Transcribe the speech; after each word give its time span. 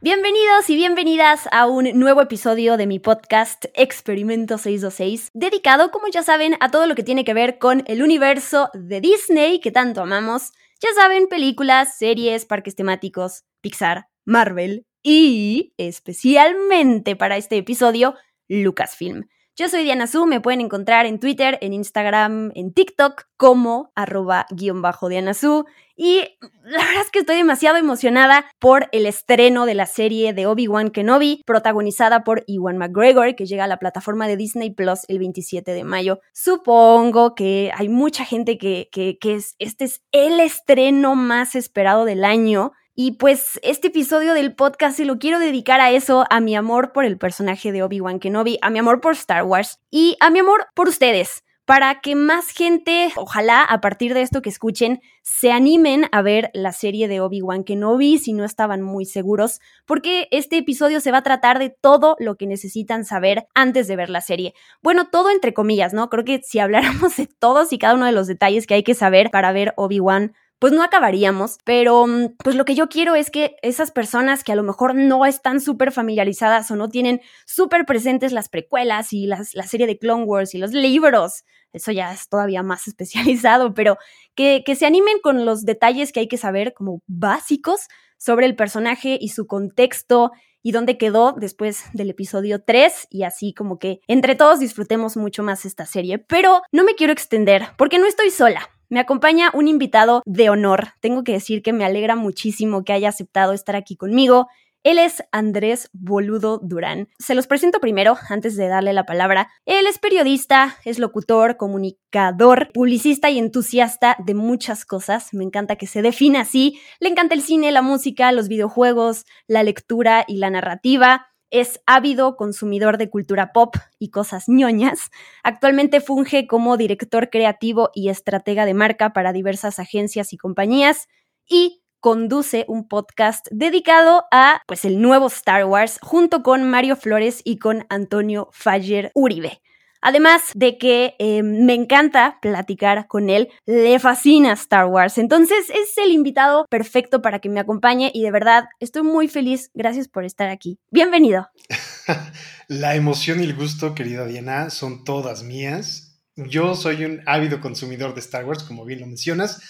Bienvenidos 0.00 0.70
y 0.70 0.76
bienvenidas 0.76 1.48
a 1.50 1.66
un 1.66 1.98
nuevo 1.98 2.22
episodio 2.22 2.76
de 2.76 2.86
mi 2.86 3.00
podcast 3.00 3.64
Experimento 3.74 4.56
626, 4.56 5.30
dedicado, 5.34 5.90
como 5.90 6.06
ya 6.06 6.22
saben, 6.22 6.54
a 6.60 6.70
todo 6.70 6.86
lo 6.86 6.94
que 6.94 7.02
tiene 7.02 7.24
que 7.24 7.34
ver 7.34 7.58
con 7.58 7.82
el 7.88 8.04
universo 8.04 8.70
de 8.74 9.00
Disney 9.00 9.58
que 9.58 9.72
tanto 9.72 10.00
amamos. 10.00 10.52
Ya 10.80 10.90
saben, 10.94 11.26
películas, 11.26 11.98
series, 11.98 12.46
parques 12.46 12.76
temáticos, 12.76 13.42
Pixar, 13.60 14.06
Marvel 14.24 14.86
y, 15.02 15.74
especialmente 15.78 17.16
para 17.16 17.36
este 17.36 17.56
episodio, 17.56 18.14
Lucasfilm. 18.46 19.24
Yo 19.56 19.68
soy 19.68 19.82
Diana 19.82 20.06
Su, 20.06 20.26
me 20.26 20.40
pueden 20.40 20.60
encontrar 20.60 21.06
en 21.06 21.18
Twitter, 21.18 21.58
en 21.60 21.72
Instagram, 21.72 22.52
en 22.54 22.72
TikTok 22.72 23.24
como 23.36 23.90
arroba 23.96 24.46
guion 24.50 24.80
bajo 24.80 25.08
Diana 25.08 25.34
Su. 25.34 25.66
Y 26.00 26.22
la 26.62 26.84
verdad 26.84 27.02
es 27.02 27.10
que 27.10 27.18
estoy 27.18 27.34
demasiado 27.34 27.76
emocionada 27.76 28.46
por 28.60 28.88
el 28.92 29.04
estreno 29.04 29.66
de 29.66 29.74
la 29.74 29.84
serie 29.84 30.32
de 30.32 30.46
Obi-Wan 30.46 30.90
Kenobi, 30.90 31.42
protagonizada 31.44 32.22
por 32.22 32.44
Ewan 32.46 32.78
McGregor, 32.78 33.34
que 33.34 33.46
llega 33.46 33.64
a 33.64 33.66
la 33.66 33.80
plataforma 33.80 34.28
de 34.28 34.36
Disney 34.36 34.70
Plus 34.70 35.00
el 35.08 35.18
27 35.18 35.72
de 35.72 35.82
mayo. 35.82 36.20
Supongo 36.32 37.34
que 37.34 37.72
hay 37.74 37.88
mucha 37.88 38.24
gente 38.24 38.58
que, 38.58 38.88
que, 38.92 39.18
que 39.18 39.34
es, 39.34 39.56
este 39.58 39.86
es 39.86 40.04
el 40.12 40.38
estreno 40.38 41.16
más 41.16 41.56
esperado 41.56 42.04
del 42.04 42.24
año. 42.24 42.70
Y 42.94 43.12
pues 43.12 43.58
este 43.64 43.88
episodio 43.88 44.34
del 44.34 44.54
podcast 44.54 44.96
se 44.96 45.04
lo 45.04 45.18
quiero 45.18 45.40
dedicar 45.40 45.80
a 45.80 45.90
eso, 45.90 46.26
a 46.30 46.38
mi 46.38 46.54
amor 46.54 46.92
por 46.92 47.06
el 47.06 47.18
personaje 47.18 47.72
de 47.72 47.82
Obi-Wan 47.82 48.20
Kenobi, 48.20 48.58
a 48.62 48.70
mi 48.70 48.78
amor 48.78 49.00
por 49.00 49.14
Star 49.14 49.42
Wars 49.42 49.80
y 49.90 50.16
a 50.20 50.30
mi 50.30 50.38
amor 50.38 50.68
por 50.74 50.86
ustedes, 50.86 51.42
para 51.68 52.00
que 52.00 52.14
más 52.14 52.48
gente, 52.48 53.12
ojalá 53.16 53.62
a 53.62 53.82
partir 53.82 54.14
de 54.14 54.22
esto 54.22 54.40
que 54.40 54.48
escuchen, 54.48 55.02
se 55.20 55.52
animen 55.52 56.06
a 56.12 56.22
ver 56.22 56.50
la 56.54 56.72
serie 56.72 57.08
de 57.08 57.20
Obi-Wan 57.20 57.62
Kenobi 57.62 58.16
si 58.16 58.32
no 58.32 58.46
estaban 58.46 58.80
muy 58.80 59.04
seguros, 59.04 59.60
porque 59.84 60.28
este 60.30 60.56
episodio 60.56 61.00
se 61.00 61.12
va 61.12 61.18
a 61.18 61.22
tratar 61.22 61.58
de 61.58 61.68
todo 61.68 62.16
lo 62.20 62.36
que 62.36 62.46
necesitan 62.46 63.04
saber 63.04 63.48
antes 63.54 63.86
de 63.86 63.96
ver 63.96 64.08
la 64.08 64.22
serie. 64.22 64.54
Bueno, 64.80 65.10
todo 65.10 65.28
entre 65.28 65.52
comillas, 65.52 65.92
¿no? 65.92 66.08
Creo 66.08 66.24
que 66.24 66.40
si 66.42 66.58
habláramos 66.58 67.18
de 67.18 67.26
todos 67.26 67.70
y 67.74 67.78
cada 67.78 67.96
uno 67.96 68.06
de 68.06 68.12
los 68.12 68.28
detalles 68.28 68.66
que 68.66 68.72
hay 68.72 68.82
que 68.82 68.94
saber 68.94 69.30
para 69.30 69.52
ver 69.52 69.74
Obi-Wan, 69.76 70.32
pues 70.58 70.72
no 70.72 70.82
acabaríamos, 70.82 71.58
pero 71.64 72.06
mm, 72.06 72.36
pues 72.42 72.56
lo 72.56 72.64
que 72.64 72.74
yo 72.74 72.88
quiero 72.88 73.14
es 73.14 73.30
que 73.30 73.56
esas 73.62 73.90
personas 73.90 74.42
que 74.44 74.52
a 74.52 74.56
lo 74.56 74.62
mejor 74.62 74.94
no 74.94 75.24
están 75.26 75.60
súper 75.60 75.92
familiarizadas 75.92 76.70
o 76.70 76.76
no 76.76 76.88
tienen 76.88 77.20
súper 77.46 77.86
presentes 77.86 78.32
las 78.32 78.48
precuelas 78.48 79.12
y 79.12 79.26
las, 79.26 79.54
la 79.54 79.64
serie 79.64 79.86
de 79.86 79.98
Clone 79.98 80.24
Wars 80.24 80.54
y 80.54 80.58
los 80.58 80.72
libros, 80.72 81.44
eso 81.72 81.92
ya 81.92 82.12
es 82.12 82.28
todavía 82.28 82.62
más 82.62 82.88
especializado, 82.88 83.74
pero 83.74 83.98
que, 84.34 84.62
que 84.64 84.74
se 84.74 84.86
animen 84.86 85.20
con 85.22 85.44
los 85.44 85.64
detalles 85.64 86.12
que 86.12 86.20
hay 86.20 86.28
que 86.28 86.38
saber 86.38 86.74
como 86.74 87.02
básicos 87.06 87.88
sobre 88.18 88.46
el 88.46 88.56
personaje 88.56 89.16
y 89.20 89.28
su 89.28 89.46
contexto 89.46 90.32
y 90.62 90.72
dónde 90.72 90.98
quedó 90.98 91.34
después 91.38 91.84
del 91.92 92.10
episodio 92.10 92.62
3 92.62 93.06
y 93.10 93.22
así 93.22 93.54
como 93.54 93.78
que 93.78 94.00
entre 94.08 94.34
todos 94.34 94.58
disfrutemos 94.58 95.16
mucho 95.16 95.44
más 95.44 95.64
esta 95.64 95.86
serie. 95.86 96.18
Pero 96.18 96.62
no 96.72 96.84
me 96.84 96.96
quiero 96.96 97.12
extender 97.12 97.68
porque 97.76 97.98
no 97.98 98.06
estoy 98.06 98.30
sola. 98.30 98.68
Me 98.90 99.00
acompaña 99.00 99.50
un 99.52 99.68
invitado 99.68 100.22
de 100.24 100.48
honor. 100.48 100.88
Tengo 101.00 101.22
que 101.22 101.32
decir 101.32 101.62
que 101.62 101.74
me 101.74 101.84
alegra 101.84 102.16
muchísimo 102.16 102.84
que 102.84 102.94
haya 102.94 103.10
aceptado 103.10 103.52
estar 103.52 103.76
aquí 103.76 103.96
conmigo. 103.96 104.48
Él 104.82 104.98
es 104.98 105.22
Andrés 105.30 105.90
Boludo 105.92 106.58
Durán. 106.62 107.08
Se 107.18 107.34
los 107.34 107.46
presento 107.46 107.80
primero, 107.80 108.16
antes 108.30 108.56
de 108.56 108.68
darle 108.68 108.94
la 108.94 109.04
palabra. 109.04 109.50
Él 109.66 109.86
es 109.86 109.98
periodista, 109.98 110.76
es 110.86 110.98
locutor, 110.98 111.58
comunicador, 111.58 112.70
publicista 112.72 113.28
y 113.28 113.38
entusiasta 113.38 114.16
de 114.24 114.34
muchas 114.34 114.86
cosas. 114.86 115.34
Me 115.34 115.44
encanta 115.44 115.76
que 115.76 115.86
se 115.86 116.00
define 116.00 116.38
así. 116.38 116.80
Le 117.00 117.10
encanta 117.10 117.34
el 117.34 117.42
cine, 117.42 117.72
la 117.72 117.82
música, 117.82 118.32
los 118.32 118.48
videojuegos, 118.48 119.26
la 119.46 119.62
lectura 119.62 120.24
y 120.26 120.36
la 120.36 120.48
narrativa 120.48 121.26
es 121.50 121.80
ávido 121.86 122.36
consumidor 122.36 122.98
de 122.98 123.10
cultura 123.10 123.52
pop 123.52 123.74
y 123.98 124.10
cosas 124.10 124.44
ñoñas. 124.48 125.10
Actualmente 125.42 126.00
funge 126.00 126.46
como 126.46 126.76
director 126.76 127.30
creativo 127.30 127.90
y 127.94 128.08
estratega 128.08 128.66
de 128.66 128.74
marca 128.74 129.12
para 129.12 129.32
diversas 129.32 129.78
agencias 129.78 130.32
y 130.32 130.36
compañías 130.36 131.08
y 131.48 131.82
conduce 132.00 132.64
un 132.68 132.86
podcast 132.86 133.46
dedicado 133.50 134.24
a 134.30 134.62
pues 134.66 134.84
el 134.84 135.00
nuevo 135.00 135.26
Star 135.26 135.64
Wars 135.64 135.98
junto 136.02 136.42
con 136.42 136.68
Mario 136.68 136.96
Flores 136.96 137.40
y 137.44 137.58
con 137.58 137.86
Antonio 137.88 138.48
Faller 138.52 139.10
Uribe. 139.14 139.60
Además 140.00 140.42
de 140.54 140.78
que 140.78 141.14
eh, 141.18 141.42
me 141.42 141.74
encanta 141.74 142.38
platicar 142.40 143.06
con 143.06 143.30
él, 143.30 143.48
le 143.66 143.98
fascina 143.98 144.52
Star 144.52 144.86
Wars. 144.86 145.18
Entonces 145.18 145.70
es 145.70 145.96
el 145.98 146.12
invitado 146.12 146.66
perfecto 146.70 147.22
para 147.22 147.40
que 147.40 147.48
me 147.48 147.60
acompañe 147.60 148.10
y 148.14 148.22
de 148.22 148.30
verdad 148.30 148.64
estoy 148.80 149.02
muy 149.02 149.28
feliz. 149.28 149.70
Gracias 149.74 150.08
por 150.08 150.24
estar 150.24 150.48
aquí. 150.48 150.78
Bienvenido. 150.90 151.48
La 152.68 152.94
emoción 152.96 153.40
y 153.40 153.44
el 153.44 153.56
gusto, 153.56 153.94
querida 153.94 154.26
Diana, 154.26 154.70
son 154.70 155.04
todas 155.04 155.42
mías. 155.42 156.20
Yo 156.36 156.74
soy 156.74 157.04
un 157.04 157.22
ávido 157.26 157.60
consumidor 157.60 158.14
de 158.14 158.20
Star 158.20 158.44
Wars, 158.44 158.62
como 158.62 158.84
bien 158.84 159.00
lo 159.00 159.06
mencionas, 159.06 159.60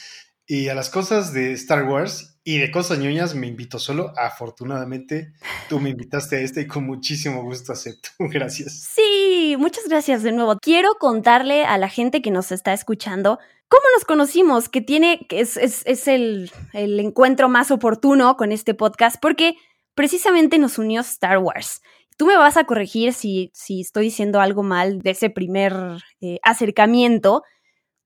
y 0.46 0.68
a 0.68 0.74
las 0.74 0.90
cosas 0.90 1.32
de 1.32 1.52
Star 1.52 1.84
Wars 1.84 2.37
y 2.48 2.56
de 2.56 2.70
cosas 2.70 2.98
ñoñas 2.98 3.34
me 3.34 3.46
invito 3.46 3.78
solo. 3.78 4.14
Afortunadamente, 4.16 5.34
tú 5.68 5.80
me 5.80 5.90
invitaste 5.90 6.36
a 6.36 6.40
este 6.40 6.62
y 6.62 6.66
con 6.66 6.86
muchísimo 6.86 7.42
gusto 7.42 7.74
acepto. 7.74 8.08
Gracias. 8.18 8.88
Sí, 8.94 9.54
muchas 9.58 9.86
gracias 9.86 10.22
de 10.22 10.32
nuevo. 10.32 10.56
Quiero 10.58 10.94
contarle 10.94 11.66
a 11.66 11.76
la 11.76 11.90
gente 11.90 12.22
que 12.22 12.30
nos 12.30 12.50
está 12.50 12.72
escuchando 12.72 13.38
cómo 13.68 13.82
nos 13.94 14.06
conocimos, 14.06 14.70
que 14.70 14.80
tiene, 14.80 15.26
que 15.28 15.40
es, 15.40 15.58
es, 15.58 15.82
es 15.84 16.08
el, 16.08 16.50
el 16.72 16.98
encuentro 17.00 17.50
más 17.50 17.70
oportuno 17.70 18.38
con 18.38 18.50
este 18.50 18.72
podcast, 18.72 19.16
porque 19.20 19.54
precisamente 19.94 20.56
nos 20.56 20.78
unió 20.78 21.02
Star 21.02 21.36
Wars. 21.36 21.82
Tú 22.16 22.24
me 22.24 22.36
vas 22.38 22.56
a 22.56 22.64
corregir 22.64 23.12
si, 23.12 23.50
si 23.52 23.82
estoy 23.82 24.04
diciendo 24.04 24.40
algo 24.40 24.62
mal 24.62 25.00
de 25.00 25.10
ese 25.10 25.28
primer 25.28 25.74
eh, 26.22 26.38
acercamiento, 26.42 27.42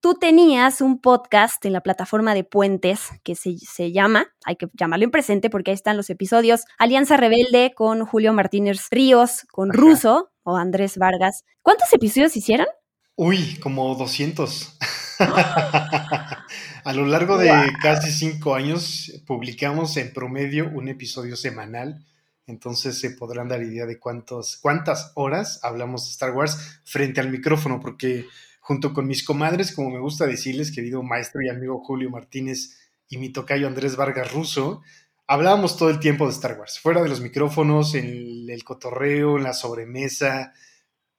tú 0.03 0.15
tenías 0.15 0.81
un 0.81 1.01
podcast 1.01 1.65
en 1.65 1.73
la 1.73 1.81
plataforma 1.81 2.35
de 2.35 2.43
Puentes 2.43 3.11
que 3.23 3.37
se, 3.37 3.57
se, 3.59 3.93
llama, 3.93 4.27
hay 4.45 4.57
que 4.57 4.67
llamarlo 4.75 5.05
en 5.05 5.13
presente 5.13 5.49
porque 5.49 5.71
ahí 5.71 5.77
están 5.77 5.97
los 5.97 6.11
episodios, 6.11 6.65
Alianza 6.77 7.17
Rebelde 7.17 7.73
con 7.75 8.05
Julio 8.05 8.33
Martínez 8.33 8.89
Ríos, 8.91 9.47
con 9.53 9.71
Ajá. 9.71 9.81
Russo 9.81 10.33
o 10.43 10.57
Andrés 10.57 10.99
Vargas. 10.99 11.45
¿Cuántos 11.63 11.91
episodios 11.93 12.37
hicieron? 12.37 12.67
Uy, 13.15 13.61
como 13.61 13.95
200. 13.95 14.77
A 15.21 16.93
lo 16.93 17.07
largo 17.07 17.39
de 17.39 17.51
wow. 17.51 17.67
casi 17.81 18.11
cinco 18.11 18.57
años 18.57 19.23
publicamos 19.25 19.97
en 19.97 20.13
promedio 20.13 20.69
un 20.75 20.89
episodio 20.89 21.37
semanal. 21.37 22.05
Entonces 22.49 22.99
se 22.99 23.11
podrán 23.11 23.47
dar 23.47 23.63
idea 23.63 23.87
de 23.87 24.01
cuántos, 24.01 24.57
cuántas 24.57 25.13
horas 25.15 25.61
hablamos 25.63 26.07
de 26.07 26.11
Star 26.11 26.33
Wars 26.33 26.81
frente 26.83 27.21
al 27.21 27.31
micrófono, 27.31 27.79
porque 27.79 28.27
junto 28.63 28.95
con 28.95 29.09
mis 29.09 29.25
comadres, 29.25 29.75
como 29.75 29.91
me 29.91 29.99
gusta 29.99 30.25
decirles, 30.25 30.71
querido 30.71 31.03
maestro 31.03 31.43
y 31.43 31.49
amigo 31.49 31.83
Julio 31.85 32.11
Martínez 32.11 32.79
y 33.09 33.19
mi 33.19 33.29
tocayo 33.29 33.67
Andrés 33.67 33.97
Vargas 33.97 34.33
Russo, 34.33 34.83
hablábamos 35.27 35.77
todo 35.77 35.91
el 35.91 35.99
tiempo 35.99 36.27
de 36.27 36.33
Star 36.33 36.59
Wars, 36.59 36.79
fuera 36.79 37.03
de 37.03 37.09
los 37.09 37.21
micrófonos, 37.21 37.97
en 37.97 38.49
el 38.49 38.63
cotorreo, 38.63 39.37
en 39.37 39.43
la 39.43 39.53
sobremesa, 39.53 40.53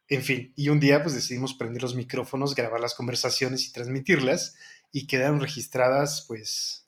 en 0.07 0.21
fin. 0.21 0.53
Y 0.55 0.69
un 0.69 0.79
día 0.79 1.03
pues 1.03 1.15
decidimos 1.15 1.53
prender 1.53 1.81
los 1.81 1.95
micrófonos, 1.95 2.55
grabar 2.55 2.79
las 2.79 2.95
conversaciones 2.95 3.67
y 3.67 3.73
transmitirlas, 3.73 4.55
y 4.93 5.05
quedaron 5.05 5.41
registradas 5.41 6.23
pues 6.25 6.87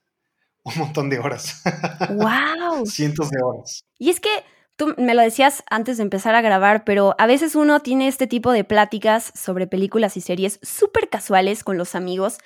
un 0.64 0.78
montón 0.78 1.10
de 1.10 1.20
horas. 1.20 1.64
¡Wow! 2.12 2.86
Cientos 2.86 3.30
de 3.30 3.44
horas. 3.44 3.84
Y 4.00 4.10
es 4.10 4.22
que 4.22 4.30
tú 4.76 4.94
me 4.98 5.14
lo 5.14 5.22
decías 5.22 5.64
antes 5.70 5.98
de 5.98 6.04
empezar 6.04 6.36
a 6.36 6.42
grabar, 6.42 6.84
pero 6.84 7.16
a 7.18 7.28
veces 7.28 7.56
uno 7.56 7.80
tiene 7.80 8.08
este 8.08 8.28
tipo 8.28 8.52
de 8.52 8.64
pláticas 8.64 9.32
sobre 9.36 9.68
películas 9.68 10.18
y 10.18 10.22
series 10.22 10.60
súper 10.62 11.10
casuales 11.10 11.64
con 11.64 11.78
los 11.78 11.96
amigos. 11.96 12.38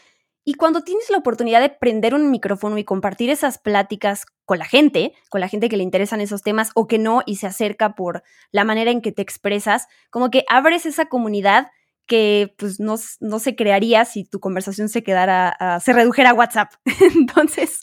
Y 0.45 0.53
cuando 0.53 0.81
tienes 0.81 1.09
la 1.09 1.17
oportunidad 1.17 1.61
de 1.61 1.69
prender 1.69 2.13
un 2.13 2.31
micrófono 2.31 2.77
y 2.77 2.83
compartir 2.83 3.29
esas 3.29 3.57
pláticas 3.57 4.25
con 4.45 4.59
la 4.59 4.65
gente, 4.65 5.13
con 5.29 5.41
la 5.41 5.47
gente 5.47 5.69
que 5.69 5.77
le 5.77 5.83
interesan 5.83 6.21
esos 6.21 6.41
temas 6.41 6.71
o 6.75 6.87
que 6.87 6.97
no 6.97 7.21
y 7.25 7.35
se 7.35 7.47
acerca 7.47 7.93
por 7.93 8.23
la 8.51 8.63
manera 8.63 8.89
en 8.91 9.01
que 9.01 9.11
te 9.11 9.21
expresas, 9.21 9.87
como 10.09 10.31
que 10.31 10.45
abres 10.49 10.85
esa 10.85 11.05
comunidad 11.05 11.67
que 12.07 12.55
pues 12.57 12.79
no, 12.79 12.95
no 13.19 13.37
se 13.37 13.55
crearía 13.55 14.03
si 14.05 14.23
tu 14.25 14.39
conversación 14.39 14.89
se 14.89 15.03
quedara, 15.03 15.79
se 15.79 15.93
redujera 15.93 16.31
a 16.31 16.33
WhatsApp. 16.33 16.71
Entonces, 17.15 17.81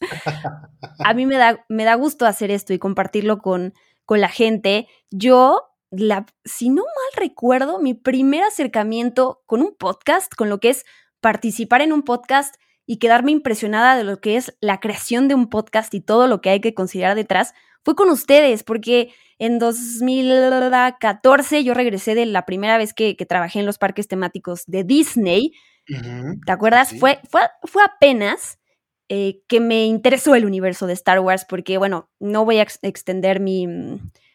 a 1.05 1.15
mí 1.15 1.27
me 1.27 1.37
da, 1.37 1.65
me 1.69 1.85
da 1.85 1.95
gusto 1.95 2.27
hacer 2.27 2.51
esto 2.51 2.75
y 2.75 2.81
compartirlo 2.81 3.39
con, 3.39 3.75
con 4.07 4.21
la 4.21 4.31
gente. 4.31 4.89
Yo 5.11 5.77
la, 5.91 6.27
si 6.45 6.71
no 6.71 6.83
mal 6.83 7.17
recuerdo, 7.17 7.79
mi 7.79 7.95
primer 7.95 8.43
acercamiento 8.45 9.43
con 9.47 9.63
un 9.63 9.77
podcast, 9.77 10.35
con 10.35 10.49
lo 10.49 10.59
que 10.59 10.71
es 10.71 10.85
participar 11.21 11.83
en 11.83 11.93
un 11.93 12.03
podcast 12.03 12.57
y 12.87 12.99
quedarme 12.99 13.33
impresionada 13.33 13.97
de 13.97 14.05
lo 14.05 14.21
que 14.21 14.37
es 14.37 14.57
la 14.61 14.81
creación 14.81 15.29
de 15.29 15.35
un 15.35 15.49
podcast 15.49 15.93
y 15.93 16.01
todo 16.01 16.29
lo 16.29 16.41
que 16.41 16.51
hay 16.51 16.61
que 16.61 16.75
considerar 16.75 17.17
detrás, 17.17 17.53
fue 17.85 17.95
con 17.95 18.11
ustedes, 18.11 18.63
porque 18.63 19.13
en 19.39 19.59
2014 19.59 21.65
yo 21.65 21.75
regresé 21.75 22.15
de 22.15 22.27
la 22.27 22.47
primera 22.47 22.79
vez 22.79 22.95
que, 22.95 23.15
trabajé 23.29 23.61
en 23.61 23.67
los 23.67 23.79
parques 23.79 24.09
temáticos 24.09 24.65
de 24.67 24.85
Disney. 24.85 25.53
¿Te 25.87 26.53
acuerdas? 26.53 26.95
Fue, 26.99 27.21
fue, 27.29 27.43
fue 27.63 27.83
apenas 27.85 28.59
eh, 29.09 29.43
que 29.47 29.61
me 29.61 29.85
interesó 29.87 30.35
el 30.35 30.45
universo 30.45 30.87
de 30.87 30.93
Star 30.95 31.21
Wars, 31.21 31.47
porque 31.49 31.79
bueno, 31.79 32.11
no 32.19 32.45
voy 32.45 32.59
a 32.59 32.67
extender 32.83 33.41
mi, 33.41 33.67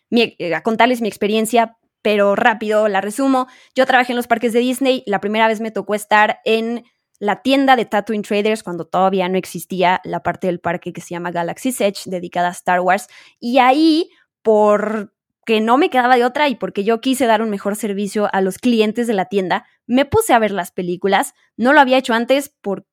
mi, 0.10 0.36
eh, 0.40 0.62
contarles 0.64 1.02
mi 1.02 1.08
experiencia, 1.08 1.78
pero 2.02 2.36
rápido 2.36 2.88
la 2.88 3.02
resumo. 3.02 3.48
Yo 3.76 3.86
trabajé 3.86 4.14
en 4.14 4.18
los 4.18 4.28
parques 4.28 4.54
de 4.54 4.60
Disney, 4.60 5.04
la 5.06 5.20
primera 5.20 5.48
vez 5.48 5.62
me 5.62 5.72
tocó 5.72 5.96
estar 5.96 6.40
en 6.46 6.84
la 7.20 7.44
tienda 7.44 7.76
de 7.76 7.86
Tatooine 7.86 8.24
Traders 8.24 8.64
cuando 8.64 8.86
todavía 8.86 9.30
no 9.30 9.38
existía 9.38 10.02
la 10.04 10.24
parte 10.24 10.48
del 10.48 10.60
parque 10.60 10.92
que 10.92 11.02
se 11.02 11.10
llama 11.10 11.32
Galaxy's 11.32 11.80
Edge 11.80 12.04
dedicada 12.06 12.48
a 12.48 12.52
Star 12.52 12.80
Wars. 12.80 13.08
Y 13.40 13.60
ahí, 13.60 14.10
por 14.42 15.14
que 15.46 15.62
no 15.62 15.78
me 15.78 15.90
quedaba 15.90 16.16
de 16.16 16.26
otra 16.26 16.50
y 16.50 16.56
porque 16.56 16.84
yo 16.84 17.02
quise 17.02 17.26
dar 17.26 17.42
un 17.42 17.50
mejor 17.50 17.76
servicio 17.76 18.30
a 18.34 18.42
los 18.42 18.58
clientes 18.58 19.08
de 19.08 19.14
la 19.14 19.26
tienda, 19.26 19.66
me 19.86 20.06
puse 20.06 20.34
a 20.34 20.40
ver 20.40 20.52
las 20.52 20.72
películas. 20.72 21.34
No 21.58 21.74
lo 21.74 21.80
había 21.80 21.98
hecho 21.98 22.14
antes 22.14 22.50
por 22.62 22.86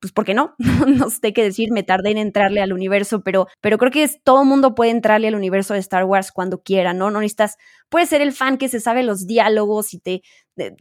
pues 0.00 0.12
¿por 0.12 0.24
qué 0.24 0.34
no? 0.34 0.54
no 0.86 1.10
sé 1.10 1.32
qué 1.32 1.42
decir, 1.42 1.70
me 1.72 1.82
tardé 1.82 2.10
en 2.10 2.18
entrarle 2.18 2.60
al 2.62 2.72
universo, 2.72 3.22
pero, 3.22 3.46
pero 3.60 3.78
creo 3.78 3.90
que 3.90 4.02
es, 4.02 4.22
todo 4.22 4.44
mundo 4.44 4.74
puede 4.74 4.90
entrarle 4.90 5.28
al 5.28 5.34
universo 5.34 5.74
de 5.74 5.80
Star 5.80 6.04
Wars 6.04 6.32
cuando 6.32 6.62
quiera, 6.62 6.92
¿no? 6.92 7.10
No 7.10 7.20
necesitas, 7.20 7.56
puede 7.88 8.06
ser 8.06 8.20
el 8.20 8.32
fan 8.32 8.58
que 8.58 8.68
se 8.68 8.80
sabe 8.80 9.02
los 9.02 9.26
diálogos 9.26 9.94
y 9.94 10.00
te 10.00 10.22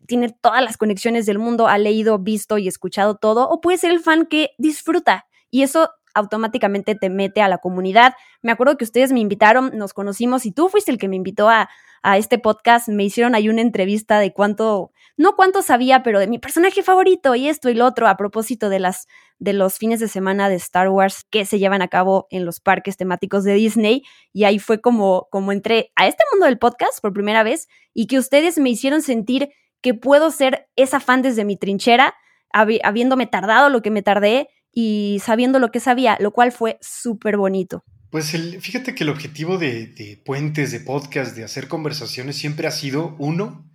tiene 0.08 0.30
todas 0.42 0.64
las 0.64 0.78
conexiones 0.78 1.26
del 1.26 1.40
mundo, 1.40 1.68
ha 1.68 1.78
leído, 1.78 2.18
visto 2.20 2.58
y 2.58 2.68
escuchado 2.68 3.16
todo, 3.16 3.50
o 3.50 3.62
puede 3.62 3.78
ser 3.78 3.92
el 3.92 4.00
fan 4.00 4.26
que 4.26 4.52
disfruta. 4.58 5.26
Y 5.52 5.64
eso 5.64 5.90
automáticamente 6.14 6.96
te 6.96 7.10
mete 7.10 7.42
a 7.42 7.50
la 7.50 7.58
comunidad. 7.58 8.16
Me 8.42 8.52
acuerdo 8.52 8.78
que 8.78 8.86
ustedes 8.86 9.12
me 9.12 9.20
invitaron, 9.20 9.78
nos 9.78 9.94
conocimos 9.94 10.46
y 10.46 10.52
tú 10.52 10.70
fuiste 10.70 10.92
el 10.92 10.98
que 10.98 11.10
me 11.10 11.18
invitó 11.18 11.50
a, 11.50 11.70
a 12.06 12.20
este 12.20 12.38
podcast, 12.38 12.88
me 12.88 13.04
hicieron 13.04 13.34
ahí 13.34 13.50
una 13.50 13.62
entrevista 13.62 14.20
de 14.20 14.32
cuánto, 14.32 14.92
no 15.18 15.36
cuánto 15.36 15.64
sabía, 15.64 16.04
pero 16.04 16.20
de 16.20 16.28
mi 16.28 16.38
personaje 16.38 16.84
favorito 16.84 17.34
y 17.34 17.50
esto 17.50 17.68
y 17.70 17.74
lo 17.74 17.84
otro 17.84 18.08
a 18.08 18.16
propósito 18.16 18.70
de 18.70 18.80
las 18.80 19.08
de 19.40 19.54
los 19.54 19.78
fines 19.80 20.00
de 20.00 20.08
semana 20.08 20.48
de 20.48 20.56
Star 20.56 20.90
Wars 20.90 21.26
que 21.30 21.46
se 21.46 21.58
llevan 21.58 21.82
a 21.82 21.88
cabo 21.88 22.28
en 22.30 22.46
los 22.46 22.60
parques 22.62 22.96
temáticos 22.96 23.44
de 23.44 23.56
Disney 23.56 24.04
y 24.32 24.44
ahí 24.44 24.60
fue 24.60 24.80
como 24.82 25.28
como 25.32 25.52
entré 25.52 25.92
a 25.96 26.08
este 26.08 26.24
mundo 26.32 26.46
del 26.46 26.60
podcast 26.60 27.02
por 27.02 27.12
primera 27.12 27.42
vez 27.42 27.68
y 27.94 28.06
que 28.06 28.20
ustedes 28.20 28.60
me 28.60 28.70
hicieron 28.70 29.02
sentir 29.02 29.50
que 29.82 29.96
puedo 29.96 30.30
ser 30.30 30.68
esa 30.76 31.00
fan 31.00 31.24
desde 31.24 31.44
mi 31.44 31.58
trinchera, 31.58 32.14
habiéndome 32.52 33.26
tardado 33.26 33.70
lo 33.70 33.82
que 33.82 33.92
me 33.92 34.04
tardé 34.04 34.50
y 34.72 35.20
sabiendo 35.24 35.58
lo 35.58 35.72
que 35.72 35.80
sabía, 35.80 36.18
lo 36.20 36.32
cual 36.32 36.52
fue 36.52 36.78
súper 36.82 37.38
bonito. 37.38 37.84
Pues 38.16 38.32
fíjate 38.32 38.96
que 38.96 39.04
el 39.04 39.10
objetivo 39.10 39.58
de, 39.58 40.22
puentes, 40.24 40.72
de 40.72 40.80
podcast, 40.80 41.36
de 41.36 41.44
hacer 41.44 41.68
conversaciones 41.68 42.38
siempre 42.38 42.66
ha 42.66 42.72
sido 42.72 43.14
uno, 43.20 43.70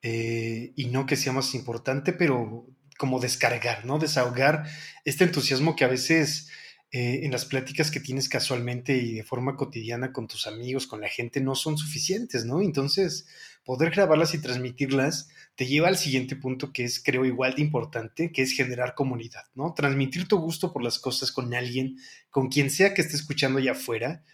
eh, 0.00 0.72
y 0.74 0.86
no 0.86 1.04
que 1.04 1.16
sea 1.16 1.34
más 1.34 1.54
importante, 1.54 2.14
pero 2.14 2.66
como 2.96 3.20
descargar, 3.20 3.84
¿no? 3.84 3.98
Desahogar 3.98 4.64
este 5.04 5.24
entusiasmo 5.24 5.76
que 5.76 5.84
a 5.84 5.88
veces 5.88 6.48
eh, 6.92 7.20
en 7.24 7.30
las 7.30 7.44
pláticas 7.44 7.90
que 7.90 8.00
tienes 8.00 8.30
casualmente 8.30 8.96
y 8.96 9.16
de 9.16 9.22
forma 9.22 9.54
cotidiana 9.54 10.14
con 10.14 10.28
tus 10.28 10.46
amigos, 10.46 10.86
con 10.86 11.02
la 11.02 11.10
gente, 11.10 11.42
no 11.42 11.54
son 11.54 11.76
suficientes, 11.76 12.46
¿no? 12.46 12.62
Entonces, 12.62 13.26
poder 13.66 13.90
grabarlas 13.90 14.32
y 14.32 14.38
transmitirlas 14.38 15.28
te 15.56 15.66
lleva 15.66 15.88
al 15.88 15.96
siguiente 15.96 16.36
punto 16.36 16.72
que 16.72 16.84
es, 16.84 17.02
creo, 17.02 17.24
igual 17.24 17.54
de 17.54 17.62
importante, 17.62 18.32
que 18.32 18.42
es 18.42 18.52
generar 18.52 18.94
comunidad, 18.94 19.44
¿no? 19.54 19.72
Transmitir 19.74 20.26
tu 20.26 20.38
gusto 20.38 20.72
por 20.72 20.82
las 20.82 20.98
cosas 20.98 21.30
con 21.30 21.54
alguien, 21.54 21.96
con 22.30 22.48
quien 22.48 22.70
sea 22.70 22.92
que 22.92 23.02
esté 23.02 23.16
escuchando 23.16 23.58
allá 23.58 23.72
afuera, 23.72 24.24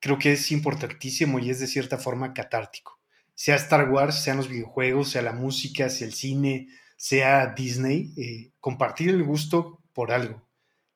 creo 0.00 0.18
que 0.18 0.32
es 0.32 0.50
importantísimo 0.50 1.38
y 1.38 1.50
es 1.50 1.60
de 1.60 1.66
cierta 1.66 1.98
forma 1.98 2.34
catártico. 2.34 3.00
Sea 3.34 3.56
Star 3.56 3.88
Wars, 3.90 4.22
sean 4.22 4.36
los 4.36 4.48
videojuegos, 4.48 5.10
sea 5.10 5.22
la 5.22 5.32
música, 5.32 5.88
sea 5.90 6.06
el 6.06 6.14
cine, 6.14 6.68
sea 6.96 7.54
Disney, 7.56 8.12
eh, 8.16 8.52
compartir 8.60 9.10
el 9.10 9.22
gusto 9.22 9.80
por 9.92 10.12
algo 10.12 10.44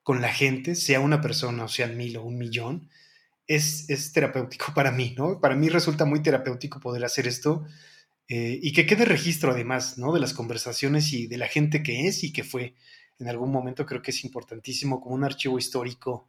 con 0.02 0.22
la 0.22 0.32
gente, 0.32 0.74
sea 0.74 1.00
una 1.00 1.20
persona 1.20 1.64
o 1.64 1.68
sean 1.68 1.96
mil 1.96 2.16
o 2.16 2.22
un 2.22 2.38
millón, 2.38 2.88
es, 3.46 3.88
es 3.90 4.12
terapéutico 4.12 4.72
para 4.74 4.90
mí, 4.90 5.14
¿no? 5.16 5.40
Para 5.40 5.54
mí 5.54 5.68
resulta 5.68 6.04
muy 6.04 6.22
terapéutico 6.22 6.80
poder 6.80 7.04
hacer 7.04 7.28
esto 7.28 7.66
eh, 8.28 8.58
y 8.62 8.72
que 8.72 8.86
quede 8.86 9.06
registro 9.06 9.52
además, 9.52 9.96
¿no? 9.96 10.12
De 10.12 10.20
las 10.20 10.34
conversaciones 10.34 11.12
y 11.12 11.26
de 11.26 11.38
la 11.38 11.48
gente 11.48 11.82
que 11.82 12.06
es 12.06 12.22
y 12.24 12.32
que 12.32 12.44
fue 12.44 12.74
en 13.18 13.28
algún 13.28 13.50
momento, 13.50 13.86
creo 13.86 14.02
que 14.02 14.10
es 14.10 14.24
importantísimo 14.24 15.00
como 15.00 15.14
un 15.14 15.24
archivo 15.24 15.58
histórico, 15.58 16.28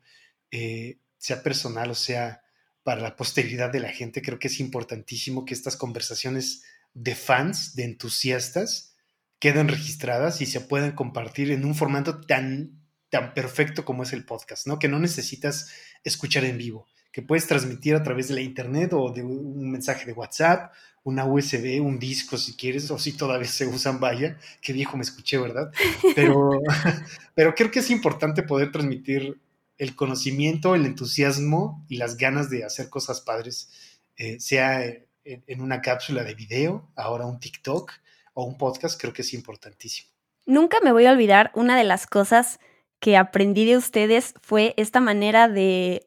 eh, 0.52 0.98
sea 1.18 1.44
personal 1.44 1.92
o 1.92 1.96
sea 1.96 2.42
para 2.84 3.02
la 3.02 3.16
posteridad 3.16 3.72
de 3.72 3.82
la 3.82 3.92
gente, 3.92 4.22
creo 4.22 4.40
que 4.40 4.48
es 4.48 4.60
importantísimo 4.60 5.46
que 5.46 5.54
estas 5.54 5.76
conversaciones 5.76 6.64
de 6.94 7.14
fans, 7.14 7.76
de 7.76 7.84
entusiastas, 7.84 8.96
queden 9.38 9.68
registradas 9.68 10.42
y 10.42 10.46
se 10.46 10.62
puedan 10.62 10.94
compartir 10.94 11.52
en 11.52 11.66
un 11.66 11.76
formato 11.76 12.22
tan, 12.22 12.82
tan 13.10 13.34
perfecto 13.34 13.86
como 13.86 14.04
es 14.04 14.14
el 14.14 14.26
podcast, 14.26 14.66
¿no? 14.66 14.80
Que 14.80 14.88
no 14.88 15.00
necesitas 15.00 15.70
escuchar 16.04 16.46
en 16.46 16.58
vivo, 16.58 16.88
que 17.12 17.22
puedes 17.22 17.48
transmitir 17.48 17.96
a 17.96 18.04
través 18.04 18.28
de 18.28 18.36
la 18.36 18.42
internet 18.42 18.94
o 18.94 19.12
de 19.12 19.24
un 19.24 19.72
mensaje 19.72 20.06
de 20.06 20.14
WhatsApp 20.14 20.72
una 21.04 21.26
USB, 21.26 21.82
un 21.82 22.00
disco 22.00 22.38
si 22.38 22.56
quieres, 22.56 22.90
o 22.92 23.00
si 23.00 23.14
todavía 23.14 23.48
se 23.48 23.66
usan, 23.66 24.00
vaya, 24.00 24.38
qué 24.62 24.74
viejo 24.74 24.98
me 24.98 25.04
escuché, 25.04 25.38
¿verdad? 25.38 25.72
Pero, 26.16 26.52
pero 27.36 27.56
creo 27.56 27.72
que 27.72 27.80
es 27.80 27.90
importante 27.90 28.44
poder 28.44 28.72
transmitir 28.72 29.40
el 29.78 29.96
conocimiento, 29.96 30.76
el 30.76 30.86
entusiasmo 30.86 31.86
y 31.88 31.98
las 31.98 32.18
ganas 32.18 32.50
de 32.50 32.66
hacer 32.66 32.90
cosas 32.90 33.22
padres, 33.22 33.70
eh, 34.18 34.40
sea 34.40 34.84
en, 35.24 35.62
una 35.62 35.82
cápsula 35.82 36.24
de 36.24 36.36
video, 36.36 36.90
ahora 36.96 37.26
un 37.26 37.40
TikTok 37.40 37.92
o 38.34 38.44
un 38.44 38.58
podcast, 38.58 39.00
creo 39.00 39.14
que 39.14 39.22
es 39.22 39.34
importantísimo. 39.34 40.10
Nunca 40.46 40.80
me 40.84 40.92
voy 40.92 41.06
a 41.06 41.12
olvidar 41.12 41.52
una 41.54 41.78
de 41.78 41.84
las 41.86 42.08
cosas 42.08 42.60
que 43.00 43.16
aprendí 43.16 43.66
de 43.66 43.78
ustedes 43.78 44.34
fue 44.42 44.74
esta 44.76 45.00
manera 45.00 45.48
de 45.48 46.04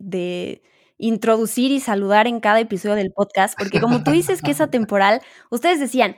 introducir 1.02 1.72
y 1.72 1.81
saludar 1.81 2.26
en 2.26 2.40
cada 2.40 2.60
episodio 2.60 2.94
del 2.94 3.12
podcast, 3.12 3.58
porque 3.58 3.81
como 3.81 4.02
tú 4.02 4.12
dices 4.12 4.40
que 4.40 4.52
es 4.52 4.60
atemporal, 4.60 5.20
ustedes 5.50 5.81
decían, 5.81 6.17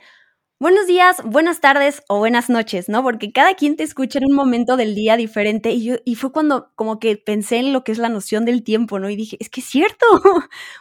buenos 0.59 0.85
días, 0.87 1.17
buenas 1.25 1.59
tardes 1.59 2.03
o 2.07 2.19
buenas 2.19 2.49
noches, 2.49 2.87
¿no? 2.87 3.01
Porque 3.03 3.31
cada 3.31 3.55
quien 3.55 3.75
te 3.75 3.83
escucha 3.83 4.19
en 4.19 4.25
un 4.29 4.35
momento 4.35 4.77
del 4.77 4.93
día 4.93 5.17
diferente 5.17 5.71
y, 5.71 5.83
yo, 5.83 5.95
y 6.05 6.15
fue 6.15 6.31
cuando 6.31 6.71
como 6.75 6.99
que 6.99 7.17
pensé 7.17 7.57
en 7.57 7.73
lo 7.73 7.83
que 7.83 7.91
es 7.91 7.97
la 7.97 8.09
noción 8.09 8.45
del 8.45 8.63
tiempo, 8.63 8.99
¿no? 8.99 9.09
Y 9.09 9.15
dije, 9.15 9.37
es 9.39 9.49
que 9.49 9.61
es 9.61 9.67
cierto. 9.67 10.05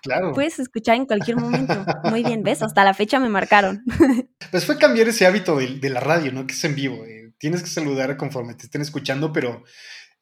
Claro. 0.03 0.33
Puedes 0.35 0.59
escuchar 0.59 0.97
en 0.97 1.07
cualquier 1.07 1.39
momento. 1.39 1.85
Muy 2.05 2.23
bien, 2.23 2.43
¿ves? 2.43 2.63
Hasta 2.63 2.85
la 2.85 2.95
fecha 2.95 3.19
me 3.19 3.29
marcaron. 3.29 3.83
Pues 4.51 4.67
fue 4.67 4.79
cambiar 4.79 5.09
ese 5.09 5.27
hábito 5.27 5.57
de, 5.57 5.91
la 5.91 5.99
radio, 5.99 6.31
¿no? 6.31 6.47
Que 6.47 6.53
es 6.53 6.63
en 6.63 6.77
vivo. 6.77 7.05
Eh, 7.07 7.33
tienes 7.39 7.63
que 7.63 7.69
saludar 7.69 8.17
conforme 8.17 8.55
te 8.55 8.67
estén 8.67 8.83
escuchando, 8.83 9.33
pero 9.33 9.65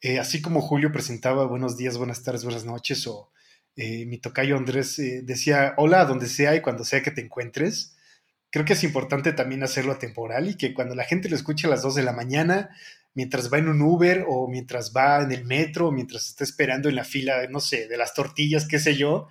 eh, 0.00 0.18
así 0.18 0.40
como 0.40 0.62
Julio 0.62 0.90
presentaba 0.90 1.44
buenos 1.44 1.76
días, 1.76 1.98
buenas 1.98 2.22
tardes, 2.22 2.44
buenas 2.44 2.64
noches 2.64 3.06
o 3.06 3.30
eh, 3.76 4.04
mi 4.06 4.18
tocayo 4.18 4.56
Andrés 4.56 4.98
eh, 4.98 5.22
decía, 5.22 5.74
hola 5.78 6.04
donde 6.04 6.26
sea 6.26 6.54
y 6.54 6.60
cuando 6.60 6.84
sea 6.84 7.02
que 7.02 7.10
te 7.10 7.22
encuentres. 7.22 7.96
Creo 8.50 8.64
que 8.66 8.74
es 8.74 8.84
importante 8.84 9.32
también 9.32 9.62
hacerlo 9.62 9.92
atemporal 9.92 10.48
y 10.50 10.56
que 10.56 10.74
cuando 10.74 10.94
la 10.94 11.04
gente 11.04 11.30
lo 11.30 11.36
escuche 11.36 11.66
a 11.66 11.70
las 11.70 11.82
2 11.82 11.94
de 11.94 12.02
la 12.02 12.12
mañana, 12.12 12.70
mientras 13.14 13.50
va 13.50 13.58
en 13.58 13.68
un 13.68 13.80
Uber 13.80 14.26
o 14.28 14.46
mientras 14.48 14.92
va 14.94 15.22
en 15.22 15.32
el 15.32 15.44
metro, 15.46 15.88
o 15.88 15.92
mientras 15.92 16.28
está 16.28 16.44
esperando 16.44 16.90
en 16.90 16.96
la 16.96 17.04
fila, 17.04 17.46
no 17.48 17.60
sé, 17.60 17.88
de 17.88 17.96
las 17.96 18.12
tortillas, 18.12 18.68
qué 18.68 18.78
sé 18.78 18.94
yo, 18.94 19.28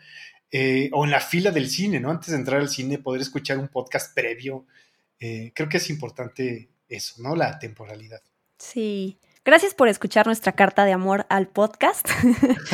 eh, 0.51 0.89
o 0.93 1.05
en 1.05 1.11
la 1.11 1.19
fila 1.21 1.51
del 1.51 1.69
cine, 1.69 1.99
¿no? 1.99 2.09
Antes 2.09 2.31
de 2.31 2.37
entrar 2.37 2.59
al 2.59 2.69
cine, 2.69 2.97
poder 2.97 3.21
escuchar 3.21 3.59
un 3.59 3.67
podcast 3.67 4.13
previo. 4.15 4.65
creo 5.19 5.69
que 5.69 5.77
es 5.77 5.89
importante 5.91 6.69
eso, 6.89 7.21
¿no? 7.21 7.35
La 7.35 7.59
temporalidad. 7.59 8.21
Sí. 8.57 9.19
Gracias 9.43 9.73
por 9.73 9.87
escuchar 9.87 10.27
nuestra 10.27 10.51
carta 10.51 10.85
de 10.85 10.93
amor 10.93 11.25
al 11.27 11.47
podcast. 11.47 12.07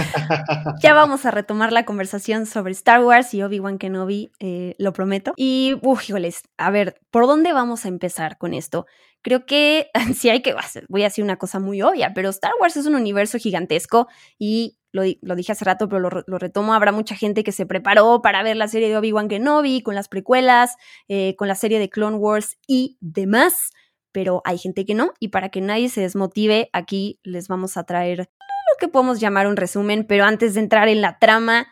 ya 0.82 0.94
vamos 0.94 1.26
a 1.26 1.32
retomar 1.32 1.72
la 1.72 1.86
conversación 1.86 2.46
sobre 2.46 2.74
Star 2.74 3.02
Wars 3.06 3.34
y 3.34 3.42
Obi-Wan 3.42 3.78
Kenobi, 3.78 4.34
eh, 4.42 4.76
lo 4.78 4.92
prometo. 4.92 5.32
Y, 5.38 5.78
uff, 5.82 6.10
híjoles, 6.10 6.44
a 6.58 6.70
ver, 6.70 7.00
¿por 7.10 7.26
dónde 7.26 7.54
vamos 7.54 7.86
a 7.86 7.88
empezar 7.88 8.38
con 8.38 8.54
esto? 8.54 8.86
Creo 9.22 9.46
que 9.46 9.90
sí 10.14 10.30
hay 10.30 10.42
que, 10.42 10.54
voy 10.90 11.04
a 11.04 11.06
decir 11.06 11.24
una 11.24 11.38
cosa 11.38 11.60
muy 11.60 11.82
obvia, 11.82 12.12
pero 12.14 12.28
Star 12.32 12.52
Wars 12.60 12.76
es 12.76 12.86
un 12.86 12.96
universo 12.96 13.38
gigantesco 13.38 14.10
y 14.38 14.78
lo, 14.92 15.04
dije 15.36 15.54
hace 15.54 15.64
rato, 15.64 15.88
pero 15.88 16.02
lo, 16.02 16.38
retomo, 16.38 16.74
habrá 16.74 16.92
mucha 16.92 17.16
gente 17.16 17.46
que 17.46 17.54
se 17.54 17.66
preparó 17.66 18.22
para 18.22 18.44
ver 18.44 18.58
la 18.58 18.68
serie 18.68 18.90
de 18.90 18.98
Obi-Wan 18.98 19.30
Kenobi, 19.30 19.84
con 19.84 19.96
las 19.96 20.10
precuelas, 20.10 20.76
eh, 21.08 21.36
con 21.38 21.48
la 21.48 21.56
serie 21.56 21.80
de 21.80 21.90
Clone 21.90 22.18
Wars 22.18 22.58
y 22.68 22.98
demás 23.00 23.72
pero 24.18 24.42
hay 24.46 24.58
gente 24.58 24.84
que 24.84 24.96
no, 24.96 25.14
y 25.20 25.28
para 25.28 25.50
que 25.50 25.62
nadie 25.62 25.90
se 25.90 26.02
desmotive, 26.02 26.72
aquí 26.74 27.20
les 27.22 27.48
vamos 27.48 27.78
a 27.78 27.84
traer 27.84 28.18
lo 28.18 28.78
que 28.80 28.88
podemos 28.88 29.20
llamar 29.20 29.46
un 29.46 29.58
resumen, 29.58 30.08
pero 30.08 30.26
antes 30.26 30.56
de 30.56 30.62
entrar 30.62 30.88
en 30.88 31.02
la 31.02 31.20
trama, 31.20 31.68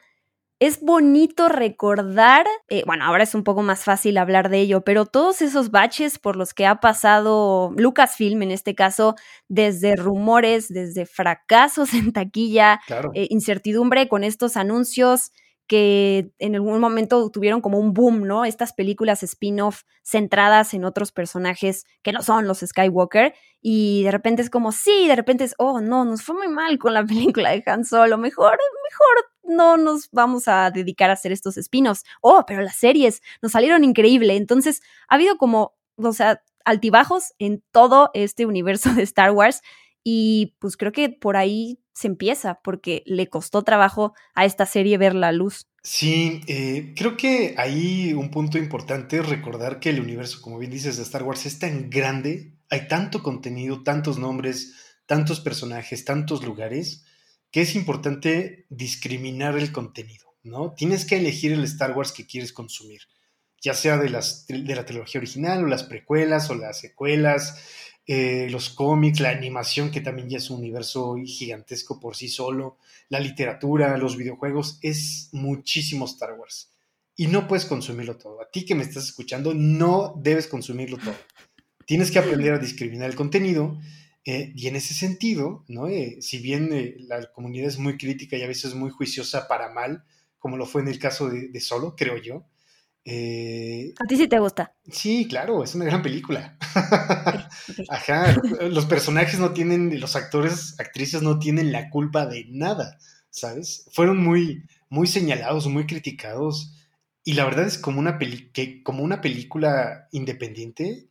es 0.59 0.79
bonito 0.79 1.49
recordar, 1.49 2.45
eh, 2.69 2.83
bueno, 2.85 3.03
ahora 3.03 3.23
es 3.23 3.33
un 3.33 3.43
poco 3.43 3.63
más 3.63 3.83
fácil 3.83 4.19
hablar 4.19 4.49
de 4.49 4.59
ello, 4.59 4.81
pero 4.81 5.07
todos 5.07 5.41
esos 5.41 5.71
baches 5.71 6.19
por 6.19 6.35
los 6.35 6.53
que 6.53 6.67
ha 6.67 6.79
pasado 6.79 7.73
Lucasfilm 7.77 8.43
en 8.43 8.51
este 8.51 8.75
caso, 8.75 9.15
desde 9.47 9.95
rumores, 9.95 10.67
desde 10.67 11.07
fracasos 11.07 11.93
en 11.95 12.13
taquilla, 12.13 12.79
eh, 13.15 13.25
incertidumbre 13.31 14.07
con 14.07 14.23
estos 14.23 14.55
anuncios 14.55 15.31
que 15.67 16.31
en 16.37 16.55
algún 16.55 16.79
momento 16.79 17.29
tuvieron 17.31 17.61
como 17.61 17.79
un 17.79 17.93
boom, 17.93 18.27
¿no? 18.27 18.45
Estas 18.45 18.73
películas 18.73 19.23
spin-off 19.23 19.83
centradas 20.03 20.73
en 20.73 20.85
otros 20.85 21.11
personajes 21.11 21.85
que 22.03 22.11
no 22.11 22.21
son 22.21 22.47
los 22.47 22.59
Skywalker 22.59 23.33
y 23.61 24.03
de 24.03 24.11
repente 24.11 24.41
es 24.41 24.49
como, 24.49 24.71
sí, 24.71 25.07
de 25.07 25.15
repente 25.15 25.43
es, 25.43 25.55
oh, 25.57 25.81
no, 25.81 26.05
nos 26.05 26.21
fue 26.21 26.35
muy 26.35 26.47
mal 26.47 26.77
con 26.77 26.93
la 26.93 27.03
película 27.05 27.51
de 27.51 27.63
Han 27.65 27.83
Solo, 27.83 28.17
mejor, 28.17 28.57
mejor 28.91 29.25
no 29.43 29.77
nos 29.77 30.09
vamos 30.11 30.47
a 30.47 30.71
dedicar 30.71 31.09
a 31.09 31.13
hacer 31.13 31.31
estos 31.31 31.57
spin-offs. 31.57 32.03
Oh, 32.21 32.43
pero 32.47 32.61
las 32.61 32.75
series 32.75 33.21
nos 33.41 33.51
salieron 33.51 33.83
increíble. 33.83 34.35
Entonces, 34.35 34.81
ha 35.07 35.15
habido 35.15 35.37
como, 35.37 35.75
o 35.97 36.13
sea, 36.13 36.41
altibajos 36.65 37.33
en 37.39 37.63
todo 37.71 38.09
este 38.13 38.45
universo 38.45 38.93
de 38.93 39.03
Star 39.03 39.31
Wars 39.31 39.61
y 40.03 40.55
pues 40.59 40.77
creo 40.77 40.91
que 40.91 41.09
por 41.09 41.37
ahí 41.37 41.79
se 41.95 42.07
empieza, 42.07 42.59
porque 42.61 43.01
le 43.05 43.27
costó 43.29 43.63
trabajo 43.63 44.13
a 44.35 44.45
esta 44.45 44.65
serie 44.65 44.97
ver 44.97 45.15
la 45.15 45.31
luz. 45.31 45.67
Sí, 45.81 46.41
eh, 46.47 46.93
creo 46.95 47.15
que 47.15 47.55
ahí 47.57 48.13
un 48.13 48.29
punto 48.29 48.57
importante 48.57 49.17
es 49.17 49.29
recordar 49.29 49.79
que 49.79 49.91
el 49.91 50.01
universo, 50.01 50.41
como 50.41 50.59
bien 50.59 50.71
dices, 50.71 50.97
de 50.97 51.03
Star 51.03 51.23
Wars 51.23 51.45
es 51.45 51.57
tan 51.57 51.89
grande, 51.89 52.53
hay 52.69 52.87
tanto 52.87 53.23
contenido, 53.23 53.81
tantos 53.83 54.19
nombres, 54.19 54.73
tantos 55.05 55.39
personajes, 55.39 56.03
tantos 56.03 56.43
lugares, 56.43 57.05
que 57.49 57.61
es 57.61 57.75
importante 57.75 58.65
discriminar 58.69 59.57
el 59.57 59.71
contenido, 59.71 60.35
¿no? 60.43 60.73
Tienes 60.73 61.05
que 61.05 61.17
elegir 61.17 61.53
el 61.53 61.63
Star 61.63 61.95
Wars 61.95 62.11
que 62.11 62.25
quieres 62.25 62.51
consumir, 62.51 63.03
ya 63.61 63.73
sea 63.73 63.97
de, 63.97 64.09
las, 64.09 64.47
de 64.47 64.75
la 64.75 64.85
trilogía 64.85 65.19
original 65.19 65.63
o 65.63 65.67
las 65.67 65.83
precuelas 65.83 66.49
o 66.49 66.55
las 66.55 66.79
secuelas, 66.79 67.57
eh, 68.07 68.47
los 68.51 68.69
cómics, 68.69 69.19
la 69.19 69.31
animación, 69.31 69.89
que 69.89 70.01
también 70.01 70.29
ya 70.29 70.37
es 70.37 70.49
un 70.49 70.59
universo 70.59 71.15
gigantesco 71.25 71.99
por 71.99 72.15
sí 72.15 72.27
solo, 72.27 72.77
la 73.09 73.19
literatura, 73.19 73.97
los 73.97 74.15
videojuegos, 74.15 74.77
es 74.81 75.29
muchísimo 75.31 76.05
Star 76.05 76.33
Wars. 76.33 76.71
Y 77.15 77.27
no 77.27 77.47
puedes 77.47 77.65
consumirlo 77.65 78.17
todo. 78.17 78.41
A 78.41 78.51
ti 78.51 78.65
que 78.65 78.75
me 78.75 78.83
estás 78.83 79.05
escuchando, 79.05 79.53
no 79.53 80.13
debes 80.21 80.47
consumirlo 80.47 80.97
todo. 80.97 81.15
Tienes 81.85 82.11
que 82.11 82.19
aprender 82.19 82.53
a 82.53 82.59
discriminar 82.59 83.09
el 83.09 83.15
contenido. 83.15 83.79
Eh, 84.25 84.51
y 84.55 84.67
en 84.67 84.75
ese 84.75 84.93
sentido, 84.93 85.63
¿no? 85.67 85.87
Eh, 85.87 86.17
si 86.19 86.39
bien 86.39 86.95
la 87.07 87.31
comunidad 87.31 87.67
es 87.67 87.77
muy 87.77 87.95
crítica 87.97 88.35
y 88.35 88.41
a 88.41 88.47
veces 88.47 88.73
muy 88.73 88.89
juiciosa 88.89 89.47
para 89.47 89.71
mal, 89.71 90.03
como 90.39 90.57
lo 90.57 90.65
fue 90.65 90.81
en 90.81 90.87
el 90.87 90.99
caso 90.99 91.29
de 91.29 91.59
Solo, 91.59 91.95
creo 91.95 92.17
yo, 92.17 92.45
eh, 93.07 93.93
¿A 94.03 94.07
ti 94.07 94.17
sí 94.17 94.27
te 94.27 94.39
gusta? 94.39 94.73
Sí, 94.91 95.27
claro, 95.27 95.63
es 95.63 95.75
una 95.75 95.85
gran 95.85 96.01
película. 96.01 96.57
Ajá, 97.89 98.41
los 98.61 98.87
personajes 98.87 99.39
no 99.39 99.53
tienen, 99.53 99.99
los 99.99 100.15
actores, 100.15 100.75
actrices 100.79 101.21
no 101.21 101.37
tienen 101.37 101.71
la 101.71 101.91
culpa 101.91 102.25
de 102.25 102.45
nada, 102.49 102.97
¿sabes? 103.29 103.87
Fueron 103.91 104.23
muy, 104.23 104.63
muy 104.89 105.05
señalados, 105.05 105.67
muy 105.67 105.85
criticados. 105.85 106.73
Y 107.23 107.33
la 107.33 107.45
verdad 107.45 107.67
es 107.67 107.77
como 107.77 107.99
una, 107.99 108.17
que, 108.17 108.81
como 108.81 109.03
una 109.03 109.21
película 109.21 110.07
independiente, 110.11 111.07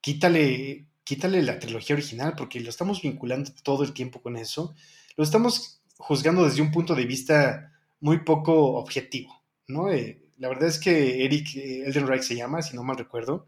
quítale, 0.00 0.86
quítale 1.02 1.42
la 1.42 1.58
trilogía 1.58 1.96
original, 1.96 2.34
porque 2.36 2.60
lo 2.60 2.70
estamos 2.70 3.02
vinculando 3.02 3.50
todo 3.64 3.82
el 3.82 3.94
tiempo 3.94 4.22
con 4.22 4.36
eso. 4.36 4.76
Lo 5.16 5.24
estamos 5.24 5.82
juzgando 5.98 6.44
desde 6.44 6.62
un 6.62 6.70
punto 6.70 6.94
de 6.94 7.04
vista 7.04 7.72
muy 7.98 8.20
poco 8.20 8.74
objetivo, 8.74 9.42
¿no? 9.66 9.90
Eh, 9.90 10.21
la 10.42 10.48
verdad 10.48 10.68
es 10.68 10.80
que 10.80 11.24
Eric 11.24 11.54
eh, 11.54 11.84
Eldenreich 11.86 12.24
se 12.24 12.34
llama, 12.34 12.62
si 12.62 12.74
no 12.74 12.82
mal 12.82 12.98
recuerdo, 12.98 13.46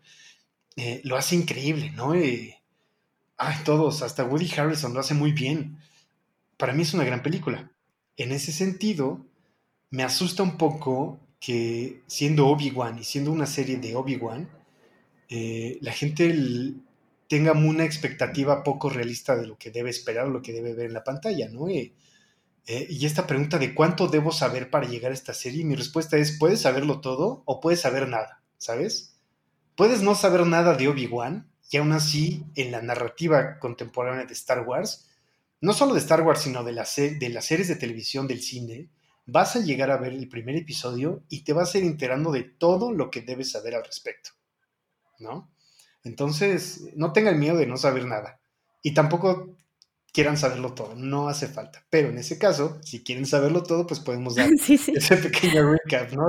eh, 0.76 1.00
lo 1.02 1.16
hace 1.16 1.34
increíble, 1.34 1.90
¿no? 1.90 2.14
Eh, 2.14 2.62
ay, 3.36 3.56
todos, 3.64 4.02
hasta 4.02 4.24
Woody 4.24 4.48
Harrelson 4.56 4.94
lo 4.94 5.00
hace 5.00 5.12
muy 5.12 5.32
bien. 5.32 5.78
Para 6.56 6.72
mí 6.72 6.82
es 6.82 6.94
una 6.94 7.02
gran 7.02 7.20
película. 7.20 7.72
En 8.16 8.30
ese 8.30 8.52
sentido, 8.52 9.26
me 9.90 10.04
asusta 10.04 10.44
un 10.44 10.56
poco 10.56 11.18
que 11.40 12.02
siendo 12.06 12.46
Obi-Wan 12.46 13.00
y 13.00 13.02
siendo 13.02 13.32
una 13.32 13.46
serie 13.46 13.76
de 13.78 13.96
Obi-Wan, 13.96 14.48
la 15.80 15.92
gente 15.92 16.32
tenga 17.26 17.50
una 17.54 17.84
expectativa 17.84 18.62
poco 18.62 18.88
realista 18.88 19.34
de 19.34 19.48
lo 19.48 19.58
que 19.58 19.72
debe 19.72 19.90
esperar, 19.90 20.28
lo 20.28 20.42
que 20.42 20.52
debe 20.52 20.74
ver 20.74 20.86
en 20.86 20.92
la 20.92 21.02
pantalla, 21.02 21.48
¿no? 21.48 21.68
Eh, 21.68 21.92
y 22.66 23.04
esta 23.04 23.26
pregunta 23.26 23.58
de 23.58 23.74
cuánto 23.74 24.06
debo 24.08 24.32
saber 24.32 24.70
para 24.70 24.88
llegar 24.88 25.10
a 25.10 25.14
esta 25.14 25.34
serie, 25.34 25.64
mi 25.64 25.74
respuesta 25.74 26.16
es, 26.16 26.38
puedes 26.38 26.62
saberlo 26.62 27.00
todo 27.00 27.42
o 27.44 27.60
puedes 27.60 27.80
saber 27.80 28.08
nada, 28.08 28.42
¿sabes? 28.56 29.16
Puedes 29.76 30.02
no 30.02 30.14
saber 30.14 30.46
nada 30.46 30.74
de 30.74 30.88
Obi-Wan 30.88 31.50
y 31.70 31.76
aún 31.76 31.92
así 31.92 32.44
en 32.54 32.72
la 32.72 32.80
narrativa 32.80 33.58
contemporánea 33.58 34.24
de 34.24 34.32
Star 34.32 34.66
Wars, 34.66 35.10
no 35.60 35.72
solo 35.72 35.94
de 35.94 36.00
Star 36.00 36.22
Wars, 36.22 36.40
sino 36.40 36.64
de, 36.64 36.72
de 36.72 37.28
las 37.28 37.44
series 37.44 37.68
de 37.68 37.76
televisión, 37.76 38.26
del 38.26 38.40
cine, 38.40 38.88
vas 39.26 39.56
a 39.56 39.60
llegar 39.60 39.90
a 39.90 39.96
ver 39.96 40.12
el 40.12 40.28
primer 40.28 40.56
episodio 40.56 41.22
y 41.28 41.44
te 41.44 41.52
vas 41.52 41.74
a 41.74 41.78
ir 41.78 41.84
enterando 41.84 42.32
de 42.32 42.44
todo 42.44 42.92
lo 42.92 43.10
que 43.10 43.22
debes 43.22 43.50
saber 43.50 43.74
al 43.74 43.84
respecto, 43.84 44.30
¿no? 45.18 45.50
Entonces, 46.02 46.82
no 46.94 47.12
tengan 47.12 47.38
miedo 47.38 47.56
de 47.56 47.66
no 47.66 47.78
saber 47.78 48.06
nada. 48.06 48.40
Y 48.82 48.92
tampoco 48.92 49.56
quieran 50.14 50.36
saberlo 50.36 50.72
todo, 50.72 50.94
no 50.94 51.28
hace 51.28 51.48
falta. 51.48 51.82
Pero 51.90 52.08
en 52.08 52.18
ese 52.18 52.38
caso, 52.38 52.78
si 52.82 53.02
quieren 53.02 53.26
saberlo 53.26 53.64
todo, 53.64 53.84
pues 53.86 53.98
podemos 53.98 54.36
dar 54.36 54.48
ese 54.68 55.16
pequeño 55.16 55.72
recap, 55.72 56.12
¿no? 56.12 56.22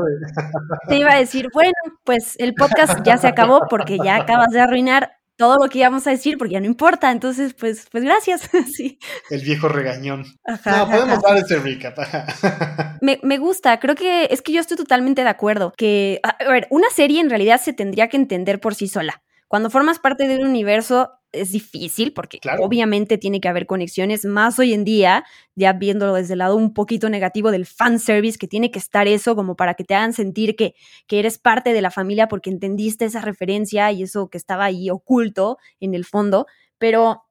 Te 0.89 0.97
iba 0.97 1.13
a 1.13 1.19
decir, 1.19 1.49
bueno, 1.53 1.71
pues 2.03 2.33
el 2.39 2.55
podcast 2.55 3.05
ya 3.05 3.17
se 3.17 3.27
acabó 3.27 3.61
porque 3.69 3.97
ya 4.03 4.15
acabas 4.15 4.49
de 4.49 4.59
arruinar 4.59 5.11
todo 5.37 5.57
lo 5.61 5.69
que 5.69 5.79
íbamos 5.79 6.07
a 6.07 6.11
decir 6.11 6.37
porque 6.37 6.53
ya 6.53 6.59
no 6.61 6.65
importa, 6.65 7.11
entonces 7.11 7.53
pues, 7.53 7.87
pues 7.91 8.03
gracias. 8.03 8.49
sí. 8.75 8.97
El 9.29 9.41
viejo 9.41 9.67
regañón. 9.67 10.25
no, 10.47 10.89
podemos 10.89 11.21
dar 11.21 11.37
ese 11.37 11.59
recap. 11.59 11.97
me, 13.01 13.19
me, 13.21 13.37
gusta, 13.37 13.79
creo 13.79 13.93
que 13.93 14.29
es 14.31 14.41
que 14.41 14.51
yo 14.51 14.61
estoy 14.61 14.77
totalmente 14.77 15.23
de 15.23 15.29
acuerdo 15.29 15.73
que, 15.77 16.21
a 16.23 16.49
ver, 16.49 16.65
una 16.71 16.89
serie 16.89 17.21
en 17.21 17.29
realidad 17.29 17.61
se 17.61 17.73
tendría 17.73 18.07
que 18.07 18.17
entender 18.17 18.59
por 18.59 18.73
sí 18.73 18.87
sola. 18.87 19.21
Cuando 19.47 19.69
formas 19.69 19.99
parte 19.99 20.27
de 20.27 20.37
un 20.37 20.47
universo, 20.47 21.11
es 21.31 21.51
difícil 21.51 22.13
porque 22.13 22.39
obviamente 22.59 23.17
tiene 23.17 23.39
que 23.39 23.47
haber 23.47 23.65
conexiones, 23.65 24.25
más 24.25 24.57
hoy 24.57 24.73
en 24.73 24.83
día, 24.83 25.25
ya 25.55 25.73
viéndolo 25.73 26.13
desde 26.13 26.33
el 26.33 26.39
lado 26.39 26.55
un 26.55 26.73
poquito 26.73 27.09
negativo 27.09 27.51
del 27.51 27.65
fanservice, 27.65 28.37
que 28.37 28.47
tiene 28.47 28.71
que 28.71 28.79
estar 28.79 29.07
eso 29.07 29.35
como 29.35 29.55
para 29.55 29.75
que 29.75 29.83
te 29.83 29.95
hagan 29.95 30.13
sentir 30.13 30.55
que, 30.55 30.75
que 31.07 31.19
eres 31.19 31.37
parte 31.37 31.73
de 31.73 31.81
la 31.81 31.91
familia 31.91 32.27
porque 32.27 32.49
entendiste 32.49 33.05
esa 33.05 33.21
referencia 33.21 33.91
y 33.91 34.03
eso 34.03 34.29
que 34.29 34.37
estaba 34.37 34.65
ahí 34.65 34.89
oculto 34.89 35.57
en 35.79 35.93
el 35.93 36.05
fondo, 36.05 36.47
pero 36.77 37.23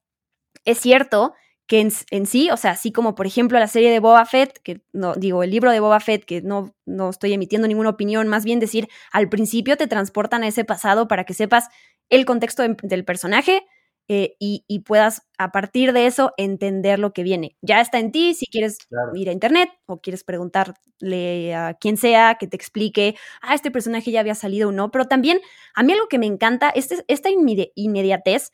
es 0.65 0.79
cierto 0.79 1.35
que 1.67 1.81
en, 2.11 2.27
sí, 2.27 2.51
o 2.51 2.59
sea, 2.59 2.73
así 2.73 2.93
como 2.93 3.15
por 3.15 3.27
ejemplo 3.27 3.59
la 3.59 3.69
serie 3.69 3.91
de 3.91 3.99
Boba 3.99 4.27
Fett, 4.27 4.59
que 4.63 4.83
no 4.93 5.15
digo 5.15 5.43
el 5.43 5.51
libro 5.51 5.71
de 5.71 5.81
Boba 5.81 5.99
Fett, 5.99 6.25
que 6.25 6.43
no, 6.43 6.75
no 6.85 7.09
estoy 7.09 7.33
emitiendo 7.33 7.67
ninguna 7.67 7.89
opinión, 7.89 8.29
más 8.29 8.45
bien 8.45 8.61
decir, 8.61 8.89
al 9.13 9.31
principio 9.31 9.77
te 9.79 9.87
transportan 9.87 10.43
a 10.43 10.49
ese 10.49 10.65
pasado 10.67 11.09
para 11.09 11.25
que 11.25 11.33
sepas 11.33 11.69
el 12.09 12.25
contexto 12.25 12.63
del 12.83 13.05
personaje, 13.05 13.65
eh, 14.07 14.37
y, 14.39 14.81
puedas 14.81 15.23
a 15.39 15.51
partir 15.51 15.95
de 15.95 16.07
eso 16.07 16.35
entender 16.37 16.99
lo 16.99 17.15
que 17.15 17.23
viene. 17.23 17.57
Ya 17.63 17.81
está 17.81 17.99
en 17.99 18.13
ti 18.13 18.35
si 18.35 18.45
quieres 18.47 18.77
ir 19.15 19.31
a 19.31 19.33
internet 19.33 19.71
o 19.87 20.03
quieres 20.03 20.25
preguntarle 20.25 21.55
a 21.55 21.73
quien 21.81 21.97
sea 21.97 22.37
que 22.39 22.47
te 22.47 22.55
explique, 22.55 23.17
ah, 23.41 23.55
este 23.55 23.71
personaje 23.71 24.11
ya 24.11 24.21
había 24.21 24.35
salido 24.35 24.69
o 24.69 24.73
no, 24.73 24.91
pero 24.91 25.07
también 25.07 25.41
a 25.75 25.83
mí 25.83 25.95
algo 25.95 26.09
que 26.09 26.19
me 26.19 26.27
encanta, 26.27 26.69
este, 26.69 27.03
esta 27.09 27.31
inmediatez 27.31 28.53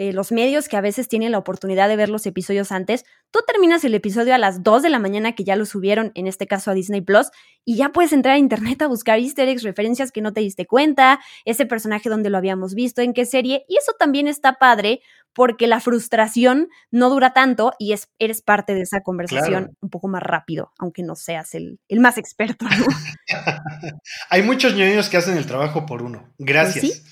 eh, 0.00 0.14
los 0.14 0.32
medios 0.32 0.66
que 0.66 0.78
a 0.78 0.80
veces 0.80 1.08
tienen 1.08 1.30
la 1.32 1.36
oportunidad 1.36 1.86
de 1.86 1.94
ver 1.94 2.08
los 2.08 2.24
episodios 2.24 2.72
antes, 2.72 3.04
tú 3.30 3.40
terminas 3.46 3.84
el 3.84 3.94
episodio 3.94 4.34
a 4.34 4.38
las 4.38 4.62
2 4.62 4.80
de 4.80 4.88
la 4.88 4.98
mañana 4.98 5.34
que 5.34 5.44
ya 5.44 5.56
lo 5.56 5.66
subieron, 5.66 6.10
en 6.14 6.26
este 6.26 6.46
caso 6.46 6.70
a 6.70 6.74
Disney 6.74 7.02
Plus, 7.02 7.30
y 7.66 7.76
ya 7.76 7.90
puedes 7.90 8.14
entrar 8.14 8.36
a 8.36 8.38
internet 8.38 8.80
a 8.80 8.86
buscar 8.86 9.18
easter 9.18 9.46
eggs, 9.46 9.62
referencias 9.62 10.10
que 10.10 10.22
no 10.22 10.32
te 10.32 10.40
diste 10.40 10.64
cuenta, 10.64 11.20
ese 11.44 11.66
personaje 11.66 12.08
donde 12.08 12.30
lo 12.30 12.38
habíamos 12.38 12.72
visto, 12.72 13.02
en 13.02 13.12
qué 13.12 13.26
serie, 13.26 13.66
y 13.68 13.76
eso 13.76 13.92
también 13.98 14.26
está 14.26 14.54
padre 14.54 15.02
porque 15.34 15.66
la 15.66 15.80
frustración 15.80 16.68
no 16.90 17.10
dura 17.10 17.34
tanto 17.34 17.74
y 17.78 17.92
es, 17.92 18.08
eres 18.18 18.40
parte 18.40 18.72
de 18.72 18.80
esa 18.80 19.02
conversación 19.02 19.76
un 19.82 19.90
poco 19.90 20.08
más 20.08 20.22
rápido, 20.22 20.72
aunque 20.78 21.02
no 21.02 21.14
seas 21.14 21.54
el, 21.54 21.78
más 21.98 22.16
experto. 22.16 22.64
Hay 24.30 24.42
muchos 24.44 24.74
niños 24.74 25.10
que 25.10 25.18
hacen 25.18 25.36
el 25.36 25.44
trabajo 25.44 25.84
por 25.84 26.02
uno. 26.02 26.32
Gracias. 26.38 27.02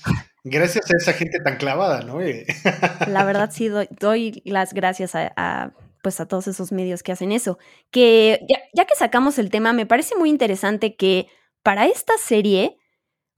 Gracias 0.49 0.89
a 0.91 0.97
esa 0.97 1.13
gente 1.13 1.39
tan 1.39 1.57
clavada, 1.57 2.01
¿no? 2.01 2.21
Eh, 2.21 2.45
La 3.07 3.23
verdad 3.23 3.49
sí 3.51 3.69
doy, 3.69 4.41
las 4.45 4.73
gracias 4.73 5.13
a, 5.15 5.73
pues 6.01 6.19
a 6.19 6.27
todos 6.27 6.47
esos 6.47 6.71
medios 6.71 7.03
que 7.03 7.11
hacen 7.11 7.31
eso. 7.31 7.57
Que 7.91 8.45
ya, 8.73 8.85
que 8.85 8.95
sacamos 8.95 9.39
el 9.39 9.49
tema, 9.49 9.73
me 9.73 9.85
parece 9.85 10.15
muy 10.15 10.29
interesante 10.29 10.95
que 10.95 11.27
para 11.63 11.87
esta 11.87 12.13
serie, 12.17 12.77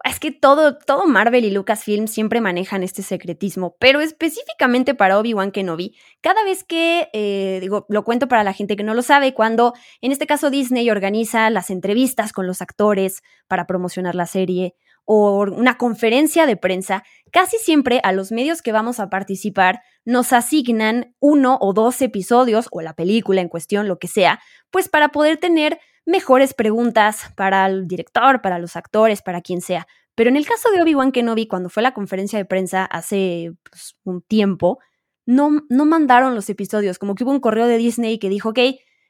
es 0.03 0.19
que 0.19 0.31
todo, 0.31 0.77
todo 0.77 1.05
Marvel 1.05 1.45
y 1.45 1.51
Lucasfilm 1.51 2.07
siempre 2.07 2.41
manejan 2.41 2.81
este 2.83 3.03
secretismo, 3.03 3.75
pero 3.79 3.99
específicamente 3.99 4.95
para 4.95 5.19
Obi-Wan 5.19 5.51
Kenobi, 5.51 5.95
cada 6.21 6.43
vez 6.43 6.63
que, 6.63 7.09
eh, 7.13 7.59
digo, 7.61 7.85
lo 7.89 8.03
cuento 8.03 8.27
para 8.27 8.43
la 8.43 8.53
gente 8.53 8.75
que 8.75 8.83
no 8.83 8.93
lo 8.93 9.01
sabe, 9.01 9.33
cuando 9.33 9.73
en 10.01 10.11
este 10.11 10.25
caso 10.25 10.49
Disney 10.49 10.89
organiza 10.89 11.49
las 11.49 11.69
entrevistas 11.69 12.33
con 12.33 12.47
los 12.47 12.61
actores 12.61 13.21
para 13.47 13.67
promocionar 13.67 14.15
la 14.15 14.25
serie 14.25 14.75
o 15.13 15.41
una 15.41 15.77
conferencia 15.77 16.45
de 16.45 16.55
prensa, 16.55 17.03
casi 17.33 17.57
siempre 17.57 17.99
a 18.05 18.13
los 18.13 18.31
medios 18.31 18.61
que 18.61 18.71
vamos 18.71 19.01
a 19.01 19.09
participar 19.09 19.81
nos 20.05 20.31
asignan 20.31 21.17
uno 21.19 21.57
o 21.59 21.73
dos 21.73 22.01
episodios 22.01 22.69
o 22.71 22.79
la 22.79 22.93
película 22.93 23.41
en 23.41 23.49
cuestión, 23.49 23.89
lo 23.89 23.99
que 23.99 24.07
sea, 24.07 24.39
pues 24.69 24.87
para 24.87 25.09
poder 25.09 25.35
tener 25.35 25.81
mejores 26.05 26.53
preguntas 26.53 27.33
para 27.35 27.65
el 27.65 27.89
director, 27.89 28.41
para 28.41 28.57
los 28.57 28.77
actores, 28.77 29.21
para 29.21 29.41
quien 29.41 29.59
sea. 29.59 29.85
Pero 30.15 30.29
en 30.29 30.37
el 30.37 30.47
caso 30.47 30.71
de 30.71 30.81
Obi-Wan 30.81 31.11
Kenobi, 31.11 31.45
cuando 31.45 31.67
fue 31.67 31.83
la 31.83 31.93
conferencia 31.93 32.39
de 32.39 32.45
prensa 32.45 32.85
hace 32.85 33.51
pues, 33.69 33.97
un 34.05 34.21
tiempo, 34.21 34.79
no, 35.25 35.61
no 35.67 35.83
mandaron 35.83 36.35
los 36.35 36.49
episodios, 36.49 36.99
como 36.99 37.15
que 37.15 37.25
hubo 37.25 37.31
un 37.31 37.41
correo 37.41 37.67
de 37.67 37.75
Disney 37.75 38.17
que 38.17 38.29
dijo, 38.29 38.51
ok, 38.51 38.59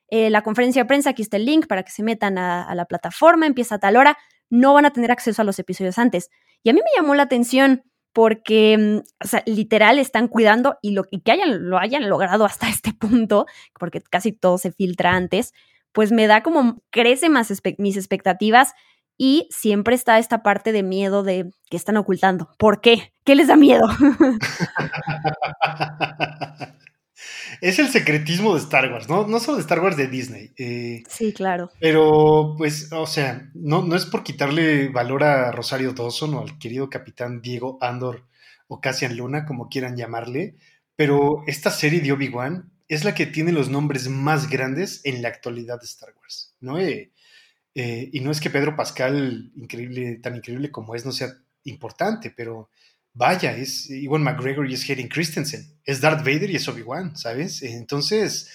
eh, 0.10 0.32
la 0.32 0.42
conferencia 0.42 0.82
de 0.82 0.88
prensa, 0.88 1.12
aquí 1.12 1.22
está 1.22 1.38
el 1.38 1.46
link 1.46 1.68
para 1.68 1.84
que 1.84 1.92
se 1.92 2.02
metan 2.02 2.40
a, 2.40 2.74
la 2.74 2.86
plataforma, 2.86 3.46
empieza 3.46 3.76
a 3.76 3.80
tal 3.80 3.98
hora, 3.98 4.18
no 4.52 4.76
van 4.76 4.86
a 4.86 4.92
tener 4.92 5.12
acceso 5.12 5.42
a 5.42 5.46
los 5.46 5.58
episodios 5.58 5.98
antes. 5.98 6.30
Y 6.62 6.70
a 6.70 6.74
mí 6.74 6.80
me 6.80 7.02
llamó 7.02 7.16
la 7.16 7.24
atención 7.24 7.84
porque, 8.14 8.78
mm, 8.78 8.98
o 9.24 9.28
sea, 9.28 9.42
literal 9.48 9.98
están 9.98 10.28
cuidando 10.28 10.78
y, 10.82 10.92
lo, 10.92 11.06
y 11.10 11.22
que 11.22 11.32
hayan, 11.32 11.70
lo 11.70 11.80
hayan 11.80 12.10
logrado 12.10 12.46
hasta 12.46 12.70
este 12.70 12.94
punto, 12.94 13.48
porque 13.80 14.02
casi 14.02 14.32
todo 14.32 14.60
se 14.60 14.72
filtra 14.72 15.16
antes, 15.16 15.54
pues 15.94 16.12
me 16.12 16.28
da 16.28 16.44
como, 16.44 16.84
crece 16.92 17.30
más 17.30 17.52
mis 17.78 17.98
expectativas 17.98 18.74
y 19.18 19.48
siempre 19.52 19.96
está 19.96 20.20
esta 20.20 20.44
parte 20.44 20.72
de 20.72 20.84
miedo 20.84 21.24
de 21.24 21.52
que 21.70 21.78
están 21.78 21.98
ocultando. 21.98 22.50
¿Por 22.58 22.82
qué? 22.82 23.14
¿Qué 23.24 23.36
les 23.36 23.48
da 23.48 23.56
miedo? 23.56 23.88
es 27.62 27.80
el 27.80 27.90
secretismo 27.90 28.54
de 28.54 28.62
Star 28.62 28.92
Wars, 28.92 29.10
¿no? 29.10 29.28
No 29.28 29.40
solo 29.40 29.58
de 29.58 29.62
Star 29.62 29.80
Wars 29.80 29.98
de 29.98 30.08
Disney. 30.08 30.52
Eh, 30.58 31.04
sí, 31.10 31.34
claro. 31.34 31.72
Pero, 31.80 32.56
pues, 32.58 32.92
o 32.92 33.08
sea, 33.08 33.50
no, 33.54 33.84
no 33.84 33.96
es 33.96 34.06
por 34.06 34.24
quitarle 34.24 34.90
valor 34.90 35.24
a 35.24 35.52
Rosario 35.52 35.94
Dawson 35.94 36.34
o 36.36 36.42
al 36.42 36.58
querido 36.60 36.90
capitán 36.90 37.42
Diego 37.42 37.78
Andor 37.82 38.26
o 38.68 38.80
Cassian 38.80 39.18
Luna, 39.18 39.46
como 39.46 39.68
quieran 39.68 39.98
llamarle, 39.98 40.56
pero 40.96 41.44
esta 41.48 41.72
serie 41.72 42.00
de 42.00 42.12
Obi-Wan 42.14 42.72
es 42.88 43.04
la 43.04 43.14
que 43.14 43.26
tiene 43.26 43.52
los 43.52 43.70
nombres 43.70 44.08
más 44.08 44.50
grandes 44.50 45.02
en 45.04 45.22
la 45.22 45.30
actualidad 45.30 45.80
de 45.80 45.86
Star 45.86 46.14
Wars, 46.22 46.56
¿no? 46.60 46.80
Eh, 46.80 47.12
eh, 47.76 48.10
y 48.12 48.20
no 48.20 48.32
es 48.32 48.42
que 48.42 48.50
Pedro 48.50 48.76
Pascal, 48.76 49.52
increíble, 49.56 50.18
tan 50.18 50.36
increíble 50.36 50.72
como 50.72 50.96
es, 50.96 51.06
no 51.06 51.12
sea 51.12 51.34
importante, 51.64 52.34
pero 52.36 52.70
vaya, 53.14 53.56
es 53.56 53.90
Iwan 53.90 54.24
McGregor 54.24 54.70
y 54.70 54.74
es 54.74 54.90
Hayden 54.90 55.08
Christensen, 55.08 55.80
es 55.84 56.02
Darth 56.02 56.20
Vader 56.26 56.50
y 56.50 56.56
es 56.56 56.68
Obi-Wan, 56.68 57.18
¿sabes? 57.18 57.62
Entonces, 57.64 58.50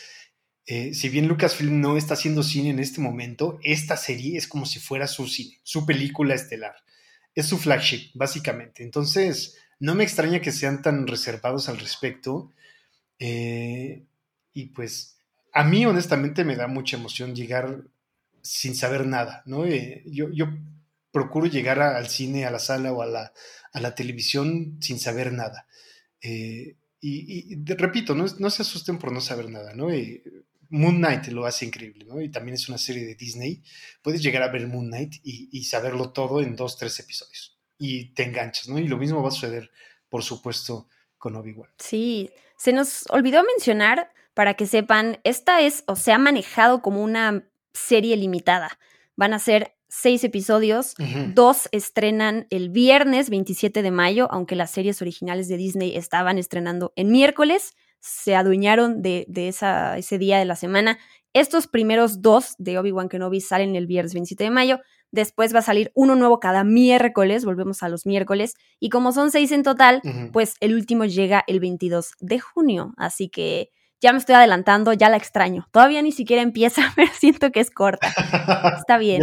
eh, 0.67 0.95
si 0.95 1.09
bien 1.09 1.29
Lucasfilm 1.29 1.81
no 1.81 1.97
está 1.97 2.15
haciendo 2.15 2.43
cine 2.43 2.71
en 2.71 2.81
este 2.81 3.01
momento, 3.01 3.59
esta 3.63 3.97
serie 3.97 4.37
es 4.37 4.49
como 4.49 4.67
si 4.67 4.81
fuera 4.81 5.07
su 5.07 5.27
cine, 5.29 5.61
su 5.63 5.87
película 5.87 6.35
estelar. 6.35 6.75
Es 7.35 7.47
su 7.47 7.59
flagship, 7.59 8.11
básicamente. 8.15 8.83
Entonces, 8.83 9.59
no 9.79 9.95
me 9.95 10.05
extraña 10.05 10.41
que 10.41 10.53
sean 10.53 10.83
tan 10.83 11.07
reservados 11.07 11.69
al 11.69 11.79
respecto. 11.79 12.53
Eh, 13.19 14.05
y 14.53 14.67
pues 14.67 15.19
a 15.53 15.65
mí 15.65 15.87
honestamente 15.87 16.45
me 16.45 16.57
da 16.57 16.67
mucha 16.67 16.97
emoción 16.97 17.35
llegar 17.35 17.83
sin 18.43 18.75
saber 18.75 19.07
nada, 19.07 19.43
¿no? 19.47 19.67
Eh, 19.67 20.03
yo, 20.07 20.31
yo, 20.31 20.49
procuro 21.13 21.47
llegar 21.47 21.81
al 21.81 22.09
cine, 22.09 22.45
a 22.45 22.51
la 22.51 22.59
sala 22.59 22.93
o 22.93 23.01
a 23.01 23.07
la, 23.07 23.33
a 23.77 23.81
la 23.81 23.95
televisión 23.95 24.79
sin 24.81 24.99
saber 24.99 25.35
nada. 25.35 25.69
Eh, 26.23 26.77
y, 26.99 27.63
repito, 27.75 28.15
no, 28.15 28.25
no, 28.39 28.49
se 28.49 28.63
asusten 28.63 28.99
por 28.99 29.13
no 29.13 29.21
saber 29.21 29.51
nada, 29.51 29.75
¿no? 29.75 29.91
Eh, 29.91 30.25
Moon 30.71 30.97
Knight 30.97 31.27
lo 31.27 31.45
hace 31.45 31.67
increíble. 31.67 32.07
Y 32.25 32.31
también 32.31 32.55
es 32.55 32.71
una 32.71 32.79
serie 32.79 33.05
de 33.05 33.15
Disney. 33.15 33.63
Puedes 34.01 34.23
llegar 34.23 34.43
a 34.43 34.51
ver 34.51 34.67
Moon 34.67 34.87
Knight 34.87 35.17
y, 35.23 35.51
y 35.53 35.65
saberlo 35.65 36.11
todo 36.11 36.41
en 36.41 36.57
dos, 36.57 36.79
tres 36.79 36.99
episodios. 36.99 37.61
Y 37.79 38.15
te 38.15 38.25
enganchas, 38.25 38.67
¿no? 38.67 38.79
Y 38.79 38.89
lo 38.89 38.97
mismo 38.97 39.23
va 39.23 39.29
a 39.29 39.33
suceder, 39.33 39.71
por 40.09 40.23
supuesto, 40.23 40.89
con 41.19 41.37
Obi-Wan. 41.37 41.71
Sí, 41.79 42.31
se 42.57 42.73
nos 42.73 43.05
olvidó 43.11 43.45
mencionar 43.45 44.11
para 44.33 44.55
que 44.55 44.67
sepan, 44.67 45.21
esta 45.23 45.61
es 45.61 45.85
o 45.87 45.97
se 45.97 46.13
ha 46.13 46.19
manejado 46.19 46.81
como 46.81 47.03
una 47.03 47.47
serie 47.75 48.17
limitada. 48.17 48.79
Van 49.17 49.35
a 49.35 49.39
ser 49.39 49.76
seis 49.89 50.25
episodios, 50.25 50.95
dos 51.35 51.69
estrenan 51.73 52.47
el 52.51 52.71
viernes 52.71 53.31
27 53.31 53.83
de 53.83 53.91
mayo, 53.91 54.29
aunque 54.31 54.57
las 54.57 54.71
series 54.71 55.01
originales 55.01 55.49
de 55.49 55.57
Disney 55.57 55.97
estaban 55.97 56.39
estrenando 56.39 56.93
en 56.97 57.11
miércoles, 57.11 57.75
se 58.01 58.35
adueñaron 58.35 59.03
de, 59.03 59.27
esa, 59.35 59.99
ese 59.99 60.19
día 60.19 60.39
de 60.39 60.45
la 60.45 60.57
semana. 60.57 60.99
Estos 61.33 61.67
primeros 61.67 62.23
dos 62.23 62.55
de 62.59 62.79
Obi-Wan 62.79 63.09
Kenobi 63.09 63.41
salen 63.41 63.77
el 63.77 63.87
viernes 63.87 64.15
27 64.15 64.45
de 64.45 64.51
mayo. 64.51 64.81
Después 65.11 65.55
va 65.55 65.59
a 65.59 65.63
salir 65.63 65.93
uno 65.95 66.15
nuevo 66.15 66.41
cada 66.41 66.65
miércoles, 66.65 67.45
volvemos 67.45 67.83
a 67.83 67.89
los 67.89 68.07
miércoles. 68.07 68.55
Y 68.81 68.89
como 68.89 69.13
son 69.13 69.31
seis 69.31 69.53
en 69.53 69.63
total, 69.63 70.03
pues 70.33 70.55
el 70.61 70.75
último 70.75 71.05
llega 71.05 71.45
el 71.47 71.61
22 71.61 72.13
de 72.21 72.41
junio. 72.41 72.95
Así 72.97 73.29
que 73.29 73.71
ya 74.01 74.13
me 74.13 74.19
estoy 74.19 74.35
adelantando, 74.35 74.93
ya 74.93 75.09
la 75.09 75.17
extraño. 75.17 75.67
Todavía 75.73 76.03
ni 76.03 76.13
siquiera 76.13 76.43
empieza, 76.43 76.83
pero 76.97 77.11
siento 77.19 77.51
que 77.51 77.61
es 77.61 77.71
corta. 77.71 78.09
Está 78.79 78.99
bien. 78.99 79.23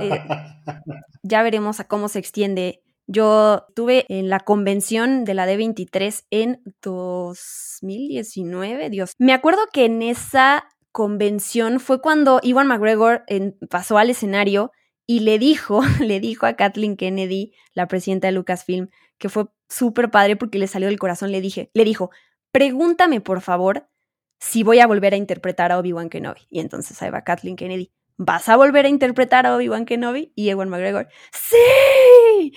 Eh, 0.00 0.24
ya 1.22 1.42
veremos 1.42 1.80
a 1.80 1.84
cómo 1.84 2.08
se 2.08 2.18
extiende. 2.18 2.80
Yo 3.06 3.66
tuve 3.74 4.06
en 4.08 4.30
la 4.30 4.40
convención 4.40 5.24
de 5.24 5.34
la 5.34 5.46
D23 5.46 6.24
en 6.30 6.62
2019, 6.82 8.88
Dios. 8.88 9.12
Me 9.18 9.34
acuerdo 9.34 9.60
que 9.72 9.84
en 9.84 10.00
esa 10.00 10.66
convención 10.90 11.80
fue 11.80 12.00
cuando 12.00 12.40
Iwan 12.42 12.68
McGregor 12.68 13.24
pasó 13.68 13.98
al 13.98 14.08
escenario 14.08 14.72
y 15.06 15.20
le 15.20 15.38
dijo, 15.38 15.82
le 16.00 16.20
dijo 16.20 16.46
a 16.46 16.54
Kathleen 16.54 16.96
Kennedy, 16.96 17.52
la 17.74 17.88
presidenta 17.88 18.28
de 18.28 18.32
Lucasfilm, 18.32 18.88
que 19.18 19.28
fue 19.28 19.46
súper 19.68 20.10
padre 20.10 20.36
porque 20.36 20.58
le 20.58 20.66
salió 20.66 20.88
del 20.88 20.98
corazón, 20.98 21.30
le 21.30 21.40
dije, 21.40 21.70
le 21.74 21.84
dijo, 21.84 22.10
pregúntame 22.54 23.20
por 23.20 23.40
favor 23.40 23.88
si 24.38 24.62
voy 24.62 24.78
a 24.78 24.86
volver 24.86 25.12
a 25.12 25.16
interpretar 25.16 25.72
a 25.72 25.78
Obi-Wan 25.78 26.08
Kenobi. 26.08 26.42
Y 26.50 26.60
entonces 26.60 27.02
ahí 27.02 27.10
va 27.10 27.24
Kathleen 27.24 27.56
Kennedy, 27.56 27.90
¿vas 28.16 28.48
a 28.48 28.56
volver 28.56 28.86
a 28.86 28.88
interpretar 28.88 29.44
a 29.44 29.56
Obi-Wan 29.56 29.84
Kenobi? 29.84 30.32
Y 30.36 30.50
Ewan 30.50 30.68
McGregor, 30.68 31.08
¡sí! 31.32 32.52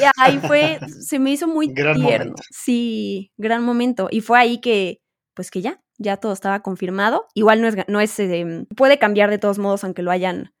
Y 0.00 0.02
ahí 0.16 0.38
fue, 0.38 0.80
se 1.00 1.20
me 1.20 1.30
hizo 1.30 1.46
muy 1.46 1.72
tierno. 1.72 2.34
Sí, 2.50 3.30
gran 3.36 3.62
momento. 3.62 4.08
Y 4.10 4.20
fue 4.20 4.36
ahí 4.40 4.60
que, 4.60 5.00
pues 5.32 5.52
que 5.52 5.60
ya, 5.60 5.80
ya 5.96 6.16
todo 6.16 6.32
estaba 6.32 6.60
confirmado. 6.62 7.28
Igual 7.34 7.62
no 7.62 7.68
es, 7.68 7.76
no 7.86 8.00
es 8.00 8.18
em, 8.18 8.66
puede 8.74 8.98
cambiar 8.98 9.30
de 9.30 9.38
todos 9.38 9.58
modos 9.58 9.84
aunque 9.84 10.02
lo 10.02 10.10
hayan 10.10 10.54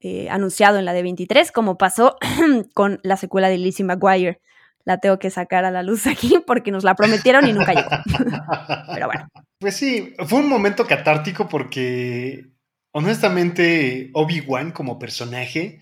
eh, 0.00 0.28
anunciado 0.30 0.80
en 0.80 0.84
la 0.84 0.96
D23, 0.96 1.52
como 1.52 1.78
pasó 1.78 2.16
con 2.74 2.98
la 3.04 3.16
secuela 3.16 3.48
de 3.48 3.58
Lizzie 3.58 3.84
McGuire 3.84 4.40
la 4.84 4.98
tengo 4.98 5.18
que 5.18 5.30
sacar 5.30 5.64
a 5.64 5.70
la 5.70 5.82
luz 5.82 6.06
aquí 6.08 6.34
porque 6.46 6.70
nos 6.70 6.84
la 6.84 6.94
prometieron 6.94 7.46
y 7.46 7.52
nunca 7.52 7.74
llegó. 7.74 7.90
Pero 8.94 9.06
bueno. 9.06 9.28
Pues 9.58 9.76
sí, 9.76 10.14
fue 10.26 10.40
un 10.40 10.48
momento 10.48 10.86
catártico 10.86 11.48
porque 11.48 12.52
honestamente 12.92 14.10
Obi-Wan 14.12 14.72
como 14.72 14.98
personaje, 14.98 15.80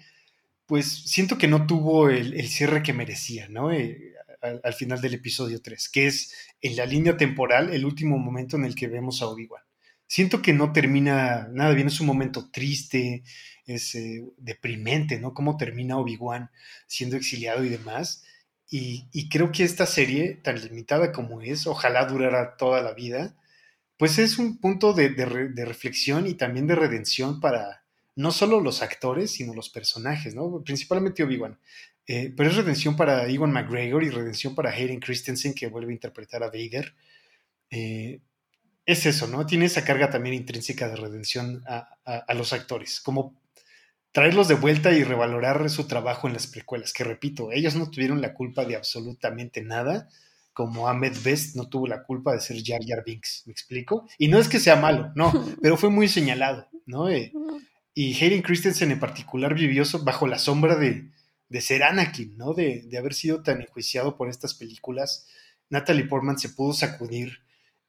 pues 0.66 0.86
siento 0.86 1.38
que 1.38 1.48
no 1.48 1.66
tuvo 1.66 2.08
el, 2.10 2.48
cierre 2.48 2.82
que 2.82 2.92
merecía, 2.92 3.48
¿no? 3.48 3.72
Eh, 3.72 4.14
al, 4.40 4.74
final 4.74 5.00
del 5.00 5.14
episodio 5.14 5.60
3, 5.60 5.88
que 5.88 6.06
es 6.06 6.34
en 6.60 6.76
la 6.76 6.86
línea 6.86 7.16
temporal 7.16 7.72
el 7.72 7.84
último 7.84 8.18
momento 8.18 8.56
en 8.56 8.64
el 8.64 8.74
que 8.74 8.88
vemos 8.88 9.20
a 9.20 9.26
Obi-Wan. 9.26 9.62
Siento 10.06 10.42
que 10.42 10.52
no 10.52 10.72
termina 10.72 11.48
nada 11.52 11.72
bien, 11.72 11.88
es 11.88 12.00
un 12.00 12.06
momento 12.06 12.50
triste, 12.50 13.22
es 13.66 13.94
eh, 13.94 14.24
deprimente, 14.38 15.20
¿no? 15.20 15.34
Cómo 15.34 15.56
termina 15.56 15.98
Obi-Wan 15.98 16.50
siendo 16.86 17.16
exiliado 17.16 17.64
y 17.64 17.68
demás. 17.68 18.24
Y, 18.72 19.28
creo 19.28 19.50
que 19.50 19.64
esta 19.64 19.84
serie, 19.84 20.34
tan 20.44 20.60
limitada 20.62 21.10
como 21.10 21.42
es, 21.42 21.66
ojalá 21.66 22.06
durara 22.06 22.56
toda 22.56 22.80
la 22.82 22.94
vida, 22.94 23.34
pues 23.96 24.18
es 24.18 24.38
un 24.38 24.58
punto 24.58 24.92
de, 24.92 25.08
reflexión 25.66 26.28
y 26.28 26.34
también 26.34 26.68
de 26.68 26.76
redención 26.76 27.40
para 27.40 27.84
no 28.14 28.30
solo 28.30 28.60
los 28.60 28.82
actores, 28.82 29.32
sino 29.32 29.54
los 29.54 29.70
personajes, 29.70 30.36
¿no? 30.36 30.62
Principalmente 30.64 31.24
Obi-Wan. 31.24 31.58
Eh, 32.06 32.32
pero 32.36 32.50
es 32.50 32.56
redención 32.56 32.96
para 32.96 33.26
Ewan 33.26 33.52
McGregor 33.52 34.04
y 34.04 34.10
redención 34.10 34.54
para 34.54 34.70
Hayden 34.70 35.00
Christensen, 35.00 35.54
que 35.54 35.66
vuelve 35.66 35.90
a 35.90 35.94
interpretar 35.94 36.42
a 36.44 36.50
Vader. 36.50 36.94
Eh, 37.70 38.20
es 38.86 39.06
eso, 39.06 39.26
¿no? 39.26 39.46
Tiene 39.46 39.66
esa 39.66 39.84
carga 39.84 40.10
también 40.10 40.34
intrínseca 40.36 40.88
de 40.88 40.96
redención 40.96 41.64
a, 41.66 41.98
a 42.04 42.34
los 42.34 42.52
actores, 42.52 43.00
como 43.00 43.39
traerlos 44.12 44.48
de 44.48 44.54
vuelta 44.54 44.92
y 44.92 45.04
revalorar 45.04 45.68
su 45.70 45.86
trabajo 45.86 46.26
en 46.26 46.34
las 46.34 46.46
precuelas, 46.46 46.92
que 46.92 47.04
repito, 47.04 47.52
ellos 47.52 47.76
no 47.76 47.90
tuvieron 47.90 48.20
la 48.20 48.34
culpa 48.34 48.64
de 48.64 48.76
absolutamente 48.76 49.62
nada, 49.62 50.08
como 50.52 50.88
Ahmed 50.88 51.16
Best 51.22 51.56
no 51.56 51.68
tuvo 51.68 51.86
la 51.86 52.02
culpa 52.02 52.32
de 52.32 52.40
ser 52.40 52.62
Jar 52.62 52.80
Jar 52.84 53.04
Binks, 53.04 53.44
¿me 53.46 53.52
explico? 53.52 54.08
Y 54.18 54.28
no 54.28 54.38
es 54.38 54.48
que 54.48 54.60
sea 54.60 54.76
malo, 54.76 55.12
no, 55.14 55.32
pero 55.62 55.76
fue 55.76 55.90
muy 55.90 56.08
señalado, 56.08 56.68
¿no? 56.86 57.08
Eh, 57.08 57.32
y 57.94 58.14
Hayden 58.14 58.42
Christensen 58.42 58.90
en 58.90 59.00
particular 59.00 59.54
vivió 59.54 59.84
bajo 60.02 60.26
la 60.26 60.38
sombra 60.38 60.76
de, 60.76 61.10
de 61.48 61.60
ser 61.60 61.82
Anakin, 61.82 62.36
¿no? 62.36 62.54
De, 62.54 62.82
de, 62.82 62.98
haber 62.98 63.14
sido 63.14 63.42
tan 63.42 63.60
enjuiciado 63.60 64.16
por 64.16 64.28
estas 64.28 64.54
películas. 64.54 65.28
Natalie 65.68 66.06
Portman 66.06 66.38
se 66.38 66.50
pudo 66.50 66.72
sacudir 66.72 67.40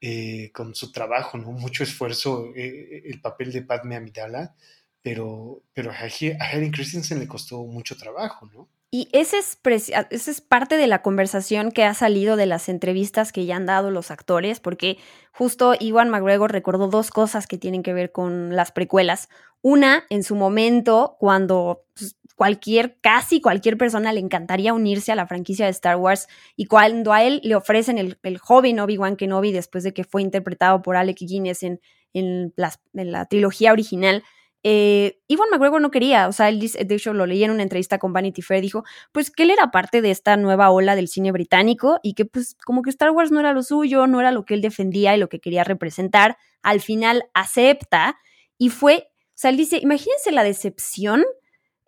eh, 0.02 0.52
con 0.52 0.74
su 0.74 0.92
trabajo, 0.92 1.38
¿no? 1.38 1.52
Mucho 1.52 1.84
esfuerzo, 1.84 2.52
eh, 2.56 3.04
el 3.06 3.22
papel 3.22 3.52
de 3.52 3.62
Padme 3.62 3.96
Amidala, 3.96 4.56
pero, 5.02 5.64
pero 5.74 5.92
a 5.92 5.96
Hayden 5.96 6.72
Christensen 6.72 7.20
le 7.20 7.28
costó 7.28 7.64
mucho 7.66 7.98
trabajo, 7.98 8.48
¿no? 8.54 8.70
Y 8.94 9.08
ese 9.14 9.38
es, 9.38 10.42
parte 10.42 10.76
de 10.76 10.86
la 10.86 11.02
conversación 11.02 11.72
que 11.72 11.86
ha 11.86 11.94
salido 11.94 12.36
de 12.36 12.46
las 12.46 12.68
entrevistas 12.68 13.32
que 13.32 13.46
ya 13.46 13.56
han 13.56 13.66
dado 13.66 13.90
los 13.90 14.12
actores, 14.12 14.60
porque 14.60 14.98
justo 15.32 15.74
Iwan 15.80 16.10
McGregor 16.10 16.52
recordó 16.52 16.90
dos 16.90 17.10
cosas 17.10 17.48
que 17.48 17.58
tienen 17.58 17.84
que 17.84 17.94
ver 17.94 18.12
con 18.12 18.54
las 18.54 18.74
precuelas. 18.74 19.30
Una, 19.62 20.04
en 20.10 20.24
su 20.24 20.36
momento, 20.36 21.16
cuando 21.22 21.86
pues, 21.94 22.18
cualquier, 22.36 23.00
casi 23.00 23.40
cualquier 23.40 23.78
persona 23.78 24.12
le 24.12 24.20
encantaría 24.20 24.74
unirse 24.74 25.14
a 25.14 25.16
la 25.16 25.26
franquicia 25.26 25.66
de 25.68 25.72
Star 25.72 25.96
Wars, 25.96 26.28
y 26.58 26.66
cuando 26.66 27.14
a 27.14 27.24
él 27.24 27.40
le 27.46 27.56
ofrecen 27.56 27.98
el, 27.98 28.20
el 28.24 28.40
joven 28.40 28.82
Obi-Wan 28.82 29.16
Kenobi 29.16 29.54
después 29.54 29.86
de 29.86 29.94
que 29.94 30.04
fue 30.04 30.22
interpretado 30.22 30.82
por 30.82 30.98
Alec 30.98 31.20
Guinness 31.20 31.64
en, 31.64 31.80
en 32.12 32.54
la 32.58 33.26
trilogía 33.28 33.72
original, 33.72 34.22
eh, 34.64 35.20
McGregor 35.52 35.82
no 35.82 35.92
quería, 35.92 36.28
o 36.28 36.32
sea, 36.32 36.50
él 36.50 36.60
de 36.60 36.96
hecho 36.96 37.14
lo 37.14 37.26
leí 37.26 37.44
en 37.44 37.52
una 37.52 37.64
entrevista 37.64 37.98
con 37.98 38.14
Vanity 38.14 38.42
Fair, 38.42 38.62
dijo, 38.62 38.84
pues 39.12 39.32
que 39.32 39.44
él 39.44 39.50
era 39.50 39.72
parte 39.72 40.02
de 40.02 40.12
esta 40.12 40.38
nueva 40.38 40.70
ola 40.70 40.96
del 40.96 41.08
cine 41.08 41.32
británico 41.32 42.00
y 42.04 42.14
que 42.14 42.26
pues 42.26 42.56
como 42.64 42.82
que 42.82 42.92
Star 42.92 43.12
Wars 43.12 43.32
no 43.32 43.40
era 43.40 43.54
lo 43.54 43.64
suyo, 43.64 44.08
no 44.08 44.20
era 44.20 44.32
lo 44.32 44.46
que 44.46 44.54
él 44.54 44.62
defendía 44.62 45.16
y 45.16 45.20
lo 45.20 45.30
que 45.30 45.40
quería 45.40 45.64
representar, 45.64 46.38
al 46.62 46.80
final 46.80 47.24
acepta 47.34 48.18
y 48.58 48.70
fue, 48.70 49.10
o 49.10 49.34
sea, 49.34 49.50
él 49.50 49.58
dice, 49.58 49.80
imagínense 49.82 50.32
la 50.32 50.44
decepción, 50.44 51.24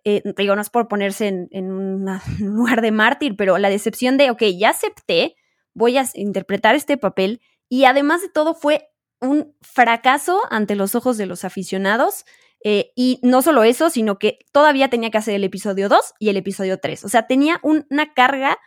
eh, 0.02 0.22
digo, 0.36 0.56
no 0.56 0.60
es 0.60 0.70
por 0.70 0.88
ponerse 0.88 1.28
en, 1.28 1.48
en 1.52 1.70
un 1.72 2.20
lugar 2.38 2.82
de 2.82 2.90
mártir, 2.90 3.36
pero 3.36 3.56
la 3.58 3.70
decepción 3.70 4.16
de, 4.16 4.30
ok, 4.30 4.42
ya 4.58 4.70
acepté, 4.70 5.36
voy 5.74 5.96
a 5.96 6.04
interpretar 6.14 6.74
este 6.74 6.96
papel 6.96 7.40
y 7.68 7.84
además 7.84 8.20
de 8.20 8.28
todo 8.28 8.54
fue 8.54 8.90
un 9.20 9.54
fracaso 9.62 10.40
ante 10.50 10.74
los 10.74 10.94
ojos 10.94 11.16
de 11.16 11.26
los 11.26 11.44
aficionados 11.44 12.24
eh, 12.66 12.92
y 12.96 13.20
no 13.22 13.42
solo 13.42 13.62
eso, 13.62 13.90
sino 13.90 14.18
que 14.18 14.38
todavía 14.50 14.88
tenía 14.88 15.10
que 15.10 15.18
hacer 15.18 15.34
el 15.34 15.44
episodio 15.44 15.90
2 15.90 16.14
y 16.18 16.30
el 16.30 16.38
episodio 16.38 16.80
3. 16.80 17.04
O 17.04 17.08
sea, 17.10 17.26
tenía 17.26 17.60
una 17.62 18.14
carga 18.14 18.58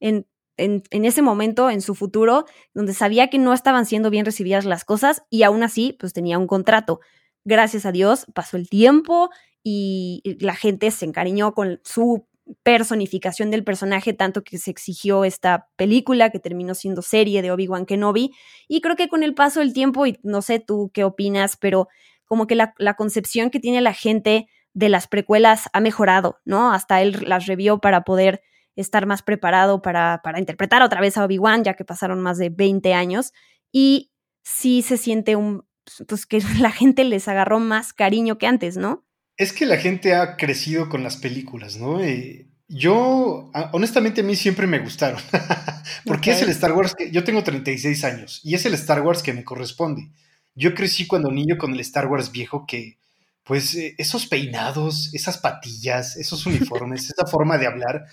en, 0.00 0.26
en, 0.56 1.04
ese 1.04 1.20
momento, 1.20 1.68
en 1.68 1.82
su 1.82 1.94
futuro, 1.94 2.46
donde 2.72 2.94
sabía 2.94 3.28
que 3.28 3.38
no 3.38 3.52
estaban 3.52 3.84
siendo 3.84 4.08
bien 4.08 4.24
recibidas 4.24 4.64
las 4.64 4.84
cosas 4.84 5.22
y 5.28 5.42
aún 5.42 5.62
así, 5.62 5.96
pues 6.00 6.14
tenía 6.14 6.38
un 6.38 6.46
contrato. 6.46 7.00
Gracias 7.44 7.84
a 7.84 7.92
Dios 7.92 8.26
pasó 8.34 8.56
el 8.56 8.70
tiempo 8.70 9.28
y 9.62 10.22
la 10.40 10.54
gente 10.54 10.90
se 10.90 11.04
encariñó 11.04 11.52
con 11.52 11.80
su 11.84 12.26
personificación 12.62 13.50
del 13.50 13.64
personaje, 13.64 14.14
tanto 14.14 14.42
que 14.42 14.58
se 14.58 14.70
exigió 14.70 15.24
esta 15.24 15.68
película 15.76 16.30
que 16.30 16.38
terminó 16.38 16.74
siendo 16.74 17.02
serie 17.02 17.42
de 17.42 17.50
Obi-Wan 17.50 17.86
Kenobi. 17.86 18.32
Y 18.66 18.80
creo 18.80 18.96
que 18.96 19.08
con 19.08 19.22
el 19.22 19.34
paso 19.34 19.60
del 19.60 19.72
tiempo, 19.72 20.06
y 20.06 20.18
no 20.22 20.42
sé 20.42 20.58
tú 20.58 20.90
qué 20.92 21.04
opinas, 21.04 21.56
pero 21.56 21.88
como 22.32 22.46
que 22.46 22.54
la, 22.54 22.94
concepción 22.96 23.50
que 23.50 23.60
tiene 23.60 23.82
la 23.82 23.92
gente 23.92 24.48
de 24.72 24.88
las 24.88 25.06
precuelas 25.06 25.68
ha 25.74 25.80
mejorado, 25.80 26.40
¿no? 26.46 26.72
Hasta 26.72 27.02
él 27.02 27.24
las 27.26 27.44
revió 27.44 27.78
para 27.78 28.04
poder 28.04 28.40
estar 28.74 29.04
más 29.04 29.20
preparado 29.20 29.82
para, 29.82 30.22
para 30.24 30.38
interpretar 30.38 30.80
otra 30.80 31.02
vez 31.02 31.18
a 31.18 31.26
Obi-Wan, 31.26 31.62
ya 31.62 31.74
que 31.74 31.84
pasaron 31.84 32.22
más 32.22 32.38
de 32.38 32.48
20 32.48 32.94
años. 32.94 33.34
Y 33.70 34.12
sí 34.42 34.80
se 34.80 34.96
siente 34.96 35.36
un, 35.36 35.66
pues 36.08 36.24
que 36.24 36.40
la 36.58 36.70
gente 36.70 37.04
les 37.04 37.28
agarró 37.28 37.60
más 37.60 37.92
cariño 37.92 38.38
que 38.38 38.46
antes, 38.46 38.78
¿no? 38.78 39.04
Es 39.36 39.52
que 39.52 39.66
la 39.66 39.76
gente 39.76 40.14
ha 40.14 40.38
crecido 40.38 40.88
con 40.88 41.02
las 41.02 41.18
películas, 41.18 41.76
¿no? 41.76 42.00
Eh, 42.00 42.48
yo, 42.66 43.50
honestamente, 43.74 44.22
a 44.22 44.24
mí 44.24 44.36
siempre 44.36 44.66
me 44.66 44.78
gustaron, 44.78 45.20
porque 46.06 46.30
es 46.30 46.40
el 46.40 46.48
Star 46.48 46.72
Wars 46.72 46.94
que 46.94 47.10
yo 47.10 47.24
tengo 47.24 47.44
36 47.44 48.04
años 48.04 48.40
y 48.42 48.54
es 48.54 48.64
el 48.64 48.72
Star 48.72 49.02
Wars 49.02 49.22
que 49.22 49.34
me 49.34 49.44
corresponde. 49.44 50.08
Yo 50.54 50.74
crecí 50.74 51.06
cuando 51.06 51.30
niño 51.30 51.56
con 51.58 51.72
el 51.72 51.80
Star 51.80 52.06
Wars 52.06 52.32
viejo 52.32 52.66
que, 52.66 52.98
pues, 53.44 53.74
eh, 53.74 53.94
esos 53.98 54.26
peinados, 54.26 55.12
esas 55.14 55.38
patillas, 55.38 56.16
esos 56.16 56.46
uniformes, 56.46 57.10
esa 57.10 57.26
forma 57.26 57.58
de 57.58 57.66
hablar, 57.66 58.06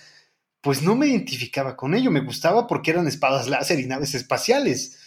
pues 0.60 0.82
no 0.82 0.94
me 0.96 1.06
identificaba 1.06 1.76
con 1.76 1.94
ello. 1.94 2.10
Me 2.10 2.20
gustaba 2.20 2.66
porque 2.66 2.90
eran 2.90 3.06
espadas 3.06 3.48
láser 3.48 3.80
y 3.80 3.86
naves 3.86 4.14
espaciales. 4.14 4.98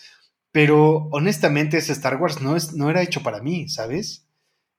Pero 0.51 1.09
honestamente 1.11 1.77
ese 1.77 1.93
Star 1.93 2.17
Wars 2.17 2.41
no, 2.41 2.55
es, 2.55 2.73
no 2.73 2.89
era 2.89 3.01
hecho 3.01 3.23
para 3.23 3.41
mí, 3.41 3.69
¿sabes? 3.69 4.27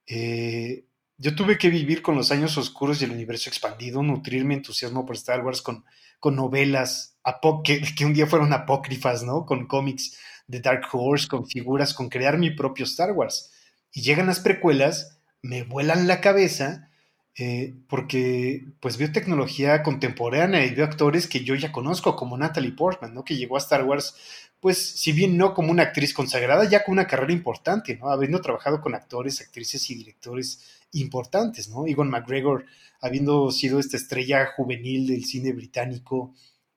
Eh, 0.07 0.87
yo 1.17 1.35
tuve 1.35 1.59
que 1.59 1.71
vivir 1.71 2.03
con 2.03 2.17
los 2.17 2.31
años 2.31 2.57
oscuros 2.59 3.01
y 3.01 3.05
el 3.05 3.13
universo 3.13 3.51
expandido, 3.51 4.03
nutrir 4.03 4.45
mi 4.45 4.55
entusiasmo 4.55 5.07
por 5.07 5.17
Star 5.17 5.45
Wars 5.45 5.63
con, 5.63 5.85
con 6.21 6.37
novelas 6.37 7.19
que, 7.65 7.83
que, 7.97 8.05
un 8.05 8.15
día 8.15 8.27
fueron 8.27 8.53
apócrifas, 8.53 9.23
¿no? 9.25 9.47
Con 9.47 9.67
cómics 9.67 10.17
de 10.47 10.61
Dark 10.61 10.87
Horse, 10.93 11.29
con 11.29 11.47
figuras, 11.47 11.95
con 11.95 12.09
crear 12.09 12.39
mi 12.39 12.51
propio 12.51 12.85
Star 12.85 13.13
Wars. 13.13 13.53
Y 13.93 14.03
llegan 14.03 14.27
las 14.27 14.41
precuelas, 14.41 15.19
me 15.43 15.63
vuelan 15.63 16.07
la 16.07 16.21
cabeza, 16.21 16.91
eh, 17.37 17.75
porque 17.89 18.65
pues 18.79 18.97
veo 18.97 19.11
tecnología 19.11 19.83
contemporánea 19.83 20.65
y 20.65 20.75
veo 20.75 20.85
actores 20.85 21.27
que 21.27 21.43
yo 21.43 21.55
ya 21.57 21.73
conozco, 21.73 22.15
como 22.15 22.37
Natalie 22.37 22.73
Portman, 22.73 23.13
¿no? 23.13 23.25
Que 23.25 23.37
llegó 23.37 23.57
a 23.57 23.59
Star 23.59 23.85
Wars, 23.85 24.15
pues 24.61 24.79
si 24.79 25.13
bien 25.13 25.37
no 25.37 25.53
como 25.53 25.71
una 25.73 25.83
actriz 25.83 26.15
consagrada, 26.15 26.69
ya 26.69 26.85
con 26.85 26.93
una 26.93 27.07
carrera 27.07 27.33
importante, 27.33 27.97
¿no? 27.97 28.11
Habiendo 28.11 28.41
trabajado 28.41 28.81
con 28.81 28.95
actores, 28.95 29.41
actrices 29.41 29.91
y 29.91 29.97
directores 29.97 30.81
importantes, 30.93 31.69
¿no? 31.69 31.87
Ewan 31.87 32.09
McGregor, 32.09 32.67
habiendo 33.01 33.51
sido 33.51 33.81
esta 33.81 33.97
estrella 33.97 34.47
juvenil 34.57 35.09
del 35.09 35.25
cine 35.25 35.53
británico, 35.53 36.35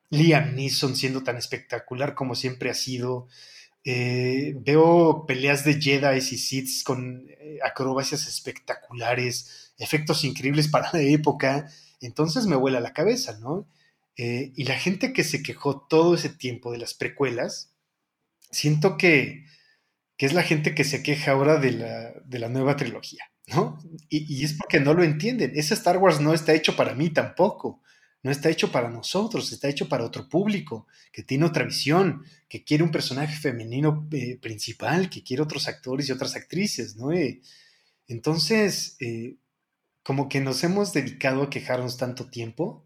Liam 0.09 0.55
Neeson 0.55 0.95
siendo 0.95 1.23
tan 1.23 1.37
espectacular 1.37 2.15
como 2.15 2.35
siempre 2.35 2.69
ha 2.69 2.73
sido, 2.73 3.27
eh, 3.89 4.53
veo 4.59 5.25
peleas 5.25 5.63
de 5.63 5.81
Jedi 5.81 6.17
y 6.17 6.21
Sith 6.21 6.83
con 6.83 7.25
eh, 7.29 7.59
acrobacias 7.63 8.27
espectaculares, 8.27 9.71
efectos 9.77 10.25
increíbles 10.25 10.67
para 10.71 10.89
la 10.91 10.99
época, 10.99 11.71
entonces 12.01 12.47
me 12.47 12.57
vuela 12.57 12.81
la 12.81 12.91
cabeza, 12.91 13.39
¿no? 13.39 13.65
Eh, 14.17 14.51
y 14.57 14.65
la 14.65 14.77
gente 14.77 15.13
que 15.13 15.23
se 15.23 15.41
quejó 15.41 15.87
todo 15.87 16.15
ese 16.15 16.27
tiempo 16.27 16.73
de 16.73 16.79
las 16.79 16.95
precuelas, 16.95 17.75
siento 18.51 18.97
que, 18.97 19.45
es 20.17 20.33
la 20.33 20.43
gente 20.43 20.75
que 20.75 20.83
se 20.83 21.01
queja 21.01 21.31
ahora 21.31 21.57
de 21.57 21.71
la, 21.71 22.11
de 22.25 22.39
la 22.39 22.49
nueva 22.49 22.75
trilogía, 22.75 23.23
¿no? 23.55 23.77
Y, 24.09 24.25
y, 24.35 24.43
es 24.43 24.51
porque 24.55 24.81
no 24.81 24.95
lo 24.95 25.05
entienden. 25.05 25.53
Ese 25.55 25.75
Star 25.75 25.97
Wars 25.97 26.19
no 26.19 26.33
está 26.33 26.53
hecho 26.53 26.75
para 26.75 26.93
mí 26.93 27.09
tampoco 27.09 27.81
no 28.23 28.31
está 28.31 28.49
hecho 28.49 28.71
para 28.71 28.89
nosotros, 28.89 29.51
está 29.51 29.69
hecho 29.69 29.87
para 29.87 30.03
otro 30.03 30.27
público, 30.27 30.87
que 31.11 31.23
tiene 31.23 31.45
otra 31.45 31.63
visión, 31.63 32.23
que 32.49 32.63
quiere 32.63 32.83
un 32.83 32.91
personaje 32.91 33.35
femenino 33.35 34.07
eh, 34.11 34.37
principal, 34.37 35.09
que 35.09 35.23
quiere 35.23 35.43
otros 35.43 35.67
actores 35.67 36.09
y 36.09 36.11
otras 36.11 36.35
actrices, 36.35 36.95
¿no? 36.95 37.11
Eh, 37.11 37.41
entonces, 38.07 38.95
eh, 38.99 39.35
como 40.03 40.29
que 40.29 40.41
nos 40.41 40.63
hemos 40.63 40.93
dedicado 40.93 41.43
a 41.43 41.49
quejarnos 41.49 41.97
tanto 41.97 42.29
tiempo, 42.29 42.85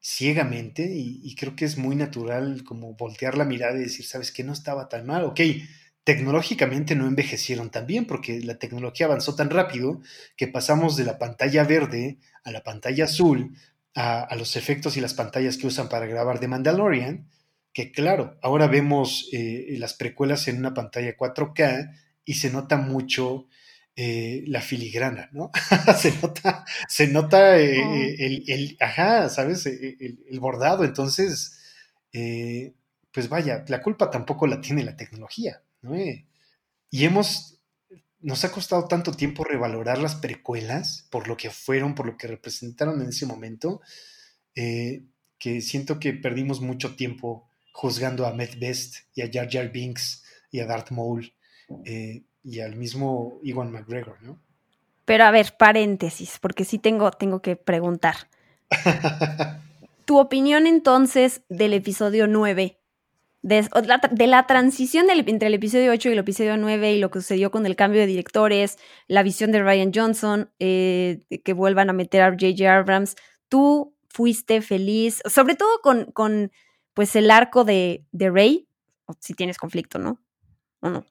ciegamente, 0.00 0.94
y, 0.94 1.20
y, 1.24 1.34
creo 1.34 1.56
que 1.56 1.64
es 1.64 1.76
muy 1.76 1.96
natural 1.96 2.62
como 2.64 2.94
voltear 2.94 3.36
la 3.36 3.44
mirada 3.44 3.76
y 3.76 3.82
decir, 3.82 4.06
¿sabes 4.06 4.30
qué? 4.30 4.44
No 4.44 4.52
estaba 4.52 4.88
tan 4.88 5.06
mal, 5.06 5.24
ok. 5.24 5.40
Tecnológicamente 6.04 6.94
no 6.94 7.06
envejecieron 7.06 7.70
tan 7.70 7.86
bien 7.86 8.06
porque 8.06 8.40
la 8.40 8.58
tecnología 8.58 9.06
avanzó 9.06 9.34
tan 9.34 9.50
rápido 9.50 10.00
que 10.36 10.48
pasamos 10.48 10.96
de 10.96 11.04
la 11.04 11.18
pantalla 11.18 11.64
verde 11.64 12.18
a 12.44 12.52
la 12.52 12.62
pantalla 12.62 13.04
azul, 13.04 13.54
a, 14.00 14.36
los 14.36 14.54
efectos 14.54 14.96
y 14.96 15.00
las 15.00 15.14
pantallas 15.14 15.56
que 15.56 15.66
usan 15.66 15.88
para 15.88 16.06
grabar 16.06 16.38
The 16.38 16.46
Mandalorian, 16.46 17.28
que 17.72 17.90
claro, 17.90 18.38
ahora 18.42 18.68
vemos 18.68 19.28
eh, 19.32 19.74
las 19.78 19.94
precuelas 19.94 20.46
en 20.46 20.58
una 20.58 20.72
pantalla 20.72 21.16
4K 21.16 21.96
y 22.24 22.34
se 22.34 22.50
nota 22.50 22.76
mucho 22.76 23.48
eh, 23.96 24.44
la 24.46 24.60
filigrana, 24.60 25.28
¿no? 25.32 25.50
se 25.98 26.12
nota, 26.22 26.64
se 26.88 27.08
nota 27.08 27.58
eh, 27.58 27.82
oh. 27.84 27.94
el, 27.94 28.44
el, 28.46 28.76
ajá, 28.78 29.28
¿sabes? 29.30 29.66
El, 29.66 30.24
el 30.30 30.40
bordado, 30.40 30.84
entonces, 30.84 31.58
pues 33.10 33.28
vaya, 33.28 33.64
la 33.66 33.82
culpa 33.82 34.10
tampoco 34.10 34.46
la 34.46 34.60
tiene 34.60 34.84
la 34.84 34.96
tecnología, 34.96 35.60
¿no? 35.82 35.96
y 36.90 37.04
hemos 37.04 37.57
nos 38.20 38.44
ha 38.44 38.52
costado 38.52 38.86
tanto 38.86 39.12
tiempo 39.12 39.44
revalorar 39.44 39.98
las 39.98 40.16
precuelas 40.16 41.06
por 41.10 41.28
lo 41.28 41.36
que 41.36 41.50
fueron, 41.50 41.94
por 41.94 42.06
lo 42.06 42.16
que 42.16 42.26
representaron 42.26 43.00
en 43.00 43.08
ese 43.08 43.26
momento, 43.26 43.80
eh, 44.54 45.04
que 45.38 45.60
siento 45.60 46.00
que 46.00 46.12
perdimos 46.12 46.60
mucho 46.60 46.96
tiempo 46.96 47.48
juzgando 47.72 48.26
a 48.26 48.32
Matt 48.32 48.58
Best 48.58 48.96
y 49.14 49.22
a 49.22 49.30
Jar 49.32 49.48
Jar 49.50 49.70
Binks 49.70 50.24
y 50.50 50.60
a 50.60 50.66
Darth 50.66 50.90
Maul 50.90 51.32
eh, 51.84 52.24
y 52.42 52.60
al 52.60 52.76
mismo 52.76 53.38
Iwan 53.42 53.70
McGregor, 53.70 54.20
¿no? 54.22 54.40
Pero 55.04 55.24
a 55.24 55.30
ver, 55.30 55.54
paréntesis, 55.58 56.38
porque 56.40 56.64
sí 56.64 56.78
tengo, 56.78 57.10
tengo 57.12 57.40
que 57.40 57.56
preguntar. 57.56 58.28
tu 60.04 60.18
opinión 60.18 60.66
entonces 60.66 61.42
del 61.48 61.72
episodio 61.72 62.26
9 62.26 62.78
de, 63.42 64.26
la, 64.26 64.46
transición 64.46 65.06
entre 65.10 65.48
el 65.48 65.54
episodio 65.54 65.92
8 65.92 66.08
y 66.08 66.12
el 66.12 66.18
episodio 66.18 66.56
9 66.56 66.92
y 66.92 66.98
lo 66.98 67.10
que 67.10 67.20
sucedió 67.20 67.50
con 67.50 67.66
el 67.66 67.76
cambio 67.76 68.00
de 68.00 68.06
directores, 68.06 68.78
la 69.06 69.22
visión 69.22 69.52
de 69.52 69.62
Ryan 69.62 69.92
Johnson, 69.94 70.50
eh, 70.58 71.22
que 71.44 71.52
vuelvan 71.52 71.90
a 71.90 71.92
meter 71.92 72.22
a 72.22 72.30
J.J. 72.30 72.76
Abrams, 72.76 73.16
¿tú 73.48 73.94
fuiste 74.08 74.60
feliz, 74.62 75.22
sobre 75.26 75.54
todo 75.54 75.80
con, 75.82 76.52
pues 76.94 77.14
el 77.16 77.30
arco 77.30 77.64
de, 77.64 78.04
de 78.12 78.30
Rey, 78.30 78.68
si 79.20 79.34
tienes 79.34 79.58
conflicto, 79.58 79.98
¿no? 79.98 80.20
¿O 80.80 80.90
no? 80.90 81.06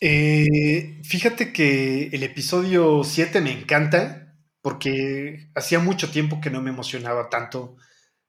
Eh, 0.00 1.00
fíjate 1.04 1.52
que 1.52 2.08
el 2.08 2.22
episodio 2.24 3.04
7 3.04 3.40
me 3.40 3.52
encanta 3.52 4.34
porque 4.60 5.48
hacía 5.54 5.78
mucho 5.78 6.10
tiempo 6.10 6.40
que 6.40 6.50
no 6.50 6.60
me 6.60 6.70
emocionaba 6.70 7.28
tanto 7.30 7.76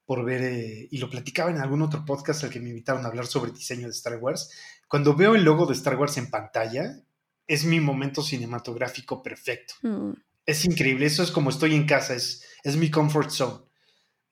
por 0.05 0.25
ver, 0.25 0.41
eh, 0.41 0.87
y 0.91 0.97
lo 0.97 1.09
platicaba 1.09 1.49
en 1.51 1.57
algún 1.57 1.81
otro 1.81 2.03
podcast 2.05 2.43
al 2.43 2.49
que 2.49 2.59
me 2.59 2.69
invitaron 2.69 3.05
a 3.05 3.07
hablar 3.07 3.25
sobre 3.25 3.51
diseño 3.51 3.87
de 3.87 3.93
Star 3.93 4.17
Wars. 4.17 4.51
Cuando 4.87 5.15
veo 5.15 5.35
el 5.35 5.43
logo 5.43 5.65
de 5.65 5.73
Star 5.73 5.95
Wars 5.95 6.17
en 6.17 6.29
pantalla, 6.29 6.99
es 7.47 7.65
mi 7.65 7.79
momento 7.79 8.21
cinematográfico 8.21 9.21
perfecto. 9.23 9.75
Mm. 9.81 10.11
Es 10.45 10.65
increíble, 10.65 11.05
eso 11.05 11.23
es 11.23 11.31
como 11.31 11.49
estoy 11.49 11.73
en 11.73 11.85
casa, 11.85 12.13
es, 12.15 12.43
es 12.63 12.75
mi 12.75 12.91
comfort 12.91 13.29
zone. 13.29 13.63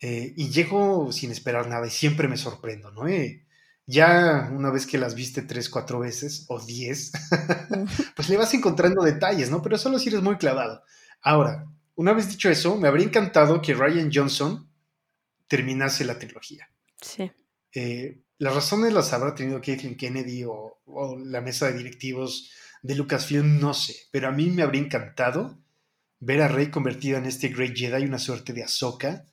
Eh, 0.02 0.34
y 0.36 0.50
llego 0.50 1.12
sin 1.12 1.32
esperar 1.32 1.68
nada 1.68 1.86
y 1.88 1.92
siempre 1.92 2.28
me 2.28 2.38
sorprendo, 2.38 2.92
¿no? 2.92 3.04
ya 3.86 4.50
una 4.52 4.72
vez 4.72 4.88
que 4.88 4.98
las 4.98 5.16
viste 5.16 5.42
tres, 5.42 5.70
cuatro 5.70 6.00
veces 6.00 6.46
o 6.48 6.60
diez, 6.60 7.12
pues 8.16 8.30
le 8.30 8.38
vas 8.38 8.54
encontrando 8.54 9.04
detalles, 9.04 9.52
¿no? 9.52 9.62
Pero 9.62 9.78
solo 9.78 10.00
si 10.00 10.10
eres 10.10 10.22
muy 10.22 10.38
clavado. 10.38 10.84
Ahora, 11.22 11.66
una 11.96 12.14
vez 12.14 12.30
dicho 12.30 12.50
eso, 12.50 12.78
me 12.78 12.88
habría 12.88 13.06
encantado 13.06 13.62
que 13.62 13.74
Ryan 13.74 14.10
Johnson 14.12 14.71
terminase 15.52 16.06
la 16.06 16.18
trilogía. 16.18 16.70
Sí. 17.02 17.30
Eh, 17.76 18.22
las 18.38 18.56
razones 18.56 18.94
las 18.94 19.12
habrá 19.12 19.36
tenido 19.36 19.60
Kathleen 19.60 19.98
Kennedy 19.98 20.46
o, 20.46 20.80
la 21.26 21.42
mesa 21.42 21.68
de 21.68 21.78
directivos 21.78 22.50
de 22.82 22.96
Lucasfilm, 22.96 23.60
no 23.60 23.74
sé, 23.74 23.96
pero 24.12 24.30
a 24.30 24.32
mí 24.32 24.50
me 24.50 24.64
habría 24.64 24.82
encantado 24.82 25.60
ver 26.22 26.42
a 26.42 26.48
Rey 26.48 26.68
convertida 26.68 27.18
en 27.18 27.26
este 27.26 27.50
Great 27.50 27.76
Jedi, 27.76 28.06
una 28.06 28.18
suerte 28.18 28.54
de 28.54 28.64
Ahsoka, 28.64 29.26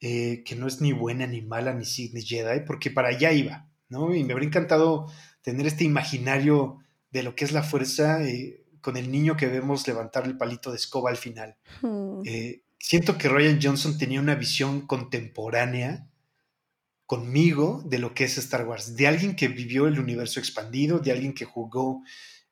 eh, 0.00 0.44
que 0.44 0.54
no 0.54 0.68
es 0.68 0.80
ni 0.80 0.92
buena 0.92 1.26
ni 1.26 1.42
mala 1.42 1.74
ni, 1.74 1.84
ni 2.12 2.22
Jedi, 2.22 2.60
porque 2.64 2.92
para 2.92 3.08
allá 3.08 3.32
iba. 3.32 3.68
¿no? 3.88 4.14
Y 4.14 4.22
me 4.22 4.34
habría 4.34 4.48
encantado 4.48 5.10
tener 5.42 5.66
este 5.66 5.82
imaginario 5.82 6.78
de 7.10 7.24
lo 7.24 7.34
que 7.34 7.44
es 7.44 7.50
la 7.50 7.64
fuerza 7.64 8.22
eh, 8.22 8.64
con 8.80 8.96
el 8.96 9.10
niño 9.10 9.36
que 9.36 9.48
vemos 9.48 9.88
levantar 9.88 10.26
el 10.26 10.36
palito 10.36 10.70
de 10.70 10.76
escoba 10.76 11.10
al 11.10 11.16
final. 11.16 11.56
Hmm. 11.82 12.22
Eh, 12.24 12.62
siento 12.86 13.18
que 13.18 13.28
Ryan 13.28 13.58
Johnson 13.60 13.98
tenía 13.98 14.20
una 14.20 14.36
visión 14.36 14.86
contemporánea 14.86 16.08
conmigo 17.06 17.82
de 17.84 17.98
lo 17.98 18.14
que 18.14 18.24
es 18.24 18.38
Star 18.38 18.66
Wars, 18.66 18.94
de 18.94 19.08
alguien 19.08 19.34
que 19.34 19.48
vivió 19.48 19.88
el 19.88 19.98
universo 19.98 20.38
expandido, 20.38 21.00
de 21.00 21.10
alguien 21.10 21.34
que 21.34 21.44
jugó, 21.44 22.02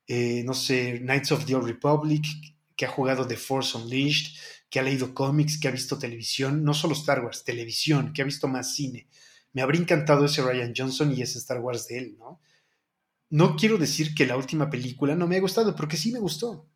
eh, 0.07 0.43
no 0.45 0.53
sé, 0.53 0.99
Knights 0.99 1.31
of 1.31 1.45
the 1.45 1.55
Old 1.55 1.67
Republic, 1.67 2.25
que 2.75 2.85
ha 2.85 2.89
jugado 2.89 3.25
The 3.25 3.37
Force 3.37 3.77
Unleashed, 3.77 4.37
que 4.69 4.79
ha 4.79 4.83
leído 4.83 5.13
cómics, 5.13 5.57
que 5.57 5.69
ha 5.69 5.71
visto 5.71 5.97
televisión, 5.97 6.65
no 6.65 6.73
solo 6.73 6.95
Star 6.95 7.23
Wars, 7.23 7.45
televisión, 7.45 8.11
que 8.11 8.21
ha 8.21 8.25
visto 8.25 8.47
más 8.49 8.75
cine 8.75 9.07
me 9.55 9.61
habría 9.61 9.79
encantado 9.79 10.25
ese 10.25 10.41
Ryan 10.41 10.73
Johnson 10.75 11.13
y 11.13 11.21
ese 11.21 11.39
Star 11.39 11.61
Wars 11.61 11.87
de 11.87 11.97
él, 11.97 12.17
¿no? 12.19 12.41
No 13.29 13.55
quiero 13.55 13.77
decir 13.77 14.13
que 14.13 14.25
la 14.25 14.35
última 14.35 14.69
película 14.69 15.15
no 15.15 15.27
me 15.27 15.37
ha 15.37 15.39
gustado, 15.39 15.73
porque 15.77 15.95
sí 15.95 16.11
me 16.11 16.19
gustó. 16.19 16.67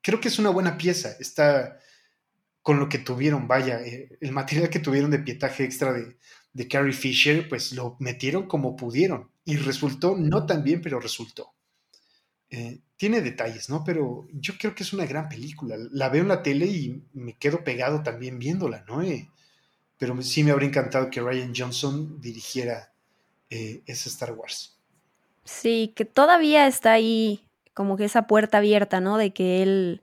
Creo 0.00 0.20
que 0.20 0.28
es 0.28 0.38
una 0.38 0.50
buena 0.50 0.78
pieza. 0.78 1.16
Está 1.18 1.80
con 2.62 2.78
lo 2.78 2.88
que 2.88 2.98
tuvieron, 2.98 3.48
vaya, 3.48 3.80
eh, 3.80 4.18
el 4.20 4.32
material 4.32 4.70
que 4.70 4.78
tuvieron 4.78 5.10
de 5.10 5.20
pietaje 5.20 5.64
extra 5.64 5.92
de, 5.92 6.16
de 6.52 6.68
Carrie 6.68 6.92
Fisher, 6.92 7.48
pues 7.48 7.72
lo 7.72 7.96
metieron 8.00 8.46
como 8.46 8.76
pudieron. 8.76 9.30
Y 9.44 9.56
resultó, 9.56 10.16
no 10.16 10.44
tan 10.44 10.64
bien, 10.64 10.82
pero 10.82 11.00
resultó. 11.00 11.54
Eh, 12.50 12.80
tiene 12.96 13.20
detalles, 13.20 13.68
¿no? 13.68 13.84
Pero 13.84 14.26
yo 14.32 14.54
creo 14.58 14.74
que 14.74 14.82
es 14.82 14.92
una 14.92 15.06
gran 15.06 15.28
película. 15.28 15.76
La 15.92 16.08
veo 16.08 16.22
en 16.22 16.28
la 16.28 16.42
tele 16.42 16.66
y 16.66 17.02
me 17.12 17.36
quedo 17.36 17.62
pegado 17.62 18.02
también 18.02 18.38
viéndola, 18.38 18.84
¿no? 18.88 19.02
Eh, 19.02 19.28
pero 19.98 20.20
sí 20.22 20.42
me 20.44 20.50
habría 20.50 20.68
encantado 20.68 21.10
que 21.10 21.20
Ryan 21.20 21.52
Johnson 21.54 22.20
dirigiera 22.20 22.92
eh, 23.50 23.82
ese 23.86 24.08
Star 24.08 24.32
Wars. 24.32 24.78
Sí, 25.44 25.92
que 25.94 26.04
todavía 26.04 26.66
está 26.66 26.92
ahí 26.92 27.44
como 27.74 27.96
que 27.96 28.04
esa 28.04 28.26
puerta 28.26 28.58
abierta, 28.58 29.00
¿no? 29.00 29.16
De 29.18 29.32
que 29.32 29.62
él 29.62 30.02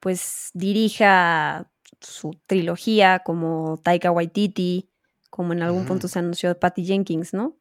pues 0.00 0.50
dirija 0.54 1.70
su 2.00 2.38
trilogía 2.46 3.20
como 3.20 3.80
Taika 3.82 4.10
Waititi, 4.10 4.90
como 5.30 5.52
en 5.52 5.62
algún 5.62 5.86
punto 5.86 6.08
se 6.08 6.18
anunció 6.18 6.48
de 6.48 6.54
Patty 6.54 6.84
Jenkins, 6.84 7.32
¿no? 7.34 7.58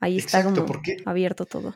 Ahí 0.00 0.18
está 0.18 0.44
como 0.44 0.64
abierto 1.06 1.46
todo. 1.46 1.74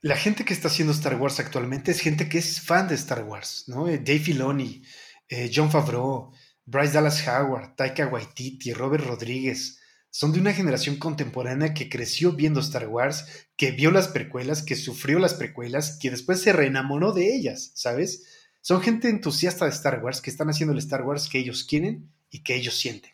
La 0.00 0.16
gente 0.16 0.44
que 0.44 0.52
está 0.52 0.68
haciendo 0.68 0.92
Star 0.92 1.14
Wars 1.14 1.38
actualmente 1.38 1.92
es 1.92 2.00
gente 2.00 2.28
que 2.28 2.38
es 2.38 2.60
fan 2.60 2.88
de 2.88 2.96
Star 2.96 3.24
Wars, 3.24 3.64
¿no? 3.68 3.88
Eh, 3.88 3.98
Dave 3.98 4.18
Filoni, 4.18 4.82
eh, 5.28 5.50
John 5.54 5.70
Favreau, 5.70 6.32
Bryce 6.64 6.92
Dallas 6.92 7.26
Howard, 7.26 7.76
Taika 7.76 8.08
Waititi, 8.08 8.72
Robert 8.72 9.04
Rodríguez, 9.04 9.78
son 10.10 10.32
de 10.32 10.40
una 10.40 10.52
generación 10.52 10.96
contemporánea 10.96 11.72
que 11.72 11.88
creció 11.88 12.32
viendo 12.32 12.60
Star 12.60 12.86
Wars, 12.88 13.46
que 13.56 13.70
vio 13.70 13.90
las 13.90 14.08
precuelas, 14.08 14.62
que 14.62 14.76
sufrió 14.76 15.18
las 15.18 15.34
precuelas, 15.34 15.98
que 16.00 16.10
después 16.10 16.42
se 16.42 16.52
reenamoró 16.52 17.12
de 17.12 17.34
ellas, 17.34 17.72
¿sabes? 17.74 18.26
Son 18.62 18.80
gente 18.80 19.08
entusiasta 19.08 19.64
de 19.64 19.72
Star 19.72 20.02
Wars 20.02 20.20
que 20.20 20.30
están 20.30 20.48
haciendo 20.48 20.72
el 20.72 20.78
Star 20.78 21.02
Wars 21.02 21.28
que 21.28 21.38
ellos 21.38 21.64
quieren 21.64 22.12
y 22.30 22.44
que 22.44 22.54
ellos 22.54 22.78
sienten. 22.78 23.10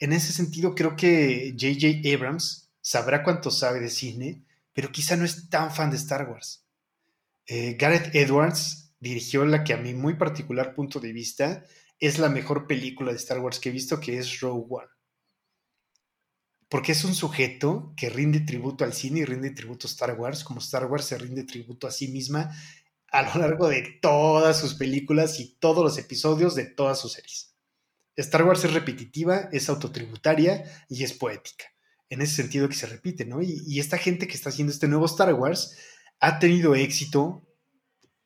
En 0.00 0.12
ese 0.12 0.32
sentido, 0.32 0.74
creo 0.74 0.96
que 0.96 1.54
J.J. 1.58 2.12
Abrams 2.12 2.70
sabrá 2.80 3.22
cuánto 3.22 3.52
sabe 3.52 3.78
de 3.78 3.88
cine, 3.88 4.44
pero 4.72 4.90
quizá 4.90 5.14
no 5.14 5.24
es 5.24 5.48
tan 5.48 5.70
fan 5.70 5.90
de 5.90 5.96
Star 5.96 6.28
Wars. 6.28 6.64
Eh, 7.46 7.76
Gareth 7.78 8.14
Edwards 8.16 8.92
dirigió 8.98 9.44
la 9.44 9.62
que 9.62 9.74
a 9.74 9.76
mi 9.76 9.94
muy 9.94 10.14
particular 10.14 10.74
punto 10.74 10.98
de 10.98 11.12
vista 11.12 11.64
es 12.00 12.18
la 12.18 12.28
mejor 12.28 12.66
película 12.66 13.12
de 13.12 13.18
Star 13.18 13.38
Wars 13.38 13.60
que 13.60 13.68
he 13.68 13.72
visto, 13.72 14.00
que 14.00 14.18
es 14.18 14.40
Rogue 14.40 14.66
One. 14.68 14.88
Porque 16.68 16.92
es 16.92 17.04
un 17.04 17.14
sujeto 17.14 17.92
que 17.96 18.10
rinde 18.10 18.40
tributo 18.40 18.84
al 18.84 18.92
cine 18.92 19.20
y 19.20 19.24
rinde 19.24 19.50
tributo 19.50 19.86
a 19.86 19.90
Star 19.90 20.18
Wars, 20.18 20.42
como 20.42 20.58
Star 20.58 20.86
Wars 20.86 21.04
se 21.04 21.18
rinde 21.18 21.44
tributo 21.44 21.86
a 21.86 21.92
sí 21.92 22.08
misma 22.08 22.50
a 23.10 23.22
lo 23.22 23.40
largo 23.40 23.68
de 23.68 23.98
todas 24.00 24.58
sus 24.58 24.74
películas 24.74 25.40
y 25.40 25.56
todos 25.58 25.84
los 25.84 25.98
episodios 25.98 26.54
de 26.54 26.66
todas 26.66 27.00
sus 27.00 27.12
series. 27.12 27.54
Star 28.16 28.44
Wars 28.44 28.64
es 28.64 28.72
repetitiva, 28.72 29.48
es 29.52 29.68
autotributaria 29.68 30.64
y 30.88 31.04
es 31.04 31.12
poética. 31.12 31.64
En 32.08 32.22
ese 32.22 32.34
sentido 32.34 32.68
que 32.68 32.74
se 32.74 32.86
repite, 32.86 33.24
¿no? 33.24 33.40
Y, 33.40 33.78
esta 33.78 33.98
gente 33.98 34.26
que 34.26 34.34
está 34.34 34.50
haciendo 34.50 34.72
este 34.72 34.88
nuevo 34.88 35.06
Star 35.06 35.32
Wars 35.34 35.76
ha 36.18 36.38
tenido 36.38 36.74
éxito 36.74 37.46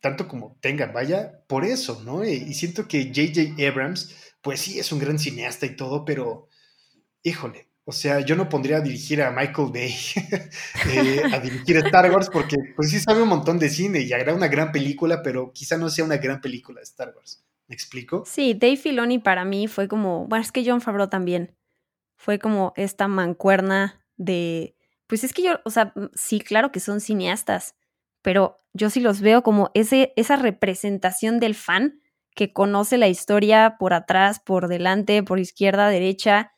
tanto 0.00 0.28
como 0.28 0.58
tengan, 0.60 0.92
vaya, 0.92 1.44
por 1.46 1.64
eso, 1.64 2.02
¿no? 2.04 2.24
Y 2.26 2.52
siento 2.52 2.86
que 2.86 3.06
J.J. 3.06 3.66
Abrams, 3.66 4.14
pues 4.42 4.60
sí, 4.60 4.78
es 4.78 4.92
un 4.92 4.98
gran 4.98 5.18
cineasta 5.18 5.64
y 5.64 5.76
todo, 5.76 6.04
pero, 6.04 6.48
híjole, 7.22 7.70
o 7.86 7.92
sea, 7.92 8.20
yo 8.20 8.34
no 8.34 8.48
pondría 8.48 8.78
a 8.78 8.80
dirigir 8.80 9.22
a 9.22 9.30
Michael 9.30 9.68
Bay, 9.72 9.94
eh, 10.90 11.22
a 11.32 11.38
dirigir 11.38 11.76
Star 11.78 12.10
Wars, 12.10 12.30
porque 12.32 12.56
pues 12.74 12.90
sí 12.90 12.98
sabe 12.98 13.22
un 13.22 13.28
montón 13.28 13.58
de 13.58 13.68
cine 13.68 14.00
y 14.00 14.12
hará 14.12 14.34
una 14.34 14.48
gran 14.48 14.72
película, 14.72 15.22
pero 15.22 15.52
quizá 15.52 15.76
no 15.76 15.90
sea 15.90 16.04
una 16.04 16.16
gran 16.16 16.40
película 16.40 16.80
de 16.80 16.84
Star 16.84 17.12
Wars. 17.14 17.44
¿Me 17.66 17.74
explico? 17.74 18.24
Sí, 18.26 18.54
Dave 18.54 18.76
Filoni 18.76 19.18
para 19.18 19.44
mí 19.44 19.68
fue 19.68 19.88
como, 19.88 20.26
bueno, 20.26 20.42
es 20.42 20.52
que 20.52 20.64
John 20.64 20.80
Favreau 20.80 21.08
también, 21.08 21.54
fue 22.16 22.38
como 22.38 22.72
esta 22.76 23.06
mancuerna 23.06 24.02
de, 24.16 24.76
pues 25.06 25.24
es 25.24 25.34
que 25.34 25.42
yo, 25.42 25.60
o 25.64 25.70
sea, 25.70 25.92
sí, 26.14 26.40
claro 26.40 26.72
que 26.72 26.80
son 26.80 27.00
cineastas, 27.00 27.74
pero 28.22 28.62
yo 28.72 28.88
sí 28.88 29.00
los 29.00 29.20
veo 29.20 29.42
como 29.42 29.70
ese, 29.74 30.14
esa 30.16 30.36
representación 30.36 31.38
del 31.38 31.54
fan 31.54 32.00
que 32.34 32.52
conoce 32.52 32.96
la 32.96 33.08
historia 33.08 33.76
por 33.78 33.92
atrás, 33.92 34.40
por 34.40 34.68
delante, 34.68 35.22
por 35.22 35.38
izquierda, 35.38 35.88
derecha, 35.88 36.53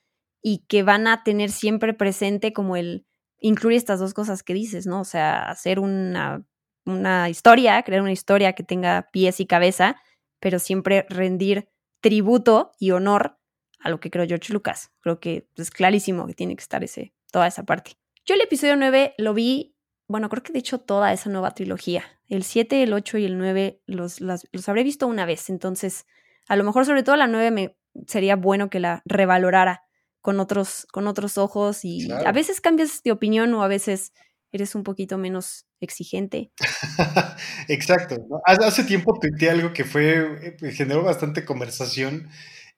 y 0.48 0.58
que 0.68 0.84
van 0.84 1.08
a 1.08 1.24
tener 1.24 1.50
siempre 1.50 1.92
presente 1.92 2.52
como 2.52 2.76
el 2.76 3.04
incluir 3.40 3.78
estas 3.78 3.98
dos 3.98 4.14
cosas 4.14 4.44
que 4.44 4.54
dices, 4.54 4.86
¿no? 4.86 5.00
O 5.00 5.04
sea, 5.04 5.50
hacer 5.50 5.80
una, 5.80 6.46
una 6.84 7.28
historia, 7.28 7.82
crear 7.82 8.00
una 8.00 8.12
historia 8.12 8.52
que 8.52 8.62
tenga 8.62 9.08
pies 9.10 9.40
y 9.40 9.46
cabeza, 9.46 9.96
pero 10.38 10.60
siempre 10.60 11.04
rendir 11.08 11.68
tributo 12.00 12.70
y 12.78 12.92
honor 12.92 13.40
a 13.80 13.88
lo 13.88 13.98
que 13.98 14.08
creo 14.08 14.24
George 14.24 14.52
Lucas. 14.52 14.92
Creo 15.00 15.18
que 15.18 15.48
es 15.56 15.72
clarísimo 15.72 16.28
que 16.28 16.34
tiene 16.34 16.54
que 16.54 16.62
estar 16.62 16.84
ese, 16.84 17.12
toda 17.32 17.48
esa 17.48 17.64
parte. 17.64 17.94
Yo 18.24 18.36
el 18.36 18.40
episodio 18.40 18.76
9 18.76 19.16
lo 19.18 19.34
vi 19.34 19.74
bueno, 20.06 20.28
creo 20.28 20.44
que 20.44 20.52
de 20.52 20.60
hecho 20.60 20.78
toda 20.78 21.12
esa 21.12 21.28
nueva 21.28 21.50
trilogía. 21.50 22.04
El 22.28 22.44
7, 22.44 22.84
el 22.84 22.92
8 22.92 23.18
y 23.18 23.24
el 23.24 23.36
9 23.36 23.82
los, 23.86 24.20
los 24.20 24.68
habré 24.68 24.84
visto 24.84 25.08
una 25.08 25.26
vez, 25.26 25.50
entonces 25.50 26.06
a 26.46 26.54
lo 26.54 26.62
mejor 26.62 26.86
sobre 26.86 27.02
todo 27.02 27.16
la 27.16 27.26
9 27.26 27.50
me 27.50 27.76
sería 28.06 28.36
bueno 28.36 28.70
que 28.70 28.78
la 28.78 29.02
revalorara 29.06 29.85
con 30.26 30.40
otros, 30.40 30.88
con 30.90 31.06
otros 31.06 31.38
ojos 31.38 31.84
y 31.84 32.10
a 32.10 32.32
veces 32.32 32.60
cambias 32.60 33.00
de 33.04 33.12
opinión 33.12 33.54
o 33.54 33.62
a 33.62 33.68
veces 33.68 34.12
eres 34.50 34.74
un 34.74 34.82
poquito 34.82 35.18
menos 35.18 35.66
exigente. 35.78 36.50
Exacto. 37.68 38.16
Hace 38.44 38.82
tiempo 38.82 39.16
tuiteé 39.20 39.50
algo 39.50 39.72
que 39.72 39.84
fue, 39.84 40.56
eh, 40.60 40.72
generó 40.72 41.04
bastante 41.04 41.44
conversación, 41.44 42.28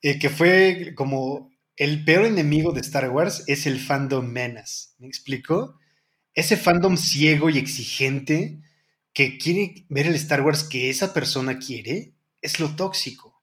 eh, 0.03 0.19
que 0.19 0.29
fue 0.29 0.93
como 0.95 1.51
el 1.79 2.05
peor 2.05 2.27
enemigo 2.27 2.73
de 2.73 2.83
Star 2.83 3.09
Wars 3.09 3.45
es 3.47 3.67
el 3.67 3.81
fandom 3.81 4.27
menace. 4.27 4.91
¿Me 4.99 5.07
explico? 5.07 5.79
ese 6.35 6.59
fandom 6.59 6.99
ciego 6.99 7.49
y 7.49 7.57
exigente 7.57 8.61
que 9.15 9.39
quiere 9.39 9.87
ver 9.89 10.07
el 10.07 10.15
Star 10.17 10.43
Wars 10.43 10.65
que 10.65 10.91
esa 10.91 11.15
persona 11.15 11.59
quiere, 11.59 12.13
es 12.43 12.61
lo 12.61 12.77
tóxico. 12.77 13.43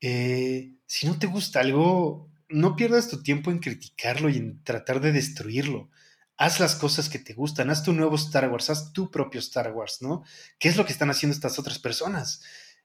Eh, 0.00 0.74
si 0.84 1.06
no 1.06 1.16
te 1.16 1.28
gusta 1.28 1.60
algo, 1.60 2.28
no 2.48 2.76
pierdas 2.76 3.08
tu 3.08 3.22
tiempo 3.22 3.50
en 3.50 3.58
criticarlo 3.58 4.28
y 4.28 4.36
en 4.36 4.62
tratar 4.62 5.00
de 5.00 5.12
destruirlo. 5.12 5.90
Haz 6.36 6.60
las 6.60 6.74
cosas 6.74 7.08
que 7.08 7.18
te 7.18 7.32
gustan, 7.32 7.70
haz 7.70 7.82
tu 7.82 7.92
nuevo 7.92 8.16
Star 8.16 8.50
Wars, 8.50 8.68
haz 8.70 8.92
tu 8.92 9.10
propio 9.10 9.40
Star 9.40 9.72
Wars, 9.72 9.98
¿no? 10.02 10.22
¿Qué 10.58 10.68
es 10.68 10.76
lo 10.76 10.84
que 10.84 10.92
están 10.92 11.10
haciendo 11.10 11.34
estas 11.34 11.58
otras 11.58 11.78
personas? 11.78 12.42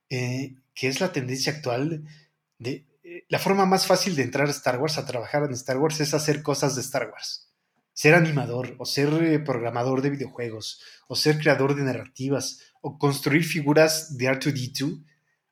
Eh, 0.10 0.56
¿Qué 0.74 0.88
es 0.88 1.00
la 1.00 1.12
tendencia 1.12 1.54
actual 1.54 2.06
de... 2.58 2.88
Eh, 3.04 3.26
la 3.28 3.39
forma 3.39 3.65
más 3.65 3.88
fácil 3.88 4.15
de 4.15 4.24
entrar 4.24 4.47
a 4.47 4.52
Star 4.52 4.80
Wars, 4.80 4.97
a 4.97 5.06
trabajar 5.06 5.43
en 5.43 5.52
Star 5.54 5.78
Wars, 5.78 6.00
es 6.00 6.13
hacer 6.13 6.41
cosas 6.43 6.76
de 6.76 6.82
Star 6.82 7.10
Wars. 7.12 7.50
Ser 7.93 8.13
animador, 8.13 8.76
o 8.80 8.86
ser 8.86 9.10
eh, 9.21 9.39
programador 9.39 10.02
de 10.02 10.12
videojuegos, 10.12 10.82
o 11.08 11.15
ser 11.15 11.38
creador 11.38 11.76
de 11.76 11.84
narrativas, 11.84 12.60
o 12.82 12.97
construir 12.97 13.43
figuras 13.43 14.17
de 14.17 14.28
R2D2, 14.30 15.04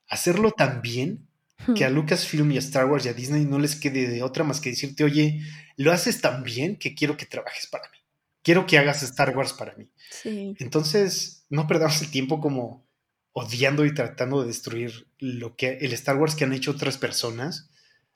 hacerlo 0.08 0.52
tan 0.52 0.80
bien 0.80 1.29
que 1.74 1.84
a 1.84 1.90
Lucasfilm 1.90 2.50
y 2.52 2.56
a 2.56 2.60
Star 2.60 2.86
Wars 2.86 3.06
y 3.06 3.08
a 3.08 3.12
Disney 3.12 3.44
no 3.44 3.58
les 3.58 3.76
quede 3.76 4.08
de 4.08 4.22
otra 4.22 4.44
más 4.44 4.60
que 4.60 4.70
decirte, 4.70 5.04
oye, 5.04 5.40
lo 5.76 5.92
haces 5.92 6.20
tan 6.20 6.42
bien 6.42 6.76
que 6.76 6.94
quiero 6.94 7.16
que 7.16 7.26
trabajes 7.26 7.66
para 7.66 7.88
mí. 7.90 7.98
Quiero 8.42 8.66
que 8.66 8.78
hagas 8.78 9.02
Star 9.02 9.36
Wars 9.36 9.52
para 9.52 9.74
mí. 9.76 9.90
Entonces, 10.24 11.44
no 11.50 11.66
perdamos 11.66 12.00
el 12.00 12.10
tiempo 12.10 12.40
como 12.40 12.86
odiando 13.32 13.84
y 13.84 13.94
tratando 13.94 14.40
de 14.40 14.48
destruir 14.48 15.06
lo 15.18 15.56
que 15.56 15.78
el 15.80 15.92
Star 15.92 16.16
Wars 16.16 16.34
que 16.34 16.44
han 16.44 16.52
hecho 16.52 16.72
otras 16.72 16.96
personas. 16.96 17.70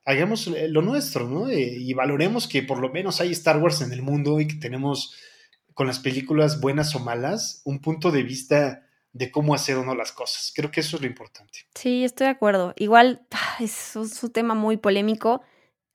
Hagamos 0.05 0.47
lo 0.47 0.83
nuestro, 0.83 1.29
¿no? 1.29 1.49
Eh, 1.49 1.77
y 1.79 1.95
valoremos 1.95 2.49
que 2.49 2.63
por 2.63 2.79
lo 2.79 2.91
menos 2.91 3.21
hay 3.21 3.33
Star 3.33 3.59
Wars 3.59 3.81
en 3.81 3.93
el 3.93 4.03
mundo 4.03 4.41
y 4.41 4.47
que 4.47 4.57
tenemos 4.57 5.15
con 5.75 5.87
las 5.87 5.99
películas 5.99 6.61
buenas 6.61 6.95
o 6.95 7.01
malas 7.01 7.61
un 7.65 7.81
punto 7.81 8.11
de 8.11 8.23
vista 8.23 8.84
de 9.15 9.31
cómo 9.31 9.55
hacer 9.55 9.77
o 9.77 9.85
no 9.85 9.95
las 9.95 10.13
cosas. 10.13 10.53
Creo 10.55 10.71
que 10.71 10.81
eso 10.81 10.97
es 10.97 11.03
lo 11.03 11.09
importante. 11.09 11.61
Sí, 11.75 12.05
estoy 12.05 12.27
de 12.27 12.33
acuerdo. 12.33 12.75
Igual 12.77 13.27
es, 13.61 13.97
un 13.97 14.33
tema 14.33 14.55
muy 14.55 14.77
polémico. 14.77 15.41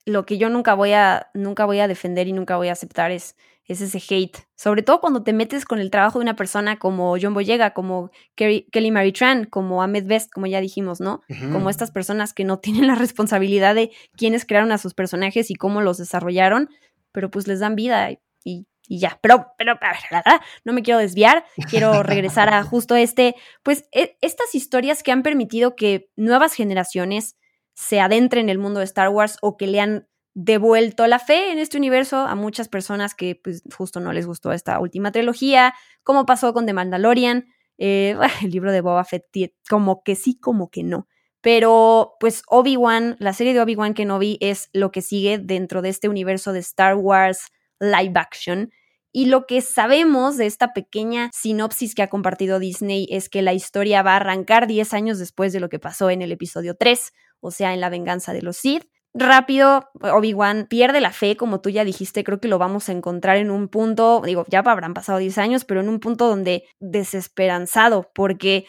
Lo 0.06 0.26
que 0.26 0.38
yo 0.38 0.48
nunca 0.48 0.74
voy 0.74 0.92
a, 0.92 1.30
nunca 1.34 1.66
voy 1.66 1.78
a 1.78 1.86
defender 1.86 2.26
y 2.26 2.32
nunca 2.32 2.56
voy 2.56 2.68
a 2.68 2.72
aceptar 2.72 3.10
es, 3.10 3.36
es 3.66 3.82
ese 3.82 4.02
hate. 4.08 4.38
Sobre 4.56 4.82
todo 4.82 5.02
cuando 5.02 5.22
te 5.22 5.34
metes 5.34 5.66
con 5.66 5.78
el 5.78 5.90
trabajo 5.90 6.18
de 6.18 6.22
una 6.22 6.34
persona 6.34 6.78
como 6.78 7.14
John 7.20 7.34
Boyega, 7.34 7.74
como 7.74 8.10
Kelly 8.34 8.90
Marie 8.90 9.12
Tran, 9.12 9.44
como 9.44 9.82
Ahmed 9.82 10.06
Best, 10.06 10.32
como 10.32 10.46
ya 10.46 10.62
dijimos, 10.62 11.00
¿no? 11.00 11.20
Como 11.52 11.68
estas 11.68 11.90
personas 11.90 12.32
que 12.32 12.44
no 12.44 12.58
tienen 12.58 12.86
la 12.86 12.94
responsabilidad 12.94 13.74
de 13.74 13.92
quiénes 14.16 14.46
crearon 14.46 14.72
a 14.72 14.78
sus 14.78 14.94
personajes 14.94 15.50
y 15.50 15.54
cómo 15.54 15.82
los 15.82 15.98
desarrollaron, 15.98 16.70
pero 17.12 17.30
pues 17.30 17.46
les 17.46 17.60
dan 17.60 17.76
vida 17.76 18.10
y 18.42 18.66
y 18.90 18.98
ya. 18.98 19.20
Pero, 19.22 19.46
pero, 19.56 19.74
a 19.74 19.78
ver, 19.78 20.40
no 20.64 20.72
me 20.72 20.82
quiero 20.82 20.98
desviar, 20.98 21.44
quiero 21.70 22.02
regresar 22.02 22.52
a 22.52 22.64
justo 22.64 22.96
este, 22.96 23.36
pues 23.62 23.88
e, 23.92 24.18
estas 24.20 24.56
historias 24.56 25.04
que 25.04 25.12
han 25.12 25.22
permitido 25.22 25.76
que 25.76 26.10
nuevas 26.16 26.54
generaciones 26.54 27.36
se 27.72 28.00
adentren 28.00 28.46
en 28.46 28.50
el 28.50 28.58
mundo 28.58 28.80
de 28.80 28.86
Star 28.86 29.08
Wars 29.08 29.38
o 29.42 29.56
que 29.56 29.68
le 29.68 29.80
han 29.80 30.08
devuelto 30.34 31.06
la 31.06 31.20
fe 31.20 31.52
en 31.52 31.60
este 31.60 31.78
universo 31.78 32.26
a 32.26 32.34
muchas 32.34 32.68
personas 32.68 33.14
que 33.14 33.40
pues 33.40 33.62
justo 33.76 34.00
no 34.00 34.12
les 34.12 34.26
gustó 34.26 34.50
esta 34.50 34.80
última 34.80 35.12
trilogía, 35.12 35.72
como 36.02 36.26
pasó 36.26 36.52
con 36.52 36.66
The 36.66 36.72
Mandalorian, 36.72 37.46
eh, 37.78 38.18
el 38.42 38.50
libro 38.50 38.72
de 38.72 38.80
Boba 38.80 39.04
Fett, 39.04 39.54
como 39.68 40.02
que 40.02 40.16
sí, 40.16 40.36
como 40.36 40.68
que 40.68 40.82
no. 40.82 41.06
Pero 41.42 42.16
pues 42.18 42.42
Obi-Wan, 42.48 43.14
la 43.20 43.34
serie 43.34 43.54
de 43.54 43.60
Obi-Wan 43.60 43.94
Kenobi 43.94 44.36
es 44.40 44.68
lo 44.72 44.90
que 44.90 45.00
sigue 45.00 45.38
dentro 45.38 45.80
de 45.80 45.90
este 45.90 46.08
universo 46.08 46.52
de 46.52 46.58
Star 46.58 46.96
Wars 46.96 47.52
live 47.78 48.14
action 48.16 48.72
y 49.12 49.26
lo 49.26 49.46
que 49.46 49.60
sabemos 49.60 50.36
de 50.36 50.46
esta 50.46 50.72
pequeña 50.72 51.30
sinopsis 51.32 51.94
que 51.94 52.02
ha 52.02 52.08
compartido 52.08 52.58
Disney 52.58 53.06
es 53.10 53.28
que 53.28 53.42
la 53.42 53.52
historia 53.52 54.02
va 54.02 54.12
a 54.12 54.16
arrancar 54.16 54.66
10 54.66 54.94
años 54.94 55.18
después 55.18 55.52
de 55.52 55.60
lo 55.60 55.68
que 55.68 55.78
pasó 55.78 56.10
en 56.10 56.22
el 56.22 56.32
episodio 56.32 56.76
3, 56.76 57.12
o 57.40 57.50
sea, 57.50 57.74
en 57.74 57.80
la 57.80 57.88
venganza 57.88 58.32
de 58.32 58.42
los 58.42 58.56
Sith. 58.56 58.84
Rápido, 59.12 59.90
Obi-Wan 60.00 60.68
pierde 60.70 61.00
la 61.00 61.10
fe, 61.10 61.36
como 61.36 61.60
tú 61.60 61.68
ya 61.68 61.84
dijiste, 61.84 62.22
creo 62.22 62.40
que 62.40 62.46
lo 62.46 62.58
vamos 62.58 62.88
a 62.88 62.92
encontrar 62.92 63.38
en 63.38 63.50
un 63.50 63.66
punto, 63.66 64.22
digo, 64.24 64.44
ya 64.48 64.60
habrán 64.60 64.94
pasado 64.94 65.18
10 65.18 65.38
años, 65.38 65.64
pero 65.64 65.80
en 65.80 65.88
un 65.88 65.98
punto 65.98 66.28
donde 66.28 66.62
desesperanzado, 66.78 68.08
porque 68.14 68.66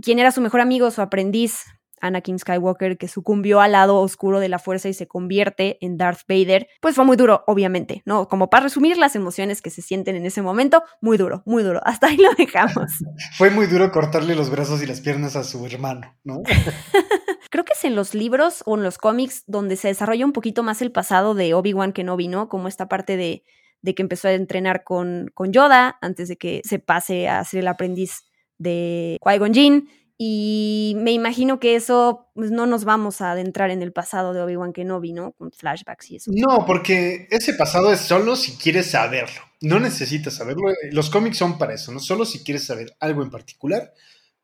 quien 0.00 0.20
era 0.20 0.30
su 0.30 0.40
mejor 0.40 0.60
amigo, 0.60 0.92
su 0.92 1.02
aprendiz, 1.02 1.64
Anakin 2.02 2.38
Skywalker 2.38 2.98
que 2.98 3.08
sucumbió 3.08 3.60
al 3.60 3.72
lado 3.72 4.00
oscuro 4.00 4.40
de 4.40 4.48
la 4.48 4.58
fuerza 4.58 4.88
y 4.88 4.94
se 4.94 5.08
convierte 5.08 5.78
en 5.80 5.96
Darth 5.96 6.20
Vader, 6.28 6.68
pues 6.80 6.94
fue 6.94 7.04
muy 7.04 7.16
duro, 7.16 7.44
obviamente, 7.46 8.02
¿no? 8.04 8.28
Como 8.28 8.50
para 8.50 8.64
resumir 8.64 8.98
las 8.98 9.16
emociones 9.16 9.62
que 9.62 9.70
se 9.70 9.80
sienten 9.80 10.16
en 10.16 10.26
ese 10.26 10.42
momento, 10.42 10.82
muy 11.00 11.16
duro, 11.16 11.42
muy 11.46 11.62
duro. 11.62 11.80
Hasta 11.84 12.08
ahí 12.08 12.16
lo 12.16 12.32
dejamos. 12.36 12.92
fue 13.38 13.50
muy 13.50 13.66
duro 13.66 13.90
cortarle 13.90 14.34
los 14.34 14.50
brazos 14.50 14.82
y 14.82 14.86
las 14.86 15.00
piernas 15.00 15.36
a 15.36 15.44
su 15.44 15.64
hermano, 15.64 16.14
¿no? 16.24 16.42
Creo 17.50 17.64
que 17.64 17.74
es 17.74 17.84
en 17.84 17.94
los 17.94 18.14
libros 18.14 18.62
o 18.66 18.76
en 18.76 18.82
los 18.82 18.98
cómics 18.98 19.44
donde 19.46 19.76
se 19.76 19.88
desarrolla 19.88 20.26
un 20.26 20.32
poquito 20.32 20.62
más 20.62 20.82
el 20.82 20.90
pasado 20.90 21.34
de 21.34 21.54
Obi-Wan 21.54 21.92
Kenobi, 21.92 22.28
¿no? 22.28 22.48
Como 22.48 22.66
esta 22.66 22.88
parte 22.88 23.16
de, 23.16 23.44
de 23.82 23.94
que 23.94 24.02
empezó 24.02 24.28
a 24.28 24.32
entrenar 24.32 24.84
con, 24.84 25.30
con 25.34 25.52
Yoda 25.52 25.98
antes 26.00 26.28
de 26.28 26.36
que 26.36 26.62
se 26.64 26.78
pase 26.78 27.28
a 27.28 27.44
ser 27.44 27.60
el 27.60 27.68
aprendiz 27.68 28.24
de 28.58 29.18
Qui-Gon 29.20 29.52
Jinn 29.52 29.88
y 30.24 30.94
me 30.98 31.10
imagino 31.10 31.58
que 31.58 31.74
eso, 31.74 32.30
pues 32.36 32.52
no 32.52 32.64
nos 32.66 32.84
vamos 32.84 33.20
a 33.20 33.32
adentrar 33.32 33.72
en 33.72 33.82
el 33.82 33.92
pasado 33.92 34.32
de 34.32 34.40
Obi-Wan 34.40 34.72
Kenobi, 34.72 35.12
¿no? 35.12 35.32
Con 35.32 35.50
flashbacks 35.50 36.12
y 36.12 36.16
eso. 36.16 36.30
No, 36.32 36.64
porque 36.64 37.26
ese 37.32 37.54
pasado 37.54 37.92
es 37.92 37.98
solo 37.98 38.36
si 38.36 38.52
quieres 38.52 38.92
saberlo. 38.92 39.40
No 39.62 39.80
necesitas 39.80 40.34
saberlo. 40.34 40.62
Los 40.92 41.10
cómics 41.10 41.38
son 41.38 41.58
para 41.58 41.74
eso, 41.74 41.90
¿no? 41.90 41.98
Solo 41.98 42.24
si 42.24 42.44
quieres 42.44 42.62
saber 42.62 42.94
algo 43.00 43.24
en 43.24 43.30
particular, 43.30 43.94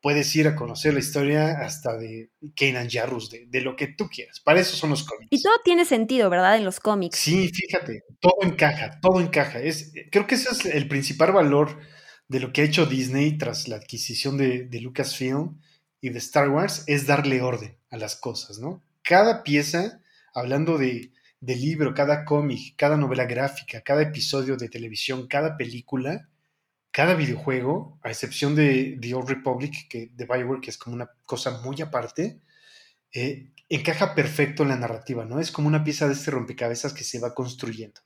puedes 0.01 0.35
ir 0.35 0.49
a 0.49 0.55
conocer 0.57 0.93
la 0.93 0.99
historia 0.99 1.61
hasta 1.61 1.95
de 1.95 2.29
Kanan 2.57 2.89
Jarrus, 2.89 3.29
de, 3.29 3.45
de, 3.47 3.61
lo 3.61 3.77
que 3.77 3.87
tú 3.87 4.09
quieras. 4.09 4.41
Para 4.41 4.59
eso 4.59 4.75
son 4.75 4.89
los 4.89 5.05
cómics. 5.05 5.29
Y 5.29 5.41
todo 5.41 5.53
tiene 5.63 5.85
sentido, 5.85 6.29
¿verdad? 6.29 6.57
En 6.57 6.65
los 6.65 6.81
cómics. 6.81 7.17
Sí, 7.17 7.47
fíjate, 7.53 8.03
todo 8.19 8.35
encaja, 8.41 8.99
todo 8.99 9.21
encaja. 9.21 9.61
Es, 9.61 9.93
creo 10.11 10.27
que 10.27 10.35
ese 10.35 10.49
es 10.49 10.65
el 10.65 10.89
principal 10.89 11.31
valor 11.31 11.79
de 12.27 12.41
lo 12.41 12.51
que 12.51 12.63
ha 12.63 12.65
hecho 12.65 12.85
Disney 12.85 13.37
tras 13.37 13.69
la 13.69 13.77
adquisición 13.77 14.37
de, 14.37 14.65
de 14.65 14.81
Lucasfilm 14.81 15.57
y 16.01 16.09
de 16.09 16.19
Star 16.19 16.49
Wars 16.49 16.83
es 16.87 17.07
darle 17.07 17.41
orden 17.41 17.77
a 17.89 17.97
las 17.97 18.15
cosas, 18.15 18.59
¿no? 18.59 18.83
Cada 19.03 19.43
pieza, 19.43 20.01
hablando 20.33 20.77
de, 20.77 21.11
libro, 21.41 21.93
cada 21.93 22.25
cómic, 22.25 22.75
cada 22.75 22.97
novela 22.97 23.25
gráfica, 23.25 23.81
cada 23.81 24.03
episodio 24.03 24.57
de 24.57 24.69
televisión, 24.69 25.27
cada 25.27 25.57
película, 25.57 26.29
cada 26.91 27.15
videojuego, 27.15 27.99
a 28.03 28.09
excepción 28.09 28.55
de 28.55 28.97
The 28.99 29.13
Old 29.13 29.29
Republic, 29.29 29.87
que, 29.89 30.11
de 30.13 30.25
Bioware, 30.25 30.61
que 30.61 30.69
es 30.69 30.77
como 30.77 30.95
una 30.95 31.09
cosa 31.25 31.61
muy 31.61 31.81
aparte, 31.81 32.41
eh, 33.13 33.51
encaja 33.69 34.15
perfecto 34.15 34.63
en 34.63 34.69
la 34.69 34.75
narrativa, 34.75 35.25
¿no? 35.25 35.39
Es 35.39 35.51
como 35.51 35.67
una 35.67 35.83
pieza 35.83 36.07
de 36.07 36.13
este 36.13 36.31
rompecabezas 36.31 36.93
que 36.93 37.03
se 37.03 37.19
va 37.19 37.33
construyendo. 37.33 38.01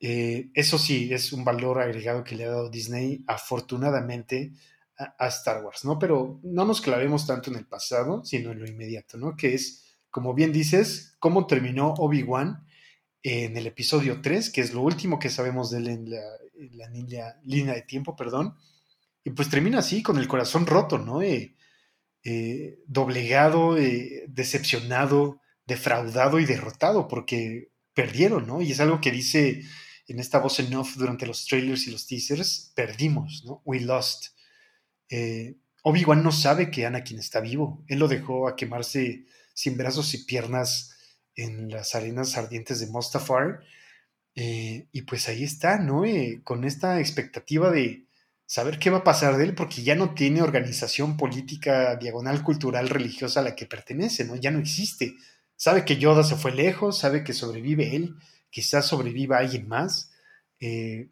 Eh, 0.00 0.50
eso 0.54 0.78
sí, 0.78 1.12
es 1.12 1.32
un 1.32 1.44
valor 1.44 1.80
agregado 1.80 2.24
que 2.24 2.36
le 2.36 2.44
ha 2.44 2.50
dado 2.50 2.68
Disney, 2.68 3.24
afortunadamente, 3.26 4.52
a, 4.96 5.26
Star 5.28 5.64
Wars, 5.64 5.84
¿no? 5.84 5.98
Pero 5.98 6.40
no 6.42 6.64
nos 6.64 6.80
clavemos 6.80 7.26
tanto 7.26 7.50
en 7.50 7.56
el 7.56 7.66
pasado, 7.66 8.24
sino 8.24 8.52
en 8.52 8.60
lo 8.60 8.66
inmediato, 8.66 9.18
¿no? 9.18 9.36
Que 9.36 9.54
es, 9.54 9.84
como 10.10 10.34
bien 10.34 10.52
dices, 10.52 11.16
cómo 11.18 11.46
terminó 11.46 11.94
Obi-Wan 11.94 12.64
en 13.22 13.56
el 13.56 13.66
episodio 13.66 14.20
3, 14.20 14.50
que 14.50 14.60
es 14.60 14.72
lo 14.74 14.82
último 14.82 15.18
que 15.18 15.30
sabemos 15.30 15.70
de 15.70 15.78
él 15.78 15.88
en 15.88 16.10
la, 16.10 16.88
línea, 17.42 17.74
de 17.74 17.82
tiempo, 17.82 18.14
perdón. 18.14 18.56
Y 19.24 19.30
pues 19.30 19.48
termina 19.48 19.78
así, 19.78 20.02
con 20.02 20.18
el 20.18 20.28
corazón 20.28 20.66
roto, 20.66 20.98
¿no? 20.98 21.22
Eh, 21.22 21.56
eh, 22.22 22.78
doblegado, 22.86 23.76
eh, 23.76 24.24
decepcionado, 24.28 25.40
defraudado 25.66 26.38
y 26.38 26.44
derrotado, 26.44 27.08
porque 27.08 27.70
perdieron, 27.94 28.46
¿no? 28.46 28.60
Y 28.60 28.72
es 28.72 28.80
algo 28.80 29.00
que 29.00 29.10
dice 29.10 29.62
en 30.06 30.20
esta 30.20 30.38
voz 30.38 30.60
en 30.60 30.74
off 30.74 30.96
durante 30.96 31.26
los 31.26 31.46
trailers 31.46 31.86
y 31.86 31.90
los 31.90 32.06
teasers, 32.06 32.72
perdimos, 32.74 33.42
¿no? 33.46 33.62
We 33.64 33.80
lost. 33.80 34.34
Eh, 35.08 35.56
Obi-Wan 35.82 36.22
no 36.22 36.32
sabe 36.32 36.70
que 36.70 36.86
Anakin 36.86 37.18
está 37.18 37.40
vivo. 37.40 37.84
Él 37.88 37.98
lo 37.98 38.08
dejó 38.08 38.48
a 38.48 38.56
quemarse 38.56 39.26
sin 39.52 39.76
brazos 39.76 40.14
y 40.14 40.24
piernas 40.24 40.96
en 41.36 41.70
las 41.70 41.94
arenas 41.94 42.36
ardientes 42.36 42.80
de 42.80 42.86
Mustafar. 42.86 43.60
Eh, 44.34 44.88
y 44.92 45.02
pues 45.02 45.28
ahí 45.28 45.44
está, 45.44 45.78
¿no? 45.78 46.04
Eh, 46.04 46.40
con 46.42 46.64
esta 46.64 47.00
expectativa 47.00 47.70
de 47.70 48.06
saber 48.46 48.78
qué 48.78 48.90
va 48.90 48.98
a 48.98 49.04
pasar 49.04 49.36
de 49.36 49.44
él, 49.44 49.54
porque 49.54 49.82
ya 49.82 49.94
no 49.94 50.14
tiene 50.14 50.42
organización 50.42 51.16
política, 51.16 51.96
diagonal, 51.96 52.42
cultural, 52.42 52.88
religiosa 52.88 53.40
a 53.40 53.44
la 53.44 53.54
que 53.54 53.66
pertenece, 53.66 54.24
¿no? 54.24 54.36
Ya 54.36 54.50
no 54.50 54.58
existe. 54.58 55.14
Sabe 55.56 55.84
que 55.84 55.96
Yoda 55.98 56.24
se 56.24 56.36
fue 56.36 56.52
lejos, 56.52 56.98
sabe 56.98 57.24
que 57.24 57.32
sobrevive 57.32 57.94
él, 57.96 58.16
quizás 58.50 58.86
sobreviva 58.86 59.38
alguien 59.38 59.68
más. 59.68 60.10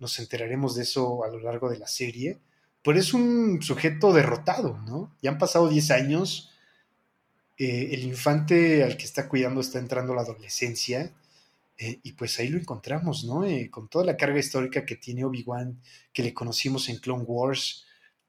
nos 0.01 0.19
enteraremos 0.19 0.75
de 0.77 0.83
eso 0.83 1.25
a 1.25 1.29
lo 1.29 1.39
largo 1.41 1.69
de 1.71 1.79
la 1.79 1.87
serie 1.87 2.41
pero 2.83 2.99
es 2.99 3.15
un 3.15 3.63
sujeto 3.63 4.13
derrotado, 4.13 4.79
¿no? 4.87 5.15
Ya 5.23 5.31
han 5.31 5.39
pasado 5.39 5.69
10 5.69 5.91
años, 5.93 6.51
eh, 7.59 7.91
el 7.93 8.05
infante 8.05 8.83
al 8.83 8.97
que 8.97 9.05
está 9.05 9.29
cuidando 9.29 9.61
está 9.61 9.79
entrando 9.79 10.15
la 10.15 10.23
adolescencia, 10.23 11.13
eh, 11.79 12.01
y 12.03 12.13
pues 12.13 12.39
ahí 12.39 12.49
lo 12.49 12.59
encontramos, 12.59 13.25
¿no? 13.25 13.45
Eh, 13.45 13.71
con 13.71 13.89
toda 13.89 14.05
la 14.05 14.17
carga 14.17 14.39
histórica 14.39 14.85
que 14.85 14.97
tiene 14.97 15.25
Obi-Wan, 15.25 15.81
que 16.13 16.23
le 16.23 16.35
conocimos 16.35 16.89
en 16.89 16.99
Clone 16.99 17.25
Wars, 17.25 17.87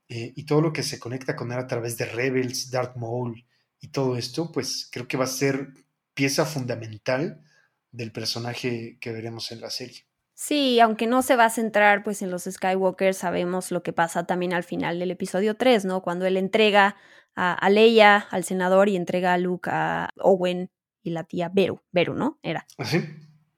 y 0.09 0.43
todo 0.43 0.61
lo 0.61 0.73
que 0.73 0.83
se 0.83 0.99
conecta 0.99 1.35
con 1.35 1.51
él 1.51 1.57
a 1.57 1.65
través 1.65 1.97
de 1.97 2.05
Rebels, 2.05 2.69
Darth 2.69 2.97
Maul 2.97 3.43
y 3.79 3.87
todo 3.87 4.15
esto, 4.15 4.51
pues 4.51 4.87
creo 4.91 5.07
que 5.07 5.17
va 5.17 5.23
a 5.23 5.27
ser 5.27 5.73
pieza 6.13 6.45
fundamental 6.45 7.43
del 7.91 8.11
personaje 8.11 8.97
que 8.99 9.11
veremos 9.11 9.51
en 9.51 9.61
la 9.61 9.71
serie. 9.71 10.05
Sí, 10.35 10.79
aunque 10.79 11.07
no 11.07 11.21
se 11.21 11.35
va 11.35 11.45
a 11.45 11.49
centrar 11.49 12.03
pues 12.03 12.21
en 12.21 12.31
los 12.31 12.43
Skywalker, 12.43 13.13
sabemos 13.13 13.71
lo 13.71 13.83
que 13.83 13.93
pasa 13.93 14.25
también 14.25 14.53
al 14.53 14.63
final 14.63 14.99
del 14.99 15.11
episodio 15.11 15.55
3, 15.55 15.85
¿no? 15.85 16.01
Cuando 16.01 16.25
él 16.25 16.37
entrega 16.37 16.95
a, 17.35 17.69
Leia, 17.69 18.27
al 18.31 18.43
senador, 18.43 18.89
y 18.89 18.95
entrega 18.95 19.33
a 19.33 19.37
Luke 19.37 19.69
a 19.71 20.09
Owen 20.17 20.69
y 21.03 21.11
la 21.11 21.23
tía 21.23 21.49
Beru, 21.53 21.81
Beru, 21.91 22.13
¿no? 22.13 22.39
Era. 22.43 22.65
Así. 22.77 23.03